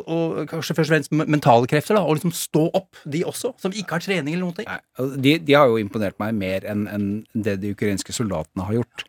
og, 0.00 0.12
og 0.12 0.52
kanskje 0.52 0.76
først 0.76 0.88
og 0.88 0.94
fremst 0.94 1.16
mentale 1.20 1.68
krefter, 1.68 1.98
da, 1.98 2.04
og 2.04 2.16
liksom 2.16 2.32
stå 2.36 2.66
opp, 2.76 3.00
de 3.04 3.24
også, 3.28 3.52
som 3.60 3.74
ikke 3.76 3.98
har 3.98 4.04
trening 4.04 4.36
eller 4.36 4.46
noen 4.46 4.60
ting? 4.60 4.70
Nei, 4.70 5.10
de, 5.20 5.34
de 5.44 5.56
har 5.56 5.68
jo 5.68 5.80
imponert 5.80 6.16
meg 6.22 6.36
mer 6.36 6.68
enn 6.68 6.86
en 6.90 7.10
det 7.32 7.58
de 7.60 7.74
ukrainske 7.76 8.14
soldatene 8.16 8.68
har 8.68 8.80
gjort. 8.80 9.04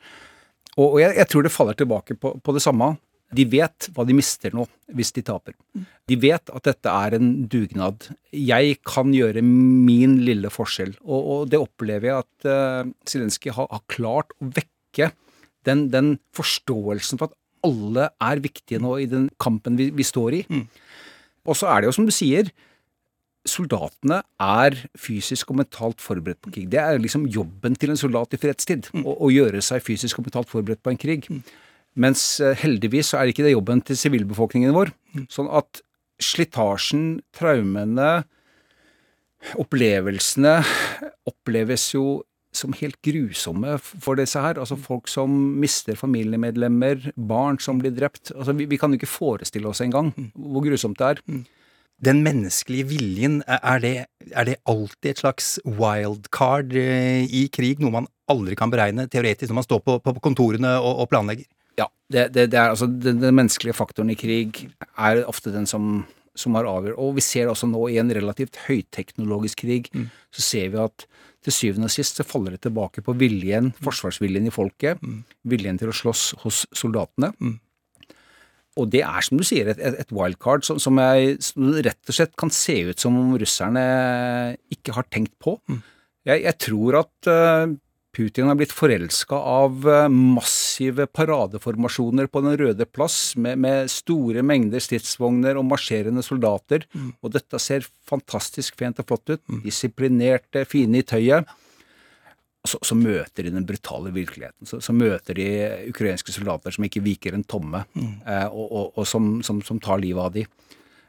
Og, 0.79 0.99
jeg, 1.01 1.15
jeg, 1.17 1.27
tror 1.31 1.45
det 1.45 1.53
faller 1.53 1.77
tilbake 1.77 2.15
på, 2.19 2.35
på, 2.39 2.53
det 2.55 2.63
samme. 2.63 2.93
De 3.35 3.45
vet 3.47 3.87
hva 3.95 4.05
de 4.07 4.15
mister 4.15 4.53
nå 4.55 4.65
hvis 4.95 5.13
de 5.15 5.23
taper. 5.27 5.55
De 6.07 6.17
vet 6.19 6.51
at 6.51 6.67
dette 6.67 6.93
er 6.93 7.15
en 7.17 7.29
dugnad. 7.51 8.09
Jeg 8.35 8.77
kan 8.87 9.11
gjøre 9.15 9.43
min 9.43 10.17
lille 10.27 10.51
forskjell. 10.51 10.95
Og, 11.03 11.19
og 11.19 11.51
det 11.51 11.59
opplever 11.59 12.09
jeg 12.09 12.25
at 12.25 12.47
uh, 12.47 12.91
Zelenskyj 13.07 13.53
har, 13.55 13.69
har, 13.71 13.83
klart 13.91 14.35
å 14.39 14.51
vekke 14.51 15.11
den, 15.67 15.87
den, 15.93 16.15
forståelsen 16.35 17.21
for 17.21 17.29
at 17.31 17.37
alle 17.67 18.09
er 18.23 18.41
viktige 18.43 18.81
nå 18.81 18.95
i 19.03 19.07
den 19.09 19.29
kampen 19.41 19.77
vi, 19.79 19.91
vi 19.95 20.07
står 20.07 20.39
i. 20.39 20.43
Mm. 20.49 20.65
Og 21.47 21.57
så 21.57 21.69
er 21.71 21.81
det 21.81 21.91
jo 21.91 21.97
som 21.99 22.07
du 22.07 22.13
sier, 22.15 22.51
soldatene 23.47 24.21
er 24.41 24.77
fysisk 24.99 25.51
og 25.51 25.61
mentalt 25.61 26.01
forberedt 26.03 26.41
på 26.43 26.53
krig. 26.53 26.69
Det 26.71 26.79
er 26.81 27.01
liksom 27.01 27.25
jobben 27.31 27.75
til 27.79 27.93
en 27.93 27.99
soldat 27.99 28.35
i 28.35 28.39
fredstid. 28.41 28.89
Mm. 28.93 29.05
Å, 29.05 29.15
å, 29.17 29.29
gjøre 29.33 29.61
seg 29.65 29.83
fysisk 29.85 30.19
og 30.19 30.27
mentalt 30.27 30.51
forberedt 30.51 30.83
på 30.83 30.93
en 30.93 30.99
krig. 31.01 31.27
Mm. 31.29 31.41
Mens 32.05 32.25
eh, 32.39 32.57
heldigvis 32.61 33.11
så 33.11 33.19
er 33.19 33.27
det 33.27 33.35
ikke 33.35 33.47
det 33.47 33.55
jobben 33.55 33.81
til 33.85 33.97
sivilbefolkningen 33.99 34.75
vår. 34.75 34.93
Mm. 35.15 35.25
Sånn 35.33 35.49
at 35.51 35.81
slitasjen, 36.21 37.05
traumene, 37.35 38.21
opplevelsene 39.57 40.59
oppleves 41.29 41.87
jo 41.95 42.21
som 42.53 42.75
helt 42.75 42.99
grusomme 43.05 43.77
for 43.81 44.19
disse 44.19 44.39
her. 44.43 44.59
Altså 44.61 44.77
folk 44.77 45.09
som 45.09 45.33
mister 45.57 45.97
familiemedlemmer, 45.97 47.09
barn 47.15 47.57
som 47.63 47.79
blir 47.81 47.95
drept. 47.95 48.33
Altså 48.35 48.53
vi, 48.59 48.67
vi 48.69 48.77
kan 48.77 48.93
jo 48.93 48.99
ikke 48.99 49.09
forestille 49.09 49.71
oss 49.71 49.81
engang 49.81 50.11
hvor 50.35 50.67
grusomt 50.67 50.99
det 51.01 51.15
er 51.15 51.25
den 52.01 52.21
menneskelige 52.25 52.87
viljen, 52.89 53.39
er 53.45 53.81
det, 53.83 53.93
er 54.31 54.47
det 54.47 54.57
alltid 54.69 55.11
et 55.11 55.21
slags 55.21 55.51
wildcard 55.65 56.73
eh, 56.77 57.27
i 57.29 57.45
krig? 57.53 57.81
Noe 57.81 57.93
man 58.01 58.09
aldri 58.31 58.57
kan 58.57 58.73
beregne 58.73 59.07
teoretisk 59.11 59.51
når 59.51 59.59
man 59.59 59.67
står 59.67 59.83
på, 59.85 59.97
på 60.01 60.15
kontorene 60.23 60.73
og, 60.79 61.03
og, 61.03 61.09
planlegger? 61.11 61.45
Ja, 61.79 61.87
det, 62.11 62.31
det, 62.35 62.49
det 62.53 62.59
er 62.59 62.73
altså 62.73 62.89
den, 62.89 63.21
den, 63.21 63.37
menneskelige 63.37 63.77
faktoren 63.77 64.11
i 64.13 64.17
krig 64.19 64.65
er 64.97 65.23
ofte 65.29 65.53
den 65.53 65.69
som, 65.69 66.03
som 66.37 66.57
har 66.57 66.69
avgjør. 66.69 66.97
Og 67.01 67.15
vi 67.19 67.25
ser 67.25 67.51
også 67.51 67.69
nå 67.69 67.85
i 67.93 67.99
en 68.01 68.11
relativt 68.17 68.59
høyteknologisk 68.65 69.65
krig, 69.65 69.91
mm. 69.93 70.09
så 70.33 70.45
ser 70.45 70.73
vi 70.73 70.81
at 70.81 71.05
til 71.41 71.55
syvende 71.55 71.87
og 71.89 71.93
sist 71.93 72.19
så 72.19 72.25
faller 72.27 72.53
det 72.55 72.63
tilbake 72.67 73.01
på 73.05 73.15
viljen, 73.17 73.71
forsvarsviljen 73.81 74.49
i 74.49 74.53
folket, 74.53 75.01
mm. 75.01 75.21
viljen 75.49 75.79
til 75.81 75.89
å 75.89 75.95
slåss 76.01 76.25
hos 76.43 76.65
soldatene. 76.77 77.31
Mm. 77.41 77.59
Og 78.79 78.87
det 78.93 79.01
er, 79.03 79.19
som 79.25 79.39
du 79.39 79.43
sier, 79.43 79.67
et, 79.73 79.79
et 79.81 80.13
wildcard 80.15 80.63
som, 80.63 80.79
som, 80.79 80.99
jeg, 81.01 81.37
som, 81.43 81.71
rett 81.83 82.11
og 82.11 82.15
slett 82.15 82.35
kan 82.39 82.53
se 82.55 82.77
ut 82.87 83.03
som 83.03 83.17
om 83.19 83.33
russerne 83.39 83.85
ikke 84.71 84.95
har 84.95 85.07
tenkt 85.11 85.35
på. 85.43 85.57
Mm. 85.67 85.81
Jeg, 86.29 86.43
jeg, 86.45 86.57
tror 86.63 87.01
at 87.01 87.31
uh, 87.31 87.73
Putin 88.15 88.47
har 88.47 88.57
blitt 88.59 88.73
forelska 88.75 89.35
av 89.35 89.85
eh, 89.87 90.07
massive 90.11 91.05
paradeformasjoner 91.15 92.27
på 92.27 92.41
Den 92.43 92.57
røde 92.59 92.87
plass, 92.87 93.37
med, 93.39 93.59
med 93.63 93.91
store 93.91 94.43
mengder 94.43 94.83
stridsvogner 94.83 95.59
og 95.59 95.67
marsjerende 95.69 96.23
soldater. 96.25 96.83
Og 97.23 97.31
dette 97.31 97.59
ser 97.63 97.87
fantastisk 98.07 98.75
fint 98.79 98.99
og 98.99 99.07
flott 99.07 99.31
ut. 99.31 99.43
Disiplinerte, 99.63 100.65
fine 100.67 100.99
i 100.99 101.07
tøyet. 101.07 101.47
Så, 102.67 102.77
så 102.85 102.93
møter 102.93 103.47
de 103.47 103.53
den 103.55 103.65
brutale 103.65 104.11
virkeligheten. 104.13 104.67
Så, 104.69 104.77
så 104.85 104.93
møter 104.93 105.33
de 105.33 105.47
ukrainske 105.89 106.33
soldater 106.33 106.75
som 106.75 106.85
ikke 106.85 107.01
viker 107.01 107.33
en 107.33 107.45
tomme, 107.49 107.81
eh, 107.97 108.45
og, 108.47 108.67
og, 108.67 108.91
og 109.01 109.07
som, 109.09 109.39
som, 109.45 109.63
som 109.65 109.79
tar 109.81 110.01
livet 110.03 110.21
av 110.21 110.35
de. 110.35 110.45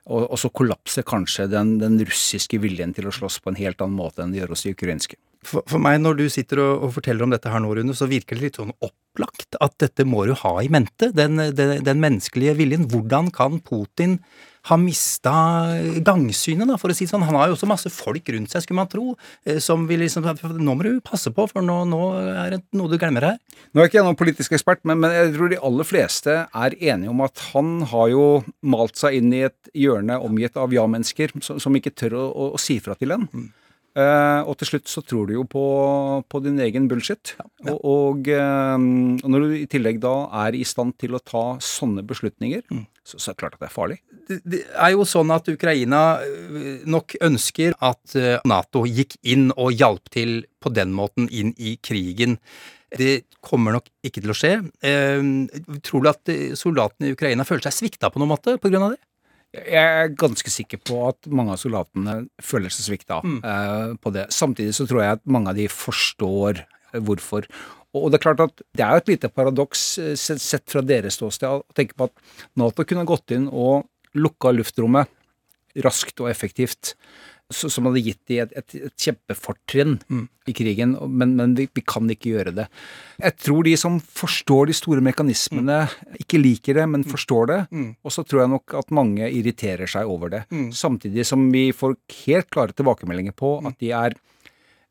Og, 0.09 0.25
og 0.25 0.39
så 0.41 0.49
kollapser 0.51 1.05
kanskje 1.07 1.47
den, 1.53 1.77
den 1.79 2.01
russiske 2.03 2.59
viljen 2.63 2.95
til 2.97 3.07
å 3.07 3.13
slåss 3.15 3.39
på 3.43 3.53
en 3.53 3.61
helt 3.61 3.85
annen 3.85 4.01
måte 4.01 4.25
enn 4.25 4.33
det 4.33 4.41
gjør 4.41 4.55
hos 4.57 4.65
de 4.67 4.73
ukrainske. 4.75 5.19
For, 5.47 5.63
for 5.69 5.83
meg, 5.83 6.01
når 6.03 6.19
du 6.19 6.25
sitter 6.31 6.63
og, 6.63 6.87
og 6.87 6.95
forteller 6.97 7.27
om 7.27 7.35
dette 7.35 7.51
her 7.51 7.63
nå, 7.63 7.71
Rune, 7.77 7.95
så 7.99 8.09
virker 8.11 8.39
det 8.39 8.47
litt 8.47 8.59
sånn 8.59 8.75
opplagt 8.83 9.59
at 9.63 9.77
dette 9.83 10.07
må 10.09 10.25
du 10.27 10.35
ha 10.39 10.55
i 10.63 10.71
mente. 10.73 11.11
Den, 11.15 11.37
den, 11.55 11.77
den 11.85 12.03
menneskelige 12.03 12.57
viljen. 12.59 12.89
Hvordan 12.91 13.31
kan 13.35 13.61
Putin 13.67 14.21
ha 14.69 14.79
mista 14.79 15.33
gangsynet, 16.07 16.69
da, 16.71 16.79
for 16.79 16.93
å 16.93 16.97
si 16.97 17.07
det 17.07 17.13
sånn? 17.13 17.25
Han 17.27 17.39
har 17.39 17.51
jo 17.51 17.57
også 17.57 17.69
masse 17.71 17.91
folk 17.93 18.29
rundt 18.35 18.53
seg, 18.53 18.65
skulle 18.65 18.79
man 18.79 18.91
tro, 18.91 19.17
eh, 19.47 19.59
som 19.63 19.89
vil 19.89 20.05
liksom 20.05 20.27
Nå 20.63 20.75
må 20.77 20.85
du 20.87 21.01
passe 21.05 21.33
på, 21.35 21.47
for 21.51 21.65
nå, 21.67 21.83
nå 21.91 22.01
er 22.31 22.57
det 22.57 22.61
noe 22.79 22.91
du 22.91 22.99
glemmer 23.01 23.27
her. 23.27 23.41
Nå 23.73 23.83
er 23.83 23.91
ikke 23.91 23.99
jeg 23.99 24.07
noen 24.07 24.19
politisk 24.19 24.55
ekspert, 24.55 24.83
men, 24.89 25.01
men 25.03 25.15
jeg 25.15 25.33
tror 25.37 25.51
de 25.51 25.63
aller 25.71 25.89
fleste 25.89 26.37
er 26.47 26.77
enige 26.79 27.11
om 27.11 27.25
at 27.27 27.43
han 27.53 27.75
har 27.91 28.13
jo 28.13 28.27
malt 28.63 29.01
seg 29.01 29.19
inn 29.19 29.35
i 29.35 29.45
et 29.49 29.73
hjørne 29.75 30.21
omgitt 30.23 30.59
av 30.61 30.75
ja-mennesker 30.75 31.35
som, 31.41 31.59
som 31.63 31.79
ikke 31.79 31.95
tør 31.97 32.19
å, 32.21 32.29
å, 32.31 32.49
å 32.57 32.63
si 32.63 32.79
fra 32.83 32.97
til 32.99 33.17
en. 33.17 33.29
Eh, 33.93 34.41
og 34.49 34.57
til 34.57 34.71
slutt 34.71 34.89
så 34.89 35.03
tror 35.05 35.29
du 35.29 35.35
jo 35.35 35.43
på, 35.49 35.63
på 36.25 36.41
din 36.45 36.57
egen 36.65 36.87
bullshit. 36.89 37.35
Og, 37.67 37.77
og, 37.77 38.31
uh, 38.33 38.79
når 38.81 39.45
du 39.45 39.57
i 39.59 39.69
tillegg 39.71 40.01
da 40.01 40.15
er 40.47 40.57
i 40.57 40.65
stand 40.65 40.97
til 41.01 41.19
å 41.19 41.21
ta 41.21 41.45
sånne 41.61 42.05
beslutninger, 42.09 42.65
så, 43.05 43.19
så 43.19 43.31
er 43.31 43.35
det 43.35 43.41
klart 43.43 43.59
at 43.59 43.65
det 43.65 43.69
er 43.69 43.75
farlig. 43.75 43.99
Det, 44.31 44.39
det 44.49 44.63
er 44.73 44.95
jo 44.95 45.05
sånn 45.09 45.33
at 45.35 45.51
Ukraina 45.53 46.03
øh, 46.25 46.87
nok 46.89 47.19
ønsker 47.21 47.77
at 47.85 48.17
Nato 48.49 48.87
gikk 48.89 49.19
inn 49.29 49.51
og 49.59 49.75
hjalp 49.77 50.09
til 50.15 50.39
på 50.63 50.73
den 50.73 50.95
måten 50.97 51.29
inn 51.29 51.53
i 51.61 51.77
krigen. 51.83 52.39
Det 52.97 53.27
kommer 53.45 53.77
nok 53.77 53.89
ikke 54.07 54.23
til 54.23 54.33
å 54.33 54.39
skje. 54.39 54.55
Uh, 54.81 55.53
tror 55.85 56.07
du 56.07 56.13
at 56.15 56.37
soldatene 56.57 57.11
i 57.11 57.17
Ukraina 57.19 57.45
føler 57.45 57.69
seg 57.69 57.83
svikta 57.83 58.09
på 58.09 58.23
noen 58.23 58.33
måte 58.33 58.57
av 58.57 58.93
det? 58.95 59.03
Jeg 59.53 59.85
er 59.85 60.15
ganske 60.17 60.49
sikker 60.49 60.81
på 60.81 60.97
at 61.11 61.29
mange 61.29 61.53
av 61.53 61.61
soldatene 61.61 62.23
føler 62.41 62.73
seg 62.73 62.87
svikta 62.87 63.21
eh, 63.21 63.93
på 64.01 64.13
det. 64.15 64.27
Samtidig 64.33 64.73
så 64.79 64.87
tror 64.89 65.03
jeg 65.05 65.19
at 65.19 65.25
mange 65.29 65.53
av 65.53 65.59
de 65.61 65.67
forstår 65.69 66.63
eh, 66.63 67.01
hvorfor. 67.05 67.49
Og 67.93 68.09
det 68.09 68.17
er 68.17 68.25
klart 68.25 68.41
at 68.41 68.63
det 68.73 68.85
er 68.87 68.95
jo 68.97 69.03
et 69.03 69.11
lite 69.13 69.33
paradoks 69.33 69.83
eh, 70.01 70.15
sett 70.17 70.65
fra 70.73 70.81
deres 70.81 71.21
ståsted 71.21 71.49
å 71.51 71.77
tenke 71.77 71.99
på 71.99 72.09
at 72.09 72.39
Nato 72.57 72.87
kunne 72.89 73.05
gått 73.09 73.37
inn 73.37 73.51
og 73.53 73.85
lukka 74.17 74.55
luftrommet 74.57 75.13
raskt 75.85 76.21
og 76.21 76.31
effektivt. 76.33 76.95
Som 77.53 77.87
hadde 77.89 78.03
gitt 78.03 78.19
de 78.31 78.39
et, 78.43 78.53
et, 78.57 78.75
et 78.89 79.05
kjempefortrinn 79.07 79.99
i 80.49 80.55
krigen, 80.57 80.97
men, 81.09 81.37
men 81.39 81.55
vi, 81.55 81.69
vi 81.73 81.85
kan 81.87 82.09
ikke 82.11 82.33
gjøre 82.33 82.55
det. 82.57 82.67
Jeg 83.23 83.37
tror 83.45 83.63
de 83.69 83.77
som 83.79 84.01
forstår 84.01 84.67
de 84.73 84.75
store 84.75 85.05
mekanismene, 85.07 85.85
ikke 86.19 86.41
liker 86.43 86.81
det, 86.81 86.89
men 86.91 87.05
forstår 87.07 87.47
det. 87.53 87.61
Og 88.03 88.11
så 88.13 88.25
tror 88.27 88.43
jeg 88.43 88.53
nok 88.57 88.75
at 88.81 88.91
mange 88.91 89.29
irriterer 89.31 89.87
seg 89.87 90.11
over 90.11 90.33
det. 90.35 90.43
Samtidig 90.75 91.27
som 91.29 91.47
vi 91.55 91.69
får 91.73 91.95
helt 92.25 92.51
klare 92.51 92.73
tilbakemeldinger 92.75 93.33
på 93.39 93.61
at 93.69 93.79
de 93.79 93.93
er 93.95 94.19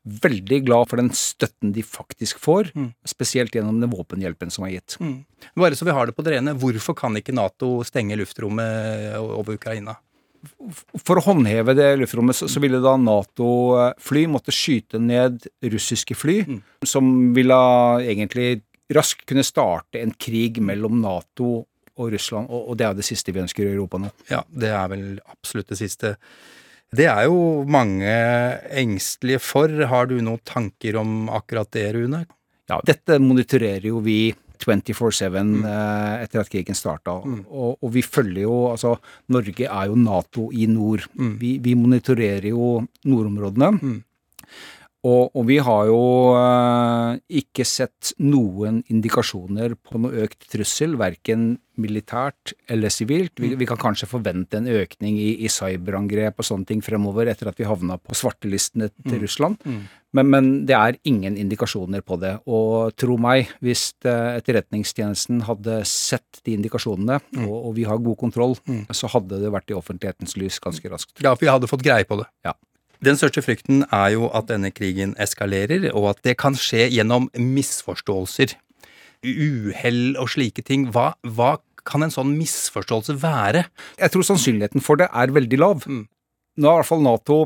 veldig 0.02 0.56
glad 0.66 0.88
for 0.90 0.98
den 0.98 1.12
støtten 1.14 1.70
de 1.76 1.82
faktisk 1.86 2.40
får, 2.42 2.72
spesielt 3.06 3.54
gjennom 3.54 3.76
den 3.78 3.92
våpenhjelpen 3.92 4.50
som 4.50 4.64
er 4.66 4.72
gitt. 4.80 4.96
Bare 5.54 5.76
så 5.78 5.86
vi 5.86 5.94
har 5.94 6.06
det 6.10 6.16
på 6.16 6.24
det 6.26 6.32
rene, 6.34 6.56
hvorfor 6.58 6.96
kan 6.98 7.14
ikke 7.20 7.34
Nato 7.36 7.84
stenge 7.86 8.16
luftrommet 8.18 9.14
over 9.20 9.54
Ukraina? 9.54 9.94
For 10.98 11.18
å 11.18 11.24
håndheve 11.24 11.74
det 11.78 11.88
luftrommet, 12.00 12.36
så, 12.38 12.48
så 12.50 12.62
ville 12.62 12.80
da 12.82 12.96
Nato-fly 12.98 14.24
måtte 14.30 14.54
skyte 14.54 14.98
ned 14.98 15.46
russiske 15.62 16.16
fly, 16.18 16.40
som 16.86 17.30
ville 17.36 17.58
egentlig 18.02 18.62
raskt 18.92 19.26
kunne 19.28 19.44
starte 19.46 20.02
en 20.02 20.14
krig 20.18 20.58
mellom 20.64 20.98
Nato 21.02 21.62
og 22.00 22.10
Russland, 22.12 22.50
og, 22.50 22.72
og 22.72 22.80
det 22.80 22.88
er 22.88 22.98
det 22.98 23.06
siste 23.06 23.34
vi 23.34 23.42
ønsker 23.44 23.66
i 23.66 23.74
Europa 23.74 24.00
nå. 24.00 24.10
Ja, 24.32 24.42
det 24.48 24.72
er 24.72 24.90
vel 24.92 25.06
absolutt 25.30 25.70
det 25.72 25.78
siste. 25.80 26.16
Det 26.92 27.06
er 27.08 27.26
jo 27.28 27.62
mange 27.68 28.12
engstelige 28.68 29.40
for. 29.40 29.72
Har 29.88 30.10
du 30.10 30.18
noen 30.20 30.42
tanker 30.44 30.98
om 31.00 31.30
akkurat 31.32 31.70
det, 31.72 31.86
Rune? 31.96 32.24
Ja, 32.70 32.78
dette 32.86 33.18
monitorerer 33.20 33.88
jo 33.90 34.00
vi 34.04 34.32
24-7 34.64 35.28
mm. 35.42 35.66
etter 36.22 36.42
at 36.42 36.52
krigen 36.52 36.78
starta. 36.78 37.18
Og, 37.18 37.76
og 37.82 37.92
vi 37.94 38.02
følger 38.02 38.46
jo 38.46 38.56
Altså, 38.72 38.94
Norge 39.32 39.66
er 39.66 39.90
jo 39.90 39.98
Nato 39.98 40.48
i 40.52 40.66
nord. 40.70 41.04
Vi, 41.40 41.56
vi 41.62 41.74
monitorerer 41.78 42.48
jo 42.52 42.80
nordområdene. 43.04 44.00
Og, 45.02 45.32
og 45.34 45.46
vi 45.48 45.56
har 45.58 45.88
jo 45.90 46.02
eh, 46.38 47.16
ikke 47.42 47.64
sett 47.66 48.12
noen 48.22 48.84
indikasjoner 48.86 49.74
på 49.74 49.98
noe 49.98 50.26
økt 50.28 50.46
trussel, 50.52 50.94
verken 51.00 51.56
militært 51.82 52.52
eller 52.70 52.92
sivilt. 52.92 53.34
Vi, 53.42 53.50
vi 53.58 53.66
kan 53.66 53.80
kanskje 53.80 54.06
forvente 54.06 54.60
en 54.60 54.68
økning 54.70 55.18
i, 55.18 55.32
i 55.42 55.50
cyberangrep 55.50 56.38
og 56.38 56.46
sånne 56.46 56.68
ting 56.68 56.84
fremover 56.86 57.32
etter 57.32 57.50
at 57.50 57.58
vi 57.58 57.66
havna 57.66 57.96
på 57.98 58.14
svartelistene 58.14 58.92
til 59.08 59.24
Russland. 59.24 59.58
Men, 60.14 60.30
men 60.30 60.50
det 60.68 60.78
er 60.78 60.98
ingen 61.08 61.34
indikasjoner 61.40 62.04
på 62.06 62.20
det. 62.22 62.36
Og 62.46 62.94
tro 62.94 63.18
meg, 63.18 63.50
hvis 63.64 63.88
eh, 64.06 64.36
Etterretningstjenesten 64.38 65.42
hadde 65.48 65.80
sett 65.88 66.44
de 66.46 66.54
indikasjonene, 66.60 67.18
og, 67.42 67.56
og 67.58 67.72
vi 67.80 67.90
har 67.90 67.98
god 67.98 68.20
kontroll, 68.22 68.54
så 68.94 69.10
hadde 69.16 69.42
det 69.42 69.50
vært 69.50 69.72
i 69.72 69.80
offentlighetens 69.82 70.38
lys 70.38 70.62
ganske 70.62 70.94
raskt. 70.94 71.16
Ja, 71.24 71.34
for 71.34 71.48
vi 71.48 71.56
hadde 71.56 71.70
fått 71.70 71.82
greie 71.82 72.06
på 72.06 72.22
det. 72.22 72.30
Ja. 72.46 72.54
Den 73.02 73.18
største 73.18 73.42
frykten 73.42 73.82
er 73.90 74.12
jo 74.14 74.28
at 74.30 74.46
denne 74.46 74.70
krigen 74.70 75.16
eskalerer, 75.20 75.88
og 75.90 76.12
at 76.12 76.22
det 76.26 76.36
kan 76.38 76.54
skje 76.54 76.86
gjennom 76.92 77.28
misforståelser. 77.34 78.54
Uhell 79.26 80.14
og 80.22 80.30
slike 80.30 80.62
ting. 80.66 80.88
Hva, 80.94 81.12
hva 81.26 81.56
kan 81.88 82.06
en 82.06 82.14
sånn 82.14 82.36
misforståelse 82.38 83.16
være? 83.22 83.64
Jeg 83.98 84.14
tror 84.14 84.26
sannsynligheten 84.26 84.84
for 84.84 85.02
det 85.02 85.10
er 85.10 85.34
veldig 85.34 85.58
lav. 85.58 85.86
Nå 85.88 86.68
er 86.68 86.76
i 86.76 86.82
hvert 86.82 86.90
fall 86.90 87.02
Nato 87.02 87.38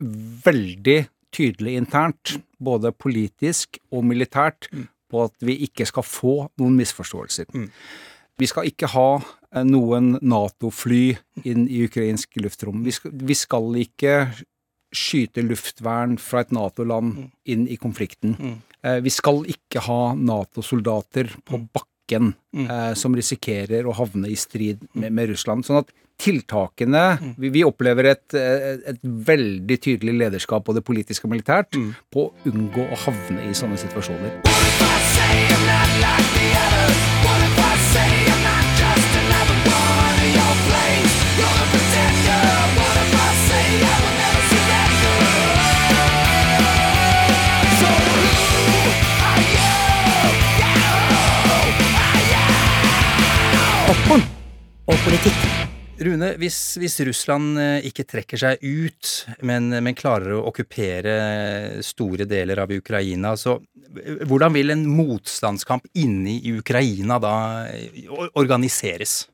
veldig 0.00 1.00
tydelig 1.34 1.76
internt, 1.78 2.38
både 2.58 2.94
politisk 2.96 3.78
og 3.92 4.06
militært, 4.08 4.70
på 5.10 5.26
at 5.26 5.34
vi 5.44 5.58
ikke 5.66 5.84
skal 5.88 6.06
få 6.06 6.34
noen 6.60 6.78
misforståelser. 6.78 7.50
Vi 8.40 8.48
skal 8.48 8.70
ikke 8.70 8.88
ha 8.94 9.08
eh, 9.18 9.64
noen 9.66 10.14
Nato-fly 10.22 11.04
inn 11.44 11.66
i 11.68 11.82
ukrainsk 11.84 12.38
luftrom. 12.40 12.84
Vi 12.86 12.94
skal, 12.96 13.12
vi 13.12 13.36
skal 13.36 13.74
ikke 13.82 14.14
skyte 14.94 15.42
luftvern 15.46 16.18
fra 16.18 16.42
et 16.44 16.52
Nato-land 16.54 17.30
inn 17.46 17.68
i 17.70 17.76
konflikten. 17.80 18.36
Eh, 18.82 19.00
Vi 19.04 19.10
skal 19.10 19.44
ikke 19.46 19.82
ha 19.86 20.14
Nato-soldater 20.14 21.30
på 21.46 21.62
bakken 21.70 22.34
eh, 22.56 22.92
som 22.98 23.14
risikerer 23.14 23.86
å 23.86 23.94
havne 23.94 24.30
i 24.30 24.36
strid 24.38 24.82
med, 24.94 25.12
med 25.12 25.30
Russland. 25.34 25.66
Sånn 25.66 25.82
at 25.84 25.92
tiltakene 26.20 27.34
vi, 27.38 27.48
vi 27.54 27.64
opplever 27.64 28.10
et, 28.12 28.34
eh, 28.34 28.82
et 28.92 29.00
veldig 29.02 29.80
tydelig 29.80 30.18
lederskap, 30.24 30.66
både 30.66 30.84
politisk 30.84 31.24
og 31.28 31.36
militært, 31.36 31.78
på 32.12 32.28
å 32.28 32.50
unngå 32.50 32.90
å 32.90 33.02
havne 33.06 33.48
i 33.48 33.56
sånne 33.56 33.80
situasjoner. 33.80 34.40
Popkorn 53.90 54.20
og 54.86 55.00
politikk. 55.02 55.38
Rune, 56.06 56.28
hvis, 56.38 56.56
hvis 56.78 56.94
Russland 57.08 57.58
eh, 57.58 57.86
ikke 57.88 58.04
trekker 58.06 58.38
seg 58.38 58.60
ut, 58.62 59.08
men, 59.42 59.66
men 59.82 59.96
klarer 59.98 60.36
å 60.36 60.44
okkupere 60.46 61.14
store 61.82 62.22
deler 62.30 62.60
av 62.62 62.70
Ukraina, 62.70 63.32
så 63.34 63.56
eh, 63.58 64.22
hvordan 64.30 64.54
vil 64.54 64.70
en 64.76 64.84
motstandskamp 64.86 65.90
inne 65.98 66.36
i 66.36 66.52
Ukraina 66.60 67.18
da 67.18 67.34
organiseres? 68.38 69.24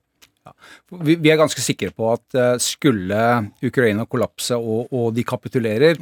Ja. 0.48 0.56
Vi, 1.04 1.18
vi 1.20 1.34
er 1.34 1.42
ganske 1.42 1.60
sikre 1.60 1.92
på 1.92 2.08
at 2.14 2.40
eh, 2.40 2.54
skulle 2.64 3.20
Ukraina 3.60 4.08
kollapse 4.08 4.56
og, 4.56 4.88
og 4.88 5.12
de 5.18 5.26
kapitulerer, 5.36 6.00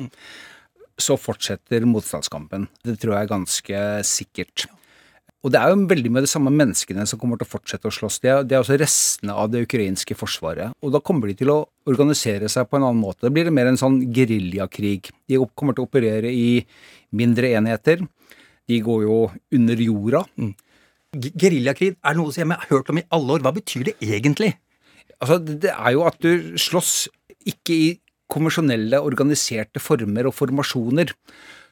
så 0.95 1.19
fortsetter 1.19 1.91
motstandskampen. 1.91 2.71
Det 2.87 3.01
tror 3.03 3.17
jeg 3.17 3.27
er 3.27 3.35
ganske 3.35 3.85
sikkert. 4.15 4.69
Og 5.45 5.53
det 5.53 5.61
er 5.61 5.75
jo 5.75 5.85
veldig 5.91 6.11
med 6.15 6.25
de 6.25 6.31
samme 6.31 6.49
menneskene 6.55 7.05
som 7.09 7.21
kommer 7.21 7.37
til 7.37 7.45
å 7.45 7.53
fortsette 7.53 7.91
å 7.91 7.93
slåss. 7.93 8.17
Det 8.25 8.31
er, 8.33 8.47
det 8.49 8.57
er 8.57 8.63
også 8.63 8.79
restene 8.81 9.35
av 9.37 9.51
det 9.53 9.61
ukrainske 9.67 10.17
forsvaret. 10.17 10.73
Og 10.81 10.95
da 10.95 11.03
kommer 11.05 11.29
de 11.29 11.37
til 11.43 11.53
å 11.53 11.59
organisere 11.91 12.49
seg 12.49 12.71
på 12.71 12.79
en 12.79 12.87
annen 12.89 13.03
måte. 13.03 13.27
Da 13.27 13.33
blir 13.35 13.45
det 13.45 13.53
mer 13.53 13.69
en 13.69 13.81
sånn 13.81 13.99
geriljakrig. 14.17 15.11
De 15.29 15.41
kommer 15.53 15.77
til 15.77 15.85
å 15.85 15.91
operere 15.91 16.33
i 16.33 16.63
mindre 17.13 17.53
enheter. 17.59 18.07
De 18.65 18.79
går 18.81 19.05
jo 19.05 19.19
under 19.59 19.85
jorda. 19.85 20.25
Mm. 20.41 20.55
Geriljakrig 21.15 21.93
er 22.01 22.17
noe 22.17 22.33
som 22.33 22.47
jeg 22.47 22.63
har 22.65 22.73
hørt 22.73 22.89
om 22.91 23.03
i 23.03 23.07
alle 23.13 23.37
år. 23.37 23.45
Hva 23.45 23.53
betyr 23.55 23.91
det 23.91 23.99
egentlig? 24.01 24.55
Altså, 25.21 25.39
det 25.45 25.75
er 25.75 25.93
jo 25.93 26.07
at 26.09 26.17
du 26.25 26.57
slåss 26.57 26.95
ikke 27.53 27.77
i 27.77 27.91
konvensjonelle, 28.33 29.03
organiserte 29.05 29.83
former 29.83 30.31
og 30.31 30.35
formasjoner. 30.41 31.13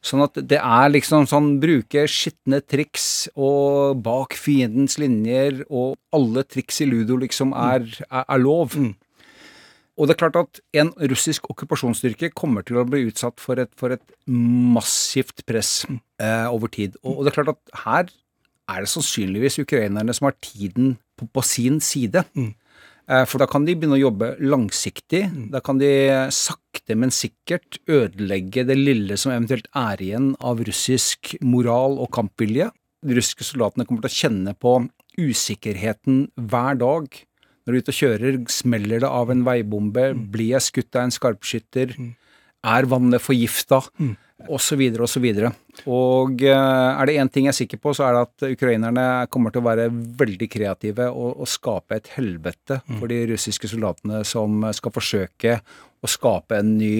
Sånn 0.03 0.25
at 0.25 0.39
det 0.51 0.59
er 0.59 0.89
liksom 0.91 1.29
sånn 1.31 1.53
bruke 1.63 2.09
skitne 2.11 2.59
triks 2.67 3.29
og 3.39 4.01
bak 4.03 4.35
fiendens 4.35 4.99
linjer, 4.99 5.63
og 5.71 5.95
alle 6.15 6.43
triks 6.43 6.83
i 6.83 6.89
ludo 6.91 7.21
liksom 7.23 7.55
er, 7.55 7.87
er, 8.09 8.25
er 8.27 8.43
lov. 8.43 8.75
Og 9.95 10.09
det 10.09 10.17
er 10.17 10.21
klart 10.25 10.39
at 10.41 10.61
en 10.83 10.91
russisk 11.13 11.47
okkupasjonsstyrke 11.53 12.33
kommer 12.35 12.67
til 12.67 12.81
å 12.81 12.87
bli 12.89 13.05
utsatt 13.11 13.39
for 13.43 13.61
et, 13.63 13.71
for 13.79 13.95
et 13.95 14.03
massivt 14.27 15.45
press 15.47 15.85
eh, 15.87 16.49
over 16.51 16.73
tid. 16.73 16.97
Og, 17.05 17.21
og 17.21 17.23
det 17.23 17.33
er 17.33 17.39
klart 17.39 17.55
at 17.55 17.79
her 17.85 18.11
er 18.73 18.83
det 18.83 18.91
sannsynligvis 18.91 19.61
ukrainerne 19.63 20.15
som 20.17 20.31
har 20.31 20.39
tiden 20.43 20.97
på, 21.19 21.29
på 21.31 21.45
sin 21.47 21.79
side. 21.85 22.25
Eh, 22.35 22.55
For 23.07 23.43
da 23.43 23.49
kan 23.51 23.65
de 23.67 23.75
begynne 23.75 23.97
å 23.99 24.05
jobbe 24.05 24.29
langsiktig. 24.41 25.25
Da 25.51 25.59
kan 25.65 25.81
de 25.81 25.91
sakte, 26.33 26.95
men 26.95 27.11
sikkert 27.15 27.81
ødelegge 27.91 28.63
det 28.69 28.77
lille 28.79 29.19
som 29.19 29.33
eventuelt 29.35 29.67
er 29.77 30.03
igjen 30.05 30.33
av 30.39 30.63
russisk 30.65 31.35
moral 31.43 31.99
og 31.99 32.13
kampvilje. 32.15 32.71
De 33.03 33.19
russiske 33.19 33.45
soldatene 33.49 33.89
kommer 33.89 34.07
til 34.07 34.13
å 34.13 34.21
kjenne 34.21 34.55
på 34.55 34.77
usikkerheten 35.19 36.29
hver 36.39 36.79
dag. 36.79 37.11
Når 37.63 37.75
du 37.75 37.77
er 37.77 37.83
ute 37.83 37.93
og 37.93 37.99
kjører, 37.99 38.39
smeller 38.51 39.03
det 39.03 39.11
av 39.11 39.31
en 39.35 39.45
veibombe, 39.47 40.09
blir 40.35 40.55
jeg 40.55 40.67
skutt 40.69 40.99
av 40.99 41.07
en 41.07 41.15
skarpskytter, 41.15 41.95
er 42.63 42.89
vannet 42.91 43.23
forgifta, 43.23 43.83
osv., 44.49 44.83
osv. 45.07 45.27
Og 45.87 46.23
og 46.23 46.43
er 46.47 47.09
det 47.09 47.17
én 47.19 47.31
ting 47.33 47.47
jeg 47.47 47.53
er 47.53 47.57
sikker 47.57 47.81
på, 47.83 47.93
så 47.97 48.07
er 48.07 48.17
det 48.17 48.23
at 48.27 48.45
ukrainerne 48.53 49.07
kommer 49.33 49.53
til 49.53 49.63
å 49.63 49.69
være 49.69 49.89
veldig 49.91 50.49
kreative 50.51 51.09
og, 51.11 51.41
og 51.43 51.51
skape 51.51 51.99
et 51.99 52.11
helvete 52.17 52.81
for 52.99 53.11
de 53.11 53.23
russiske 53.33 53.71
soldatene 53.71 54.23
som 54.29 54.65
skal 54.75 54.95
forsøke 54.95 55.57
å 56.03 56.11
skape 56.11 56.59
en 56.59 56.77
ny 56.79 56.95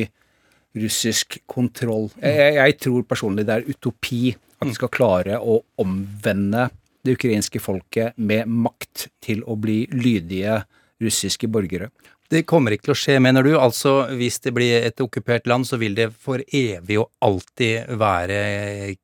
russisk 0.79 1.41
kontroll. 1.51 2.09
Jeg, 2.21 2.39
jeg, 2.39 2.55
jeg 2.61 2.79
tror 2.87 3.09
personlig 3.09 3.47
det 3.49 3.59
er 3.59 3.69
utopi 3.69 4.33
at 4.63 4.69
de 4.71 4.77
skal 4.77 4.93
klare 4.95 5.41
å 5.41 5.59
omvende 5.83 6.69
det 7.03 7.17
ukrainske 7.19 7.61
folket 7.63 8.19
med 8.23 8.47
makt 8.47 9.09
til 9.23 9.43
å 9.45 9.57
bli 9.59 9.83
lydige 9.91 10.61
russiske 11.03 11.51
borgere. 11.51 11.91
Det 12.33 12.47
kommer 12.49 12.73
ikke 12.73 12.87
til 12.87 12.95
å 12.95 12.97
skje, 12.97 13.15
mener 13.21 13.45
du? 13.45 13.51
Altså, 13.61 14.07
hvis 14.17 14.39
det 14.41 14.55
blir 14.57 14.87
et 14.87 15.01
okkupert 15.05 15.45
land, 15.51 15.67
så 15.69 15.77
vil 15.77 15.93
det 15.99 16.07
for 16.17 16.41
evig 16.41 16.97
og 17.03 17.11
alltid 17.21 17.91
være 18.01 18.39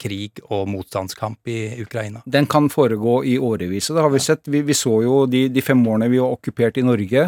krig 0.00 0.40
og 0.46 0.64
motstandskamp 0.72 1.50
i 1.52 1.58
Ukraina? 1.82 2.22
Den 2.24 2.48
kan 2.48 2.70
foregå 2.72 3.18
i 3.28 3.36
årevis, 3.36 3.90
og 3.90 3.98
det 3.98 4.06
har 4.06 4.14
vi 4.14 4.22
sett. 4.24 4.48
Vi, 4.48 4.62
vi 4.64 4.78
så 4.78 4.94
jo 5.04 5.18
de, 5.28 5.44
de 5.52 5.64
fem 5.64 5.84
årene 5.84 6.08
vi 6.08 6.22
var 6.22 6.38
okkupert 6.38 6.80
i 6.80 6.86
Norge, 6.88 7.26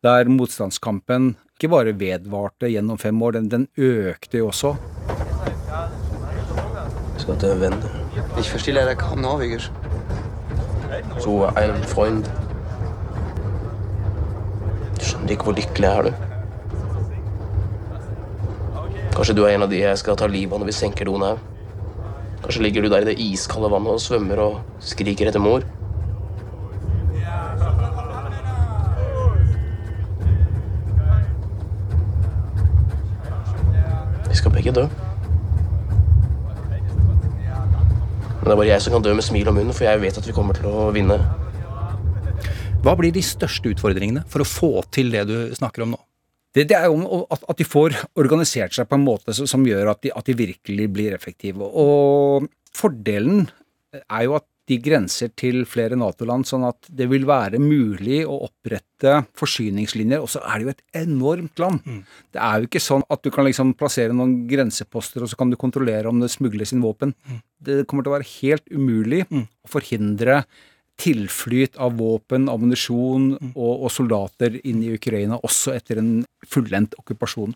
der 0.00 0.32
motstandskampen 0.32 1.34
ikke 1.58 1.74
bare 1.76 1.92
vedvarte 1.98 2.72
gjennom 2.72 2.96
fem 3.02 3.20
år, 3.20 3.36
den, 3.36 3.52
den 3.52 3.68
økte 3.76 4.40
jo 4.40 4.48
også. 4.48 4.76
Ich 7.18 7.28
hatte 7.28 7.52
eine 7.52 7.60
Wende. 7.60 7.90
Ich 8.40 8.48
verstehe 8.48 8.74
leider 8.74 8.94
kaum 8.94 9.20
Norwegisch. 9.20 9.70
So 11.18 11.44
en 11.44 11.82
Freund. 11.84 12.30
Du 14.98 15.04
skjønner 15.06 15.30
ikke 15.34 15.46
hvor 15.46 15.54
lykkelig 15.54 15.86
jeg 15.86 15.98
er 15.98 16.02
du. 16.08 16.12
Kanskje 19.14 19.34
du 19.34 19.44
er 19.44 19.54
en 19.54 19.64
av 19.66 19.70
de 19.70 19.78
jeg 19.80 19.98
skal 19.98 20.18
ta 20.18 20.26
livet 20.30 20.54
av 20.54 20.60
når 20.62 20.70
vi 20.70 20.74
senker 20.74 21.06
Donau. 21.06 21.38
Kanskje 22.42 22.62
ligger 22.62 22.82
du 22.82 22.88
der 22.90 23.02
i 23.02 23.08
det 23.10 23.18
iskalde 23.22 23.70
vannet 23.70 23.94
og 23.94 24.02
svømmer 24.02 24.38
og 24.42 24.82
skriker 24.82 25.30
etter 25.30 25.42
mor. 25.42 25.62
Vi 34.28 34.34
skal 34.38 34.54
begge 34.54 34.74
dø. 34.74 34.86
Men 38.38 38.44
det 38.44 38.52
er 38.54 38.56
bare 38.56 38.70
jeg 38.70 38.82
som 38.82 38.94
kan 38.94 39.02
dø 39.02 39.14
med 39.14 39.26
smil 39.26 39.48
om 39.50 39.54
munnen, 39.58 39.74
for 39.74 39.84
jeg 39.84 40.00
vet 40.00 40.18
at 40.18 40.26
vi 40.26 40.34
kommer 40.34 40.54
til 40.58 40.70
å 40.70 40.90
vinne. 40.94 41.18
Hva 42.88 42.94
blir 42.96 43.12
de 43.12 43.20
største 43.20 43.68
utfordringene 43.68 44.22
for 44.32 44.40
å 44.40 44.48
få 44.48 44.68
til 44.88 45.10
det 45.12 45.26
du 45.28 45.34
snakker 45.52 45.84
om 45.84 45.90
nå? 45.92 45.98
Det, 46.56 46.62
det 46.70 46.76
er 46.78 46.86
jo 46.88 47.18
at, 47.28 47.42
at 47.52 47.58
de 47.60 47.66
får 47.68 47.92
organisert 48.16 48.72
seg 48.72 48.86
på 48.88 48.96
en 48.96 49.04
måte 49.04 49.34
som, 49.36 49.44
som 49.50 49.66
gjør 49.68 49.90
at 49.92 50.06
de, 50.06 50.12
at 50.16 50.24
de 50.24 50.36
virkelig 50.38 50.86
blir 50.94 51.12
effektive. 51.12 51.68
Og 51.68 52.46
fordelen 52.72 53.44
er 53.98 54.22
jo 54.24 54.38
at 54.38 54.46
de 54.72 54.78
grenser 54.80 55.34
til 55.36 55.66
flere 55.68 55.98
Nato-land, 56.00 56.48
sånn 56.48 56.64
at 56.68 56.88
det 56.88 57.10
vil 57.12 57.26
være 57.28 57.60
mulig 57.60 58.22
å 58.24 58.38
opprette 58.48 59.18
forsyningslinjer. 59.36 60.24
Og 60.24 60.32
så 60.32 60.40
er 60.48 60.56
det 60.56 60.66
jo 60.66 60.72
et 60.72 60.82
enormt 61.02 61.60
land. 61.60 61.84
Det 62.32 62.40
er 62.40 62.56
jo 62.56 62.70
ikke 62.70 62.84
sånn 62.86 63.04
at 63.12 63.20
du 63.24 63.28
kan 63.34 63.48
liksom 63.48 63.74
plassere 63.76 64.16
noen 64.16 64.46
grenseposter, 64.48 65.24
og 65.24 65.28
så 65.28 65.36
kan 65.40 65.52
du 65.52 65.60
kontrollere 65.60 66.08
om 66.08 66.24
det 66.24 66.32
smugles 66.32 66.72
inn 66.72 66.84
våpen. 66.84 67.12
Det 67.60 67.82
kommer 67.84 68.08
til 68.08 68.14
å 68.14 68.16
være 68.16 68.32
helt 68.38 68.68
umulig 68.72 69.26
å 69.28 69.72
forhindre 69.76 70.40
tilflyt 70.98 71.78
av 71.78 71.94
våpen, 71.98 72.48
ammunisjon 72.50 73.30
og, 73.52 73.84
og 73.86 73.90
soldater 73.94 74.58
inn 74.66 74.82
i 74.82 74.92
Ukraina, 74.96 75.38
også 75.46 75.76
etter 75.76 76.00
en 76.02 76.10
fullendt 76.48 76.96
okkupasjon. 76.98 77.54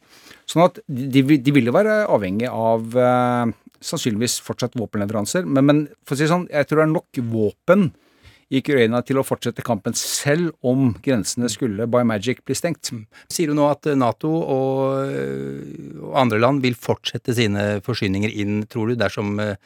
Sånn 0.48 0.66
at 0.68 0.78
de, 0.86 1.24
de, 1.34 1.54
ville 1.54 1.74
være 1.74 2.04
avhengig 2.12 2.50
av 2.50 2.94
eh, 2.94 3.50
sannsynligvis 3.82 4.38
fortsatt 4.46 4.78
våpenleveranser, 4.78 5.48
men, 5.48 5.66
men 5.68 5.82
for 6.06 6.14
å 6.16 6.22
si 6.22 6.30
sånn, 6.30 6.46
jeg 6.52 6.70
tror 6.70 6.82
det 6.82 6.86
er 6.86 6.94
nok 6.94 7.22
våpen 7.32 7.90
i 8.52 8.60
Ukraina 8.60 9.00
til 9.06 9.18
å 9.18 9.24
fortsette 9.24 9.64
kampen, 9.64 9.94
selv 9.96 10.52
om 10.66 10.90
grensene 11.02 11.48
skulle 11.50 11.88
by 11.90 12.02
magic 12.06 12.42
bli 12.46 12.56
stengt. 12.56 12.90
Sier 13.32 13.48
du 13.48 13.56
nå 13.56 13.64
at 13.72 13.88
Nato 13.96 14.30
og, 14.30 15.14
og 16.02 16.18
andre 16.20 16.40
land 16.42 16.60
vil 16.64 16.76
fortsette 16.76 17.34
sine 17.36 17.80
forsyninger 17.86 18.34
inn, 18.44 18.60
tror 18.70 18.92
du, 18.92 18.98
dersom 19.00 19.40
eh, 19.40 19.56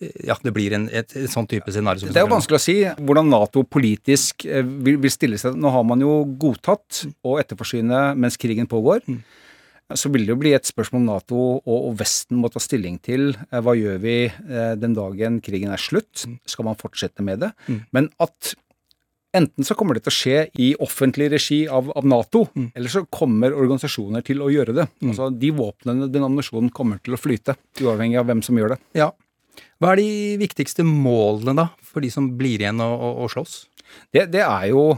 ja, 0.00 0.36
det 0.42 0.52
blir 0.52 0.74
en, 0.76 0.88
et, 0.92 1.14
et 1.16 1.30
sånn 1.32 1.48
type 1.48 1.72
scenario? 1.72 2.04
som 2.04 2.12
Det 2.12 2.20
er 2.20 2.26
jo 2.26 2.32
vanskelig 2.34 2.58
å 2.58 2.64
si 2.66 2.76
hvordan 2.98 3.30
Nato 3.32 3.62
politisk 3.64 4.44
eh, 4.48 4.62
vil, 4.62 4.98
vil 5.02 5.12
stille 5.14 5.38
seg. 5.40 5.56
Nå 5.56 5.72
har 5.72 5.86
man 5.88 6.02
jo 6.04 6.18
godtatt 6.40 7.04
å 7.24 7.38
etterforsyne 7.40 8.10
mens 8.20 8.36
krigen 8.40 8.68
pågår. 8.70 9.04
Så 9.94 10.10
vil 10.10 10.24
det 10.26 10.32
jo 10.34 10.40
bli 10.40 10.50
et 10.56 10.66
spørsmål 10.66 11.04
Nato 11.06 11.38
og, 11.38 11.64
og 11.70 11.92
Vesten 12.00 12.40
må 12.42 12.50
ta 12.50 12.58
stilling 12.62 12.98
til. 13.06 13.30
Eh, 13.52 13.62
Hva 13.62 13.76
gjør 13.78 14.00
vi 14.02 14.16
eh, 14.26 14.72
den 14.82 14.96
dagen 14.98 15.40
krigen 15.44 15.72
er 15.72 15.80
slutt? 15.80 16.26
Skal 16.50 16.66
man 16.68 16.78
fortsette 16.80 17.24
med 17.24 17.44
det? 17.44 17.52
Men 17.94 18.10
at 18.22 18.56
enten 19.36 19.66
så 19.68 19.74
kommer 19.76 19.96
det 19.96 20.06
til 20.06 20.12
å 20.12 20.16
skje 20.16 20.36
i 20.64 20.70
offentlig 20.80 21.26
regi 21.34 21.58
av, 21.68 21.90
av 21.96 22.06
Nato, 22.08 22.46
eller 22.72 22.88
så 22.92 23.02
kommer 23.12 23.52
organisasjoner 23.52 24.24
til 24.24 24.40
å 24.40 24.48
gjøre 24.48 24.72
det. 24.78 24.86
Altså 25.04 25.28
De 25.32 25.50
våpnene, 25.52 26.08
den 26.08 26.24
ammunisjonen, 26.24 26.70
kommer 26.72 27.02
til 27.04 27.16
å 27.16 27.20
flyte, 27.20 27.52
uavhengig 27.82 28.16
av 28.20 28.30
hvem 28.30 28.40
som 28.46 28.56
gjør 28.56 28.72
det. 28.74 28.78
Ja. 28.96 29.10
Hva 29.80 29.92
er 29.92 30.02
de 30.02 30.10
viktigste 30.40 30.86
målene 30.86 31.56
da, 31.58 31.66
for 31.84 32.04
de 32.04 32.10
som 32.12 32.30
blir 32.38 32.62
igjen 32.62 32.80
og, 32.84 32.94
og, 32.96 33.20
og 33.24 33.34
slåss? 33.34 33.58
Det, 34.12 34.26
det 34.32 34.42
er 34.44 34.70
jo 34.72 34.88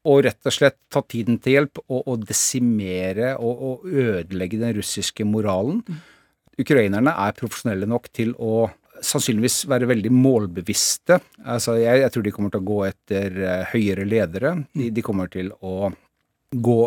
å 0.00 0.16
rett 0.24 0.48
og 0.48 0.54
slett 0.54 0.78
ta 0.92 1.02
tiden 1.04 1.36
til 1.42 1.58
hjelp 1.58 1.82
og, 1.82 2.00
og 2.08 2.24
desimere 2.28 3.34
og, 3.36 3.84
ødelegge 3.84 4.60
den 4.62 4.76
russiske 4.78 5.26
moralen. 5.28 5.82
Ukrainerne 6.60 7.12
er 7.26 7.36
profesjonelle 7.36 7.88
nok 7.88 8.08
til 8.16 8.32
å 8.40 8.70
sannsynligvis 9.04 9.62
være 9.70 9.88
veldig 9.88 10.12
målbevisste. 10.12 11.20
Altså, 11.48 11.76
jeg, 11.80 12.02
jeg 12.02 12.12
tror 12.14 12.24
de 12.26 12.32
kommer 12.36 12.52
til 12.52 12.62
å 12.62 12.68
gå 12.70 12.80
etter 12.88 13.38
eh, 13.40 13.70
høyere 13.72 14.04
ledere. 14.08 14.54
De, 14.76 14.90
de 14.92 15.04
kommer 15.04 15.30
til 15.32 15.52
å 15.64 15.92
gå 16.50 16.80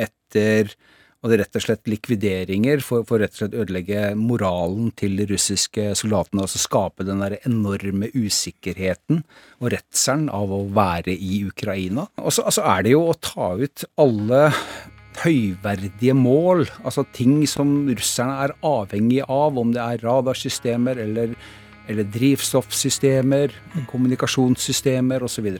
etter 0.00 0.72
og 1.20 1.28
det 1.28 1.36
er 1.36 1.42
rett 1.42 1.58
og 1.58 1.64
slett 1.66 1.90
likvideringer 1.90 2.80
for, 2.84 3.04
for 3.08 3.20
rett 3.20 3.34
og 3.34 3.42
slett 3.42 3.56
ødelegge 3.60 4.04
moralen 4.16 4.88
til 4.96 5.18
de 5.20 5.26
russiske 5.28 5.90
soldatene. 5.98 6.46
Altså 6.46 6.62
skape 6.62 7.04
den 7.04 7.20
der 7.20 7.36
enorme 7.42 8.08
usikkerheten 8.16 9.20
og 9.60 9.74
redselen 9.74 10.30
av 10.32 10.54
å 10.56 10.62
være 10.72 11.12
i 11.12 11.42
Ukraina. 11.44 12.06
Og 12.24 12.32
så 12.32 12.46
altså 12.48 12.64
er 12.72 12.86
det 12.86 12.94
jo 12.94 13.02
å 13.10 13.18
ta 13.20 13.50
ut 13.60 13.84
alle 14.00 14.46
høyverdige 15.20 16.14
mål, 16.16 16.64
altså 16.86 17.04
ting 17.12 17.42
som 17.50 17.90
russerne 17.90 18.38
er 18.46 18.54
avhengig 18.64 19.20
av, 19.26 19.58
om 19.60 19.74
det 19.74 19.82
er 19.82 20.04
radarsystemer 20.06 21.02
eller, 21.02 21.34
eller 21.90 22.08
drivstoffsystemer, 22.14 23.52
kommunikasjonssystemer 23.90 25.26
osv. 25.26 25.50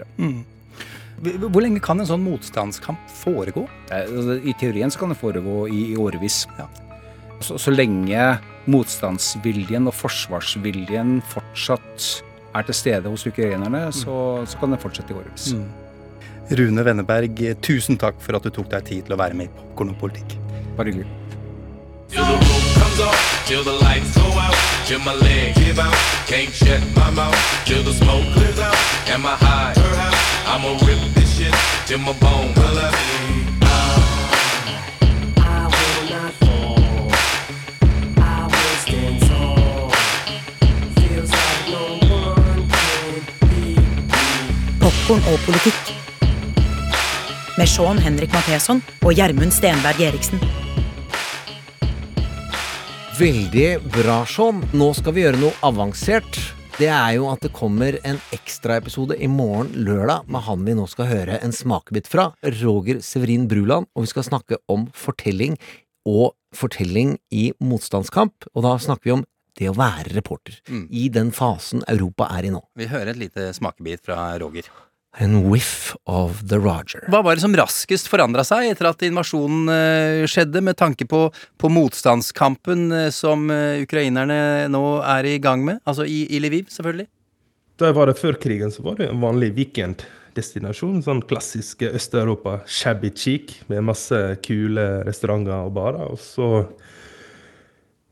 Hvor 1.21 1.61
lenge 1.61 1.83
kan 1.85 2.01
en 2.01 2.09
sånn 2.09 2.23
motstandskamp 2.25 3.11
foregå? 3.21 3.67
Eh, 3.93 4.07
altså, 4.07 4.39
I 4.41 4.55
teorien 4.61 4.93
så 4.93 5.03
kan 5.03 5.13
det 5.13 5.19
foregå 5.21 5.67
i, 5.69 5.91
i 5.93 5.99
årevis. 6.01 6.47
Så, 7.45 7.59
så 7.61 7.73
lenge 7.73 8.39
motstandsviljen 8.71 9.89
og 9.89 9.97
forsvarsviljen 9.97 11.19
fortsatt 11.29 12.09
er 12.57 12.67
til 12.67 12.77
stede 12.77 13.13
hos 13.13 13.27
ukrainerne, 13.29 13.87
så, 13.95 14.17
så 14.49 14.61
kan 14.61 14.75
det 14.75 14.81
fortsette 14.83 15.15
i 15.15 15.19
årevis. 15.21 15.53
Rune 16.59 16.85
Wenneberg, 16.87 17.39
tusen 17.63 18.01
takk 18.01 18.19
for 18.25 18.41
at 18.41 18.47
du 18.47 18.51
tok 18.55 18.73
deg 18.73 18.89
tid 18.89 19.07
til 19.07 19.15
å 19.15 19.21
være 19.21 19.37
med 19.39 19.51
i 19.51 19.55
Popkorn 19.55 19.93
og 19.93 20.01
politikk. 20.01 20.35
Bare 20.79 20.91
hyggelig. 20.91 21.07
Till 22.11 22.25
the 22.27 22.39
roof 22.43 22.73
comes 22.75 23.01
off. 23.07 23.27
till 23.47 23.63
the 23.63 23.73
lights 23.73 24.17
go 24.17 24.27
out, 24.27 24.57
till 24.87 24.99
my 25.01 25.15
leg 25.15 25.55
give 25.55 25.79
out. 25.79 25.95
Can't 26.27 26.53
shut 26.53 26.83
my 26.97 27.11
mouth 27.11 27.39
till 27.67 27.85
the 27.85 27.93
smoke 27.93 28.27
clears 28.35 28.59
out. 28.59 28.77
and 29.11 29.23
my 29.23 29.37
high? 29.37 30.10
I'ma 30.47 30.71
rip 30.87 31.01
this 31.15 31.37
shit 31.37 31.55
till 31.87 31.99
my 31.99 32.13
bone 32.13 32.53
color. 32.55 32.91
I 35.37 35.67
will 35.75 36.05
not 36.11 36.33
fall. 36.43 36.79
I 38.19 38.47
will 38.53 38.77
stand 38.85 39.21
tall. 39.29 39.91
Feels 40.97 41.31
like 41.31 41.65
no 41.71 41.85
one 42.09 42.69
can 42.69 43.21
beat 43.51 43.75
me. 43.75 43.77
Popkorn 44.81 45.23
og 45.33 45.39
politikk. 45.47 45.95
Med 47.59 47.69
Sean 47.69 47.99
Henrik 47.99 48.33
Matheson 48.33 48.83
og 49.03 49.13
Gjermund 49.13 49.53
Stenberg 49.53 50.01
Eriksen. 50.01 50.41
Veldig 53.21 53.81
bra, 53.93 54.23
Sean. 54.25 54.63
Nå 54.73 54.95
skal 54.97 55.13
vi 55.13 55.27
gjøre 55.27 55.43
noe 55.43 55.53
avansert. 55.67 56.41
Det 56.81 56.89
er 56.89 57.11
jo 57.19 57.27
at 57.29 57.43
det 57.45 57.51
kommer 57.53 57.99
en 58.09 58.17
ekstraepisode 58.33 59.17
i 59.21 59.29
morgen 59.29 59.69
lørdag 59.85 60.25
med 60.33 60.41
han 60.47 60.63
vi 60.65 60.73
nå 60.79 60.87
skal 60.89 61.11
høre 61.11 61.37
en 61.45 61.53
smakebit 61.53 62.09
fra, 62.09 62.31
Roger 62.63 63.03
Severin 63.05 63.45
Bruland, 63.51 63.91
og 63.93 64.07
vi 64.07 64.13
skal 64.15 64.25
snakke 64.25 64.57
om 64.73 64.87
fortelling 64.97 65.59
og 66.09 66.33
fortelling 66.57 67.19
i 67.37 67.51
motstandskamp. 67.61 68.49
Og 68.55 68.65
da 68.65 68.79
snakker 68.81 69.11
vi 69.11 69.17
om 69.19 69.27
det 69.61 69.69
å 69.69 69.77
være 69.77 70.15
reporter 70.17 70.57
Mm. 70.71 70.87
i 70.91 71.09
den 71.13 71.31
fasen 71.37 71.85
Europa 71.87 72.31
er 72.33 72.47
i 72.49 72.51
nå. 72.55 72.63
Vi 72.77 72.87
hører 72.89 73.11
et 73.13 73.21
lite 73.21 73.53
smakebit 73.53 74.01
fra 74.07 74.39
Roger. 74.41 74.65
En 75.19 75.51
whiff 75.51 75.97
of 76.07 76.45
the 76.47 76.59
Roger. 76.59 77.03
Hva 77.11 77.19
var 77.27 77.35
det 77.35 77.43
som 77.43 77.55
raskest 77.59 78.07
forandra 78.07 78.45
seg 78.47 78.69
etter 78.71 78.87
at 78.93 79.01
invasjonen 79.03 79.71
eh, 79.75 80.27
skjedde, 80.31 80.63
med 80.63 80.79
tanke 80.79 81.07
på, 81.11 81.25
på 81.59 81.71
motstandskampen 81.73 82.93
eh, 82.95 83.09
som 83.15 83.49
eh, 83.51 83.83
ukrainerne 83.83 84.69
nå 84.71 84.85
er 85.03 85.27
i 85.27 85.41
gang 85.43 85.65
med? 85.67 85.81
Altså 85.83 86.07
i, 86.07 86.23
i 86.31 86.39
Lviv, 86.43 86.69
selvfølgelig. 86.71 87.09
Da 87.83 87.91
var 87.97 88.07
det 88.07 88.21
før 88.21 88.39
krigen, 88.39 88.71
så 88.71 88.85
var 88.87 89.01
det 89.01 89.09
en 89.11 89.23
vanlig 89.25 89.51
weekenddestinasjon. 89.57 91.03
Sånn 91.03 91.25
klassisk 91.27 91.83
Øst-Europa, 91.91 92.61
shabby 92.71 93.11
cheek 93.11 93.57
med 93.73 93.89
masse 93.91 94.21
kule 94.47 94.87
restauranter 95.09 95.67
og 95.67 95.75
barer. 95.75 96.15
Og 96.15 96.23
så 96.23 96.53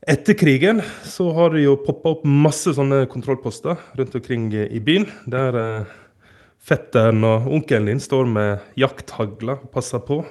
etter 0.09 0.35
krigen 0.35 0.83
så 1.07 1.29
har 1.37 1.55
det 1.55 1.63
jo 1.63 1.79
poppa 1.85 2.17
opp 2.17 2.27
masse 2.27 2.75
sånne 2.75 3.05
kontrollposter 3.11 3.79
rundt 3.95 4.19
omkring 4.19 4.51
i 4.65 4.83
byen. 4.83 5.07
Der 5.29 5.61
fetteren 6.65 7.23
og 7.27 7.47
onkelen 7.49 7.89
din 7.89 8.01
står 8.03 8.27
med 8.29 8.75
jakthagler 8.79 9.63
og 9.63 9.71
passer 9.73 10.03
på. 10.05 10.21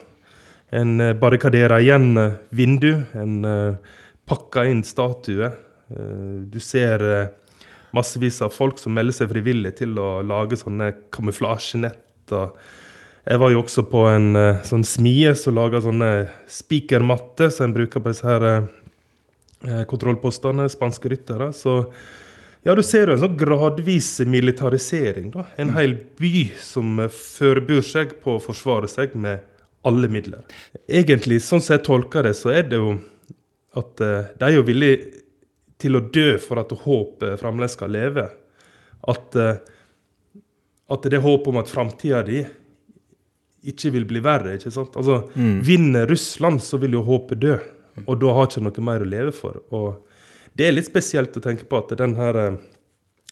En 0.70 1.00
eh, 1.00 1.16
barrikaderer 1.16 1.80
igjen 1.80 2.12
eh, 2.20 2.36
vindu. 2.50 2.92
En 3.16 3.38
eh, 3.44 3.96
pakker 4.28 4.68
inn 4.68 4.84
statue. 4.84 5.50
Du 5.88 6.58
ser 6.60 7.00
massevis 7.96 8.42
av 8.44 8.52
folk 8.52 8.76
som 8.76 8.92
melder 8.92 9.14
seg 9.16 9.30
frivillig 9.30 9.70
til 9.78 9.94
å 9.96 10.18
lage 10.20 10.58
sånne 10.60 10.90
kamuflasjenett. 11.16 12.28
Jeg 12.28 13.40
var 13.40 13.54
jo 13.54 13.62
også 13.62 13.86
på 13.88 14.02
en 14.10 14.36
sånn 14.68 14.84
smie 14.84 15.32
som 15.32 15.56
lager 15.56 15.80
sånne 15.80 16.10
spikermatter 16.44 17.48
som 17.48 17.70
en 17.70 17.76
bruker 17.78 18.04
på 18.04 18.12
disse 18.12 18.28
her 18.28 18.68
kontrollpostene, 19.88 20.68
spanske 20.68 21.08
ryttere. 21.14 21.54
Så 21.56 21.78
ja, 22.66 22.74
du 22.74 22.82
ser 22.82 23.06
jo 23.09 23.14
en 23.16 23.22
sånn 23.22 23.36
gradvis 23.38 24.09
militarisering. 24.26 25.30
da. 25.34 25.44
En 25.59 25.70
hel 25.76 25.94
by 26.18 26.50
som 26.62 26.98
eh, 27.00 27.09
forbyr 27.09 27.82
seg 27.86 28.16
på 28.24 28.36
å 28.36 28.42
forsvare 28.42 28.88
seg 28.90 29.14
med 29.14 29.40
alle 29.86 30.09
midler. 30.11 30.42
Egentlig, 30.88 31.38
sånn 31.44 31.62
som 31.62 31.76
jeg 31.76 31.84
tolker 31.86 32.26
det, 32.26 32.34
så 32.36 32.50
er 32.52 32.66
det 32.68 32.80
jo 32.80 32.96
at 33.78 34.00
eh, 34.04 34.30
de 34.38 34.44
er 34.48 34.56
jo 34.59 34.66
villige 34.66 35.22
til 35.78 35.94
å 35.96 36.02
dø 36.12 36.32
for 36.42 36.59
at 36.59 36.72
håpet 36.74 37.38
fremdeles 37.40 37.76
skal 37.78 37.92
leve. 37.94 38.24
At, 39.09 39.36
eh, 39.38 39.61
at 40.90 41.02
det 41.06 41.20
er 41.20 41.24
håp 41.24 41.46
om 41.52 41.61
at 41.62 41.70
framtida 41.70 42.24
di 42.26 42.42
ikke 43.68 43.90
vil 43.94 44.04
bli 44.09 44.20
verre. 44.24 44.56
ikke 44.59 44.72
sant? 44.74 44.96
Altså, 44.96 45.28
Mm. 45.36 45.61
Vinner 45.62 46.06
Russland, 46.11 46.61
så 46.62 46.78
vil 46.78 46.92
jo 46.98 47.02
håpet 47.02 47.38
dø. 47.40 47.56
Og 48.06 48.18
da 48.20 48.32
har 48.34 48.46
ikke 48.46 48.62
noe 48.62 48.84
mer 48.84 49.00
å 49.02 49.09
leve 49.09 49.32
for. 49.34 49.61
Og 49.74 50.02
det 50.59 50.66
er 50.66 50.74
litt 50.74 50.88
spesielt 50.88 51.36
å 51.38 51.42
tenke 51.42 51.66
på 51.68 51.78
at 51.78 51.94
den 52.00 52.16
her 52.18 52.38
eh, 52.42 52.61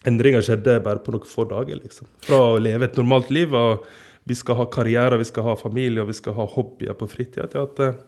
endringa 0.06 0.42
skjedde 0.44 0.78
bare 0.84 1.02
på 1.02 1.14
noen 1.14 1.26
få 1.26 1.46
dager. 1.50 1.80
liksom. 1.82 2.08
Fra 2.26 2.42
å 2.52 2.58
leve 2.62 2.86
et 2.86 2.98
normalt 2.98 3.32
liv, 3.34 3.54
og 3.54 3.86
vi 4.26 4.36
skal 4.38 4.60
ha 4.60 4.68
karriere, 4.70 5.18
vi 5.18 5.26
skal 5.26 5.48
ha 5.48 5.56
familie 5.58 6.02
og 6.02 6.12
vi 6.12 6.18
skal 6.18 6.36
ha 6.38 6.46
hobbyer 6.56 6.94
på 6.98 7.08
fritida, 7.10 7.48
til 7.50 7.66
at 7.66 7.82
eh, 7.82 7.98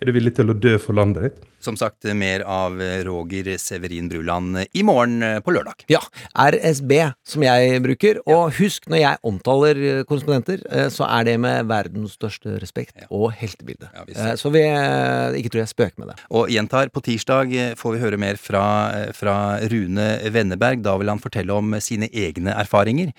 er 0.00 0.08
du 0.10 0.12
villig 0.16 0.34
til 0.36 0.52
å 0.52 0.56
dø 0.56 0.76
for 0.82 0.96
landet 0.98 1.28
ditt? 1.30 1.44
Som 1.66 1.74
sagt, 1.74 2.04
mer 2.14 2.44
av 2.46 2.76
eh, 2.84 3.00
Roger 3.06 3.48
Severin 3.58 4.06
Bruland 4.12 4.58
i 4.76 4.82
morgen 4.86 5.22
eh, 5.24 5.38
på 5.42 5.50
lørdag. 5.56 5.80
Ja, 5.90 5.98
RSB, 6.38 6.92
som 7.26 7.42
jeg 7.42 7.80
bruker. 7.82 8.20
Og 8.28 8.52
husk, 8.60 8.84
når 8.92 9.00
jeg 9.00 9.20
omtaler 9.26 9.80
eh, 9.80 10.02
korrespondenter, 10.06 10.60
eh, 10.70 10.86
så 10.94 11.08
er 11.08 11.24
det 11.26 11.34
med 11.42 11.66
verdens 11.66 12.14
største 12.20 12.58
respekt 12.62 13.08
og 13.08 13.32
heltebilde. 13.40 13.88
Ja. 13.96 14.04
Eh, 14.12 14.34
Så 14.38 14.52
vi 14.54 14.62
eh, 14.62 15.38
ikke 15.40 15.54
tror 15.56 15.64
jeg 15.64 15.72
spøker 15.72 16.04
med 16.04 16.12
det. 16.12 16.18
Og 16.38 16.52
gjentar, 16.54 16.92
på 16.94 17.02
tirsdag 17.08 17.56
eh, 17.56 17.72
får 17.80 17.96
vi 17.96 18.04
høre 18.04 18.20
mer 18.20 18.38
fra, 18.38 18.62
eh, 19.00 19.10
fra 19.16 19.36
Rune 19.72 20.06
Wenneberg. 20.36 20.84
Da 20.86 20.94
vil 21.00 21.10
han 21.10 21.24
fortelle 21.24 21.56
om 21.56 21.74
sine 21.82 22.12
egne 22.12 22.54
erfaringer. 22.54 23.10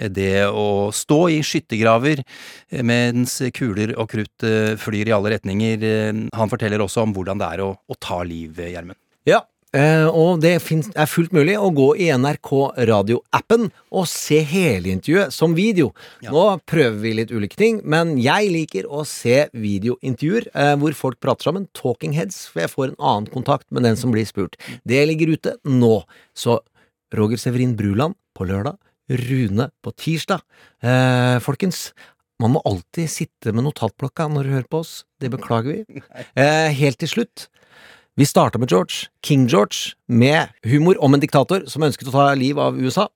Eh, 0.00 0.08
Det 0.10 0.48
å 0.48 0.88
stå 0.96 1.20
i 1.36 1.38
skyttergraver 1.46 2.24
eh, 2.24 2.82
mens 2.82 3.38
kuler 3.54 3.94
og 3.94 4.10
krutt 4.16 4.48
eh, 4.48 4.74
flyr 4.80 5.12
i 5.12 5.16
alle 5.20 5.36
retninger. 5.36 5.88
Han 6.36 6.52
forteller 6.52 6.82
også 6.84 7.06
om 7.06 7.14
hvordan 7.16 7.40
det 7.40 7.48
er 7.54 7.64
å, 7.64 7.72
å 7.76 7.98
ta 8.00 8.20
liv, 8.26 8.58
eh, 8.60 8.72
Gjermund. 8.74 8.98
Ja, 9.28 9.42
eh, 9.76 10.06
og 10.08 10.42
det 10.42 10.54
er 10.58 11.08
fullt 11.10 11.34
mulig 11.36 11.54
å 11.58 11.70
gå 11.74 11.88
i 12.02 12.08
NRK 12.10 12.50
radioappen 12.90 13.68
og 13.90 14.08
se 14.10 14.40
hele 14.48 14.92
intervjuet 14.92 15.34
som 15.34 15.56
video. 15.58 15.92
Nå 16.26 16.44
prøver 16.68 16.98
vi 17.04 17.14
litt 17.20 17.34
ulike 17.34 17.58
ting, 17.60 17.80
men 17.84 18.16
jeg 18.22 18.50
liker 18.54 18.90
å 18.90 19.04
se 19.08 19.46
videointervjuer 19.54 20.50
eh, 20.52 20.74
hvor 20.82 20.98
folk 20.98 21.20
prater 21.22 21.50
sammen, 21.50 21.68
talking 21.78 22.16
heads, 22.18 22.44
for 22.50 22.64
jeg 22.64 22.74
får 22.74 22.90
en 22.90 23.00
annen 23.00 23.30
kontakt 23.32 23.68
med 23.70 23.86
den 23.88 23.98
som 23.98 24.14
blir 24.14 24.28
spurt. 24.28 24.58
Det 24.88 25.04
ligger 25.08 25.36
ute 25.36 25.56
nå. 25.68 26.00
Så 26.34 26.60
Roger 27.12 27.40
Severin 27.40 27.76
Bruland 27.76 28.16
på 28.36 28.48
lørdag, 28.48 28.78
Rune 29.12 29.66
på 29.82 29.92
tirsdag. 29.98 30.40
Eh, 30.80 31.38
folkens, 31.42 31.90
man 32.42 32.56
må 32.56 32.62
alltid 32.66 33.10
sitte 33.10 33.54
med 33.54 33.66
notatblokka 33.68 34.28
når 34.30 34.46
du 34.46 34.54
hører 34.56 34.70
på 34.70 34.82
oss. 34.82 35.02
Det 35.22 35.30
beklager 35.32 35.82
vi. 35.82 36.02
Eh, 36.42 36.70
helt 36.74 36.98
til 37.02 37.10
slutt. 37.10 37.48
Vi 38.20 38.26
starta 38.28 38.58
med 38.60 38.68
George, 38.68 39.08
King 39.24 39.46
George, 39.48 39.94
med 40.08 40.50
humor 40.68 40.98
om 41.00 41.14
en 41.14 41.20
diktator 41.22 41.62
som 41.72 41.84
ønsket 41.86 42.10
å 42.10 42.12
ta 42.12 42.26
liv 42.36 42.58
av 42.60 42.76
USA. 42.76 43.06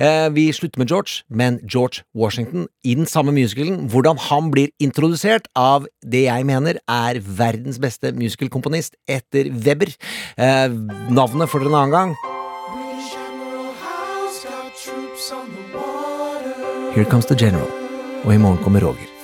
Eh, 0.00 0.30
vi 0.32 0.46
slutter 0.56 0.80
med 0.80 0.88
George, 0.88 1.26
men 1.28 1.58
George 1.68 2.06
Washington 2.16 2.64
i 2.80 2.94
den 2.96 3.04
samme 3.04 3.34
musicalen. 3.36 3.90
Hvordan 3.92 4.16
han 4.30 4.48
blir 4.54 4.72
introdusert 4.80 5.50
av 5.52 5.84
det 6.00 6.24
jeg 6.24 6.48
mener 6.48 6.80
er 6.88 7.20
verdens 7.20 7.76
beste 7.82 8.14
musicalkomponist 8.16 8.96
etter 9.04 9.52
Weber. 9.52 9.92
Eh, 10.40 10.72
navnet 11.12 11.52
for 11.52 11.60
dere 11.60 11.74
en 11.74 11.80
annen 11.82 11.96
gang. 11.98 12.16
Here 16.96 17.04
Comes 17.04 17.26
the 17.26 17.34
General. 17.36 17.85
Og 18.24 18.34
i 18.34 18.38
morgen 18.38 18.58
kommer 18.64 18.80
Roger. 18.80 19.15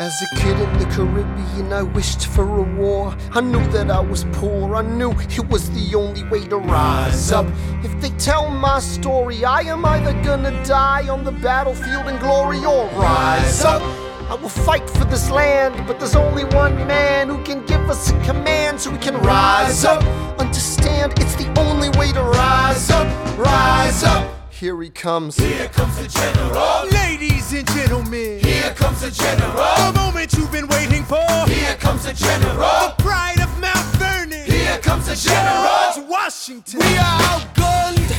As 0.00 0.22
a 0.22 0.36
kid 0.36 0.58
in 0.58 0.78
the 0.78 0.86
Caribbean, 0.86 1.74
I 1.74 1.82
wished 1.82 2.24
for 2.28 2.60
a 2.60 2.62
war. 2.62 3.14
I 3.32 3.42
knew 3.42 3.62
that 3.72 3.90
I 3.90 4.00
was 4.00 4.24
poor, 4.32 4.74
I 4.74 4.80
knew 4.80 5.10
it 5.10 5.46
was 5.50 5.68
the 5.72 5.94
only 5.94 6.24
way 6.30 6.48
to 6.48 6.56
rise 6.56 7.30
up. 7.30 7.44
If 7.84 8.00
they 8.00 8.08
tell 8.12 8.48
my 8.48 8.78
story, 8.78 9.44
I 9.44 9.60
am 9.60 9.84
either 9.84 10.14
gonna 10.22 10.52
die 10.64 11.06
on 11.10 11.22
the 11.22 11.32
battlefield 11.32 12.08
in 12.08 12.18
glory 12.18 12.64
or 12.64 12.86
rise 12.98 13.62
up. 13.62 13.82
I 14.30 14.36
will 14.40 14.48
fight 14.48 14.88
for 14.88 15.04
this 15.04 15.30
land, 15.30 15.86
but 15.86 15.98
there's 15.98 16.16
only 16.16 16.44
one 16.44 16.76
man 16.86 17.28
who 17.28 17.42
can 17.44 17.66
give 17.66 17.90
us 17.90 18.10
a 18.10 18.18
command 18.24 18.80
so 18.80 18.92
we 18.92 18.96
can 18.96 19.18
rise 19.18 19.84
up. 19.84 20.02
Understand, 20.40 21.12
it's 21.18 21.34
the 21.34 21.52
only 21.60 21.90
way 21.98 22.10
to 22.12 22.22
rise 22.22 22.88
up, 22.88 23.06
rise 23.36 24.02
up. 24.02 24.26
Here 24.50 24.80
he 24.80 24.88
comes. 24.88 25.36
Here 25.36 25.68
comes 25.68 25.96
the 25.98 26.08
general. 26.08 26.86
Ladies 26.90 27.52
and 27.52 27.66
gentlemen, 27.68 28.40
here 28.70 28.78
comes 28.78 29.00
the 29.00 29.10
general. 29.10 29.52
The 29.52 29.92
moment 29.96 30.32
you've 30.34 30.52
been 30.52 30.68
waiting 30.68 31.04
for. 31.04 31.26
Here 31.48 31.74
comes 31.76 32.04
the 32.04 32.12
general. 32.12 32.56
The 32.56 32.94
pride 32.98 33.40
of 33.40 33.50
Mount 33.58 33.84
Vernon. 33.98 34.44
Here 34.44 34.78
comes 34.78 35.06
the 35.06 35.16
general. 35.16 35.94
George 35.94 36.08
Washington. 36.08 36.78
We 36.78 36.96
are 36.96 37.20
outgunned, 37.30 38.10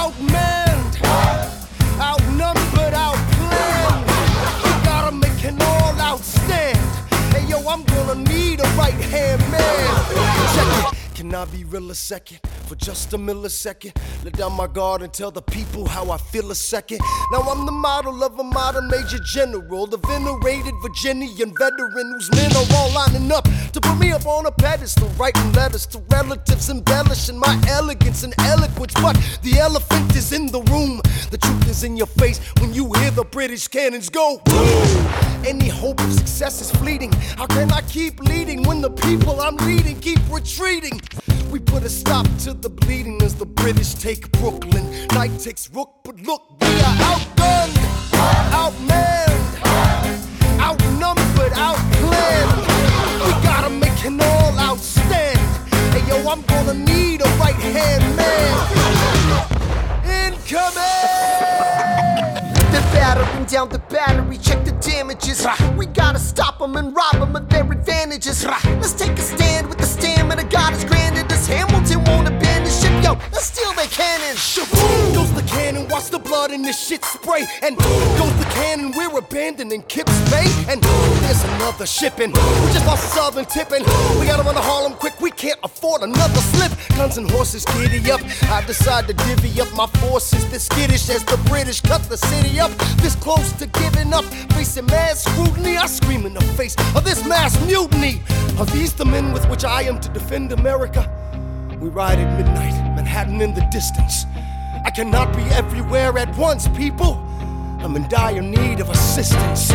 outmanned, 0.00 0.94
outnumbered, 2.00 2.94
outplanned. 3.06 4.04
We 4.64 4.70
gotta 4.84 5.16
make 5.16 5.44
an 5.44 5.60
all-out 5.62 6.20
stand. 6.20 6.78
Hey 7.32 7.46
yo, 7.46 7.58
I'm 7.66 7.82
gonna 7.84 8.28
Can 11.28 11.34
I 11.34 11.44
be 11.44 11.62
real 11.64 11.90
a 11.90 11.94
second? 11.94 12.40
For 12.68 12.74
just 12.74 13.12
a 13.12 13.18
millisecond, 13.18 13.94
let 14.24 14.32
down 14.32 14.54
my 14.54 14.66
guard 14.66 15.02
and 15.02 15.12
tell 15.12 15.30
the 15.30 15.42
people 15.42 15.86
how 15.86 16.10
I 16.10 16.16
feel 16.16 16.50
a 16.50 16.54
second. 16.54 17.00
Now 17.32 17.40
I'm 17.40 17.66
the 17.66 17.72
model 17.72 18.24
of 18.24 18.38
a 18.38 18.42
modern 18.42 18.88
major 18.88 19.18
general, 19.18 19.86
the 19.86 19.98
venerated 19.98 20.72
Virginian 20.80 21.52
veteran 21.58 22.12
whose 22.12 22.30
men 22.30 22.50
are 22.56 22.64
all 22.76 22.92
lining 22.94 23.30
up 23.30 23.44
to 23.74 23.80
put 23.80 23.98
me 23.98 24.10
up 24.12 24.24
on 24.24 24.46
a 24.46 24.50
pedestal, 24.50 25.08
writing 25.18 25.52
letters 25.52 25.84
to 25.88 25.98
relatives, 26.10 26.70
embellishing 26.70 27.38
my 27.38 27.60
elegance 27.68 28.22
and 28.22 28.32
eloquence. 28.38 28.94
But 28.94 29.16
the 29.42 29.58
elephant 29.58 30.16
is 30.16 30.32
in 30.32 30.46
the 30.46 30.62
room, 30.62 31.02
the 31.30 31.36
truth 31.36 31.68
is 31.68 31.84
in 31.84 31.98
your 31.98 32.06
face 32.06 32.38
when 32.60 32.72
you 32.72 32.90
hear 32.94 33.10
the 33.10 33.24
British 33.24 33.68
cannons 33.68 34.08
go. 34.08 34.40
Any 35.46 35.68
hope 35.68 36.00
of 36.00 36.10
success 36.12 36.62
is 36.62 36.70
fleeting. 36.70 37.12
How 37.36 37.46
can 37.46 37.70
I 37.70 37.82
keep 37.82 38.18
leading 38.20 38.62
when 38.62 38.80
the 38.80 38.90
people 38.90 39.40
I'm 39.42 39.56
leading 39.56 40.00
keep 40.00 40.20
retreating? 40.30 41.00
We 41.50 41.58
put 41.58 41.82
a 41.84 41.88
stop 41.88 42.26
to 42.44 42.52
the 42.52 42.68
bleeding 42.68 43.22
as 43.22 43.34
the 43.34 43.46
British 43.46 43.94
take 43.94 44.30
Brooklyn. 44.32 44.84
Night 45.08 45.38
takes 45.38 45.70
Rook, 45.72 45.90
but 46.04 46.20
look, 46.20 46.42
we 46.60 46.66
are 46.66 46.96
outgunned, 47.10 47.76
outmanned, 48.62 49.44
outnumbered, 50.60 51.52
outplanned. 51.52 52.52
We 53.24 53.30
gotta 53.42 53.70
make 53.70 54.04
an 54.04 54.20
all 54.20 54.58
out 54.58 54.78
stand. 54.78 55.38
Hey 55.92 56.06
yo, 56.08 56.28
I'm 56.28 56.42
gonna 56.42 56.74
need 56.74 57.22
a 57.22 57.28
right 57.38 57.54
hand 57.54 58.16
man. 58.16 58.54
Incoming! 60.04 61.37
They're 62.78 62.92
battering 62.92 63.44
down 63.46 63.70
the 63.70 63.80
battery, 63.80 64.38
check 64.38 64.64
the 64.64 64.70
damages. 64.70 65.44
We 65.76 65.86
gotta 65.86 66.20
stop 66.20 66.60
them 66.60 66.76
and 66.76 66.94
rob 66.94 67.14
them 67.14 67.34
of 67.34 67.48
their 67.48 67.64
advantages. 67.72 68.44
Let's 68.46 68.92
take 68.92 69.18
a 69.18 69.20
stand 69.20 69.68
with 69.68 69.78
the 69.78 69.84
stamina 69.84 70.44
God 70.44 70.74
has 70.74 70.84
granted 70.84 71.32
us. 71.32 71.48
Hamilton 71.48 72.04
won't 72.04 72.28
abandon 72.28 72.47
ship, 72.47 72.47
yo, 73.08 73.18
let's 73.32 73.46
steal 73.46 73.72
their 73.72 73.86
cannon. 73.86 74.36
Shaboom! 74.36 75.14
Goes 75.14 75.32
the 75.32 75.42
cannon, 75.42 75.88
watch 75.88 76.10
the 76.10 76.18
blood 76.18 76.50
in 76.50 76.62
this 76.62 76.78
shit 76.78 77.04
spray. 77.04 77.46
And 77.62 77.76
goes 77.76 78.34
the 78.36 78.48
cannon, 78.52 78.92
we're 78.96 79.16
abandoning 79.16 79.82
Kips 79.82 80.16
Bay. 80.30 80.46
And 80.68 80.82
there's 81.22 81.42
another 81.44 81.86
shipping. 81.86 82.30
We 82.30 82.68
just 82.72 82.86
lost 82.86 83.12
Southern 83.14 83.46
tipping. 83.46 83.82
We 84.18 84.26
gotta 84.26 84.42
run 84.42 84.54
to 84.54 84.60
Harlem 84.60 84.94
quick, 84.94 85.20
we 85.20 85.30
can't 85.30 85.58
afford 85.62 86.02
another 86.02 86.40
slip. 86.52 86.72
Guns 86.96 87.16
and 87.18 87.30
horses 87.30 87.64
giddy 87.64 88.10
up. 88.10 88.20
I 88.50 88.64
decide 88.66 89.06
to 89.08 89.14
divvy 89.14 89.60
up 89.60 89.72
my 89.74 89.86
forces. 90.00 90.44
This 90.50 90.66
skittish 90.66 91.08
as 91.10 91.24
the 91.24 91.38
British 91.48 91.80
cut 91.80 92.02
the 92.04 92.16
city 92.16 92.60
up. 92.60 92.72
This 93.02 93.14
close 93.14 93.52
to 93.52 93.66
giving 93.66 94.12
up, 94.12 94.24
facing 94.52 94.86
mass 94.86 95.24
scrutiny. 95.24 95.76
I 95.76 95.86
scream 95.86 96.26
in 96.26 96.34
the 96.34 96.44
face 96.58 96.76
of 96.94 97.04
this 97.04 97.24
mass 97.26 97.54
mutiny. 97.66 98.20
Are 98.58 98.66
these 98.66 98.92
the 98.92 99.04
men 99.04 99.32
with 99.32 99.48
which 99.48 99.64
I 99.64 99.82
am 99.82 100.00
to 100.00 100.08
defend 100.10 100.52
America? 100.52 101.17
We 101.80 101.90
ride 101.90 102.18
at 102.18 102.36
midnight, 102.36 102.74
Manhattan 102.96 103.40
in 103.40 103.54
the 103.54 103.60
distance. 103.70 104.24
I 104.84 104.90
cannot 104.90 105.34
be 105.36 105.42
everywhere 105.44 106.18
at 106.18 106.36
once, 106.36 106.66
people. 106.68 107.14
I'm 107.78 107.94
in 107.94 108.08
dire 108.08 108.42
need 108.42 108.80
of 108.80 108.90
assistance. 108.90 109.72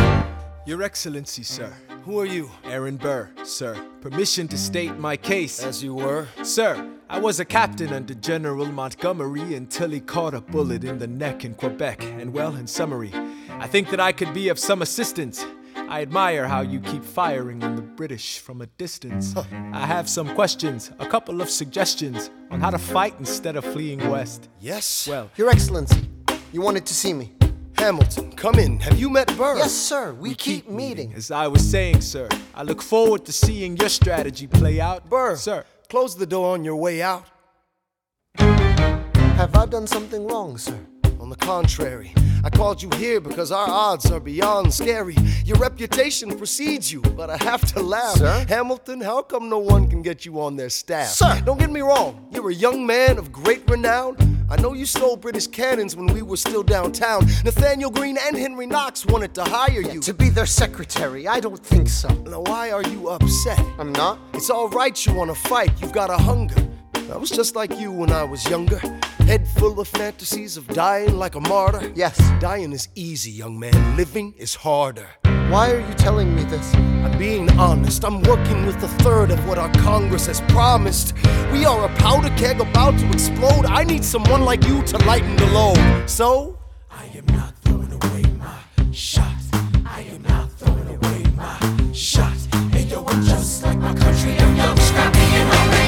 Your 0.65 0.83
Excellency, 0.83 1.43
sir. 1.43 1.71
Who 2.03 2.19
are 2.19 2.25
you? 2.25 2.51
Aaron 2.65 2.97
Burr, 2.97 3.29
sir. 3.43 3.81
Permission 4.01 4.49
to 4.49 4.57
state 4.57 4.97
my 4.97 5.15
case. 5.15 5.63
As 5.63 5.81
you 5.81 5.93
were? 5.93 6.27
Sir, 6.41 6.89
I 7.09 7.19
was 7.19 7.39
a 7.39 7.45
captain 7.45 7.93
under 7.93 8.13
General 8.15 8.65
Montgomery 8.65 9.55
until 9.55 9.91
he 9.91 10.01
caught 10.01 10.33
a 10.33 10.41
bullet 10.41 10.83
in 10.83 10.99
the 10.99 11.07
neck 11.07 11.45
in 11.45 11.53
Quebec. 11.53 12.03
And 12.03 12.33
well, 12.33 12.57
in 12.57 12.67
summary, 12.67 13.13
I 13.49 13.67
think 13.67 13.89
that 13.91 14.01
I 14.01 14.11
could 14.11 14.33
be 14.33 14.49
of 14.49 14.59
some 14.59 14.81
assistance. 14.81 15.45
I 15.75 16.01
admire 16.01 16.47
how 16.47 16.61
you 16.61 16.81
keep 16.81 17.05
firing 17.05 17.63
on 17.63 17.77
the 17.77 17.81
British 17.95 18.39
from 18.39 18.61
a 18.61 18.65
distance. 18.65 19.35
I 19.35 19.85
have 19.85 20.09
some 20.09 20.33
questions, 20.35 20.91
a 20.99 21.07
couple 21.07 21.41
of 21.41 21.49
suggestions 21.49 22.29
on 22.51 22.59
how 22.59 22.69
to 22.69 22.77
fight 22.77 23.15
instead 23.19 23.55
of 23.55 23.63
fleeing 23.65 23.99
west. 24.09 24.49
Yes? 24.59 25.07
Well, 25.07 25.29
Your 25.37 25.49
Excellency, 25.49 26.09
you 26.51 26.61
wanted 26.61 26.85
to 26.85 26.93
see 26.93 27.13
me. 27.13 27.33
Hamilton, 27.77 28.31
come 28.31 28.59
in. 28.59 28.79
Have 28.79 28.99
you 28.99 29.09
met 29.09 29.27
Burr? 29.37 29.57
Yes, 29.57 29.73
sir. 29.73 30.13
We, 30.13 30.35
keep, 30.35 30.69
meeting. 30.69 31.13
as 31.13 31.31
I 31.31 31.47
was 31.47 31.67
saying, 31.67 32.01
sir, 32.01 32.29
I 32.55 32.63
look 32.63 32.81
forward 32.81 33.25
to 33.25 33.33
seeing 33.33 33.75
your 33.77 33.89
strategy 33.89 34.47
play 34.47 34.79
out. 34.79 35.09
Burr, 35.09 35.35
Sir, 35.35 35.65
close 35.89 36.15
the 36.15 36.25
door 36.25 36.53
on 36.53 36.63
your 36.63 36.75
way 36.75 37.01
out. 37.01 37.25
Have 38.37 39.55
I 39.55 39.65
done 39.65 39.87
something 39.87 40.27
wrong, 40.27 40.57
sir? 40.57 40.79
On 41.23 41.29
the 41.29 41.37
contrary, 41.37 42.11
I 42.43 42.49
called 42.49 42.83
you 42.83 42.89
here 42.97 43.21
because 43.21 43.49
our 43.49 43.69
odds 43.69 44.11
are 44.11 44.19
beyond 44.19 44.73
scary. 44.73 45.15
Your 45.45 45.55
reputation 45.55 46.37
precedes 46.37 46.91
you, 46.91 46.99
but 46.99 47.29
I 47.29 47.37
have 47.37 47.61
to 47.75 47.79
laugh. 47.81 48.17
Sir? 48.17 48.45
Hamilton, 48.49 48.99
how 48.99 49.21
come 49.21 49.47
no 49.47 49.57
one 49.59 49.87
can 49.87 50.01
get 50.01 50.25
you 50.25 50.41
on 50.41 50.57
their 50.57 50.69
staff? 50.69 51.07
Sir! 51.07 51.41
Don't 51.45 51.57
get 51.57 51.71
me 51.71 51.79
wrong, 51.79 52.27
you're 52.33 52.49
a 52.49 52.53
young 52.53 52.85
man 52.85 53.17
of 53.17 53.31
great 53.31 53.63
renown. 53.69 54.17
I 54.49 54.57
know 54.57 54.73
you 54.73 54.85
stole 54.85 55.15
British 55.15 55.47
cannons 55.47 55.95
when 55.95 56.07
we 56.07 56.23
were 56.23 56.35
still 56.35 56.61
downtown. 56.61 57.25
Nathaniel 57.45 57.89
Greene 57.89 58.17
and 58.17 58.37
Henry 58.37 58.65
Knox 58.65 59.05
wanted 59.05 59.33
to 59.35 59.45
hire 59.45 59.79
you. 59.79 60.01
To 60.01 60.13
be 60.13 60.27
their 60.27 60.45
secretary, 60.45 61.25
I 61.25 61.39
don't 61.39 61.65
think 61.65 61.87
so. 61.87 62.09
Now, 62.09 62.41
why 62.41 62.69
are 62.71 62.83
you 62.83 63.07
upset? 63.07 63.65
I'm 63.79 63.93
not. 63.93 64.19
It's 64.33 64.49
all 64.49 64.67
right, 64.67 65.05
you 65.05 65.13
wanna 65.13 65.35
fight, 65.35 65.71
you've 65.79 65.93
got 65.93 66.09
a 66.09 66.17
hunger. 66.17 66.72
I 67.13 67.17
was 67.17 67.29
just 67.29 67.55
like 67.55 67.79
you 67.79 67.91
when 67.91 68.11
I 68.11 68.23
was 68.23 68.43
younger. 68.49 68.79
Head 69.27 69.47
full 69.47 69.79
of 69.79 69.87
fantasies 69.87 70.57
of 70.57 70.67
dying 70.69 71.15
like 71.15 71.35
a 71.35 71.39
martyr. 71.39 71.91
Yes. 71.93 72.17
Dying 72.39 72.71
is 72.73 72.89
easy, 72.95 73.29
young 73.29 73.59
man. 73.59 73.95
Living 73.95 74.33
is 74.35 74.55
harder. 74.55 75.07
Why 75.51 75.69
are 75.71 75.79
you 75.79 75.93
telling 75.93 76.33
me 76.35 76.43
this? 76.45 76.73
I'm 76.73 77.15
being 77.19 77.51
honest. 77.59 78.03
I'm 78.03 78.23
working 78.23 78.65
with 78.65 78.81
a 78.81 78.87
third 79.03 79.29
of 79.29 79.47
what 79.47 79.59
our 79.59 79.71
Congress 79.73 80.25
has 80.25 80.41
promised. 80.41 81.13
We 81.51 81.65
are 81.65 81.85
a 81.85 81.95
powder 81.97 82.29
keg 82.35 82.59
about 82.59 82.97
to 82.97 83.07
explode. 83.11 83.67
I 83.67 83.83
need 83.83 84.03
someone 84.03 84.41
like 84.41 84.65
you 84.65 84.81
to 84.81 84.97
lighten 85.05 85.35
the 85.35 85.45
load. 85.51 86.09
So, 86.09 86.57
I 86.89 87.05
am 87.15 87.27
not 87.27 87.62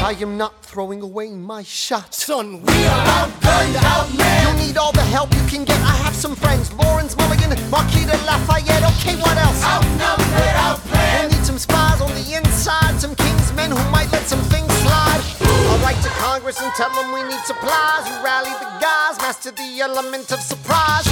I 0.05 0.11
am 0.21 0.37
not 0.37 0.61
throwing 0.61 1.01
away 1.01 1.31
my 1.31 1.63
shot. 1.63 2.13
son, 2.13 2.61
we 2.61 2.73
are 2.85 3.05
outgunned, 3.17 3.73
outmanned. 3.73 4.61
You 4.61 4.67
need 4.67 4.77
all 4.77 4.91
the 4.91 5.01
help 5.01 5.33
you 5.33 5.41
can 5.49 5.65
get. 5.65 5.81
I 5.81 5.97
have 6.05 6.13
some 6.13 6.35
friends. 6.35 6.71
Lawrence 6.73 7.17
Mulligan, 7.17 7.49
Marquis 7.71 8.05
de 8.05 8.13
Lafayette. 8.21 8.85
Okay, 9.01 9.17
what 9.17 9.33
else? 9.33 9.65
Outnumbered, 9.65 10.57
outplanned. 10.61 11.21
We'll 11.25 11.29
need 11.33 11.43
some 11.43 11.57
spies 11.57 12.01
on 12.01 12.13
the 12.13 12.37
inside, 12.37 13.01
some 13.01 13.15
kingsmen 13.15 13.73
who 13.73 13.81
might 13.89 14.11
let 14.11 14.29
some 14.29 14.45
things 14.53 14.69
slide. 14.85 15.21
I'll 15.41 15.81
write 15.81 15.97
to 16.05 16.09
Congress 16.21 16.61
and 16.61 16.71
tell 16.77 16.93
them 16.93 17.09
we 17.11 17.23
need 17.25 17.41
supplies. 17.41 18.05
You 18.05 18.21
rally 18.21 18.53
the 18.61 18.69
guys, 18.77 19.17
master 19.17 19.57
the 19.57 19.81
element 19.81 20.31
of 20.31 20.39
surprise. 20.39 21.09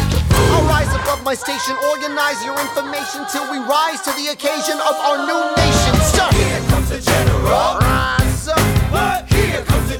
I'll 0.53 0.69
rise 0.69 0.93
above 0.93 1.23
my 1.23 1.33
station, 1.33 1.73
organize 1.89 2.45
your 2.45 2.53
information 2.61 3.25
till 3.33 3.49
we 3.49 3.57
rise 3.57 4.05
to 4.05 4.13
the 4.21 4.37
occasion 4.37 4.77
of 4.77 4.95
our 5.01 5.17
new 5.25 5.41
nation. 5.57 5.93
Sir, 6.13 6.29
Here 6.37 6.61
comes 6.69 6.89
the 6.93 7.01
general. 7.01 7.81
rise 7.81 8.22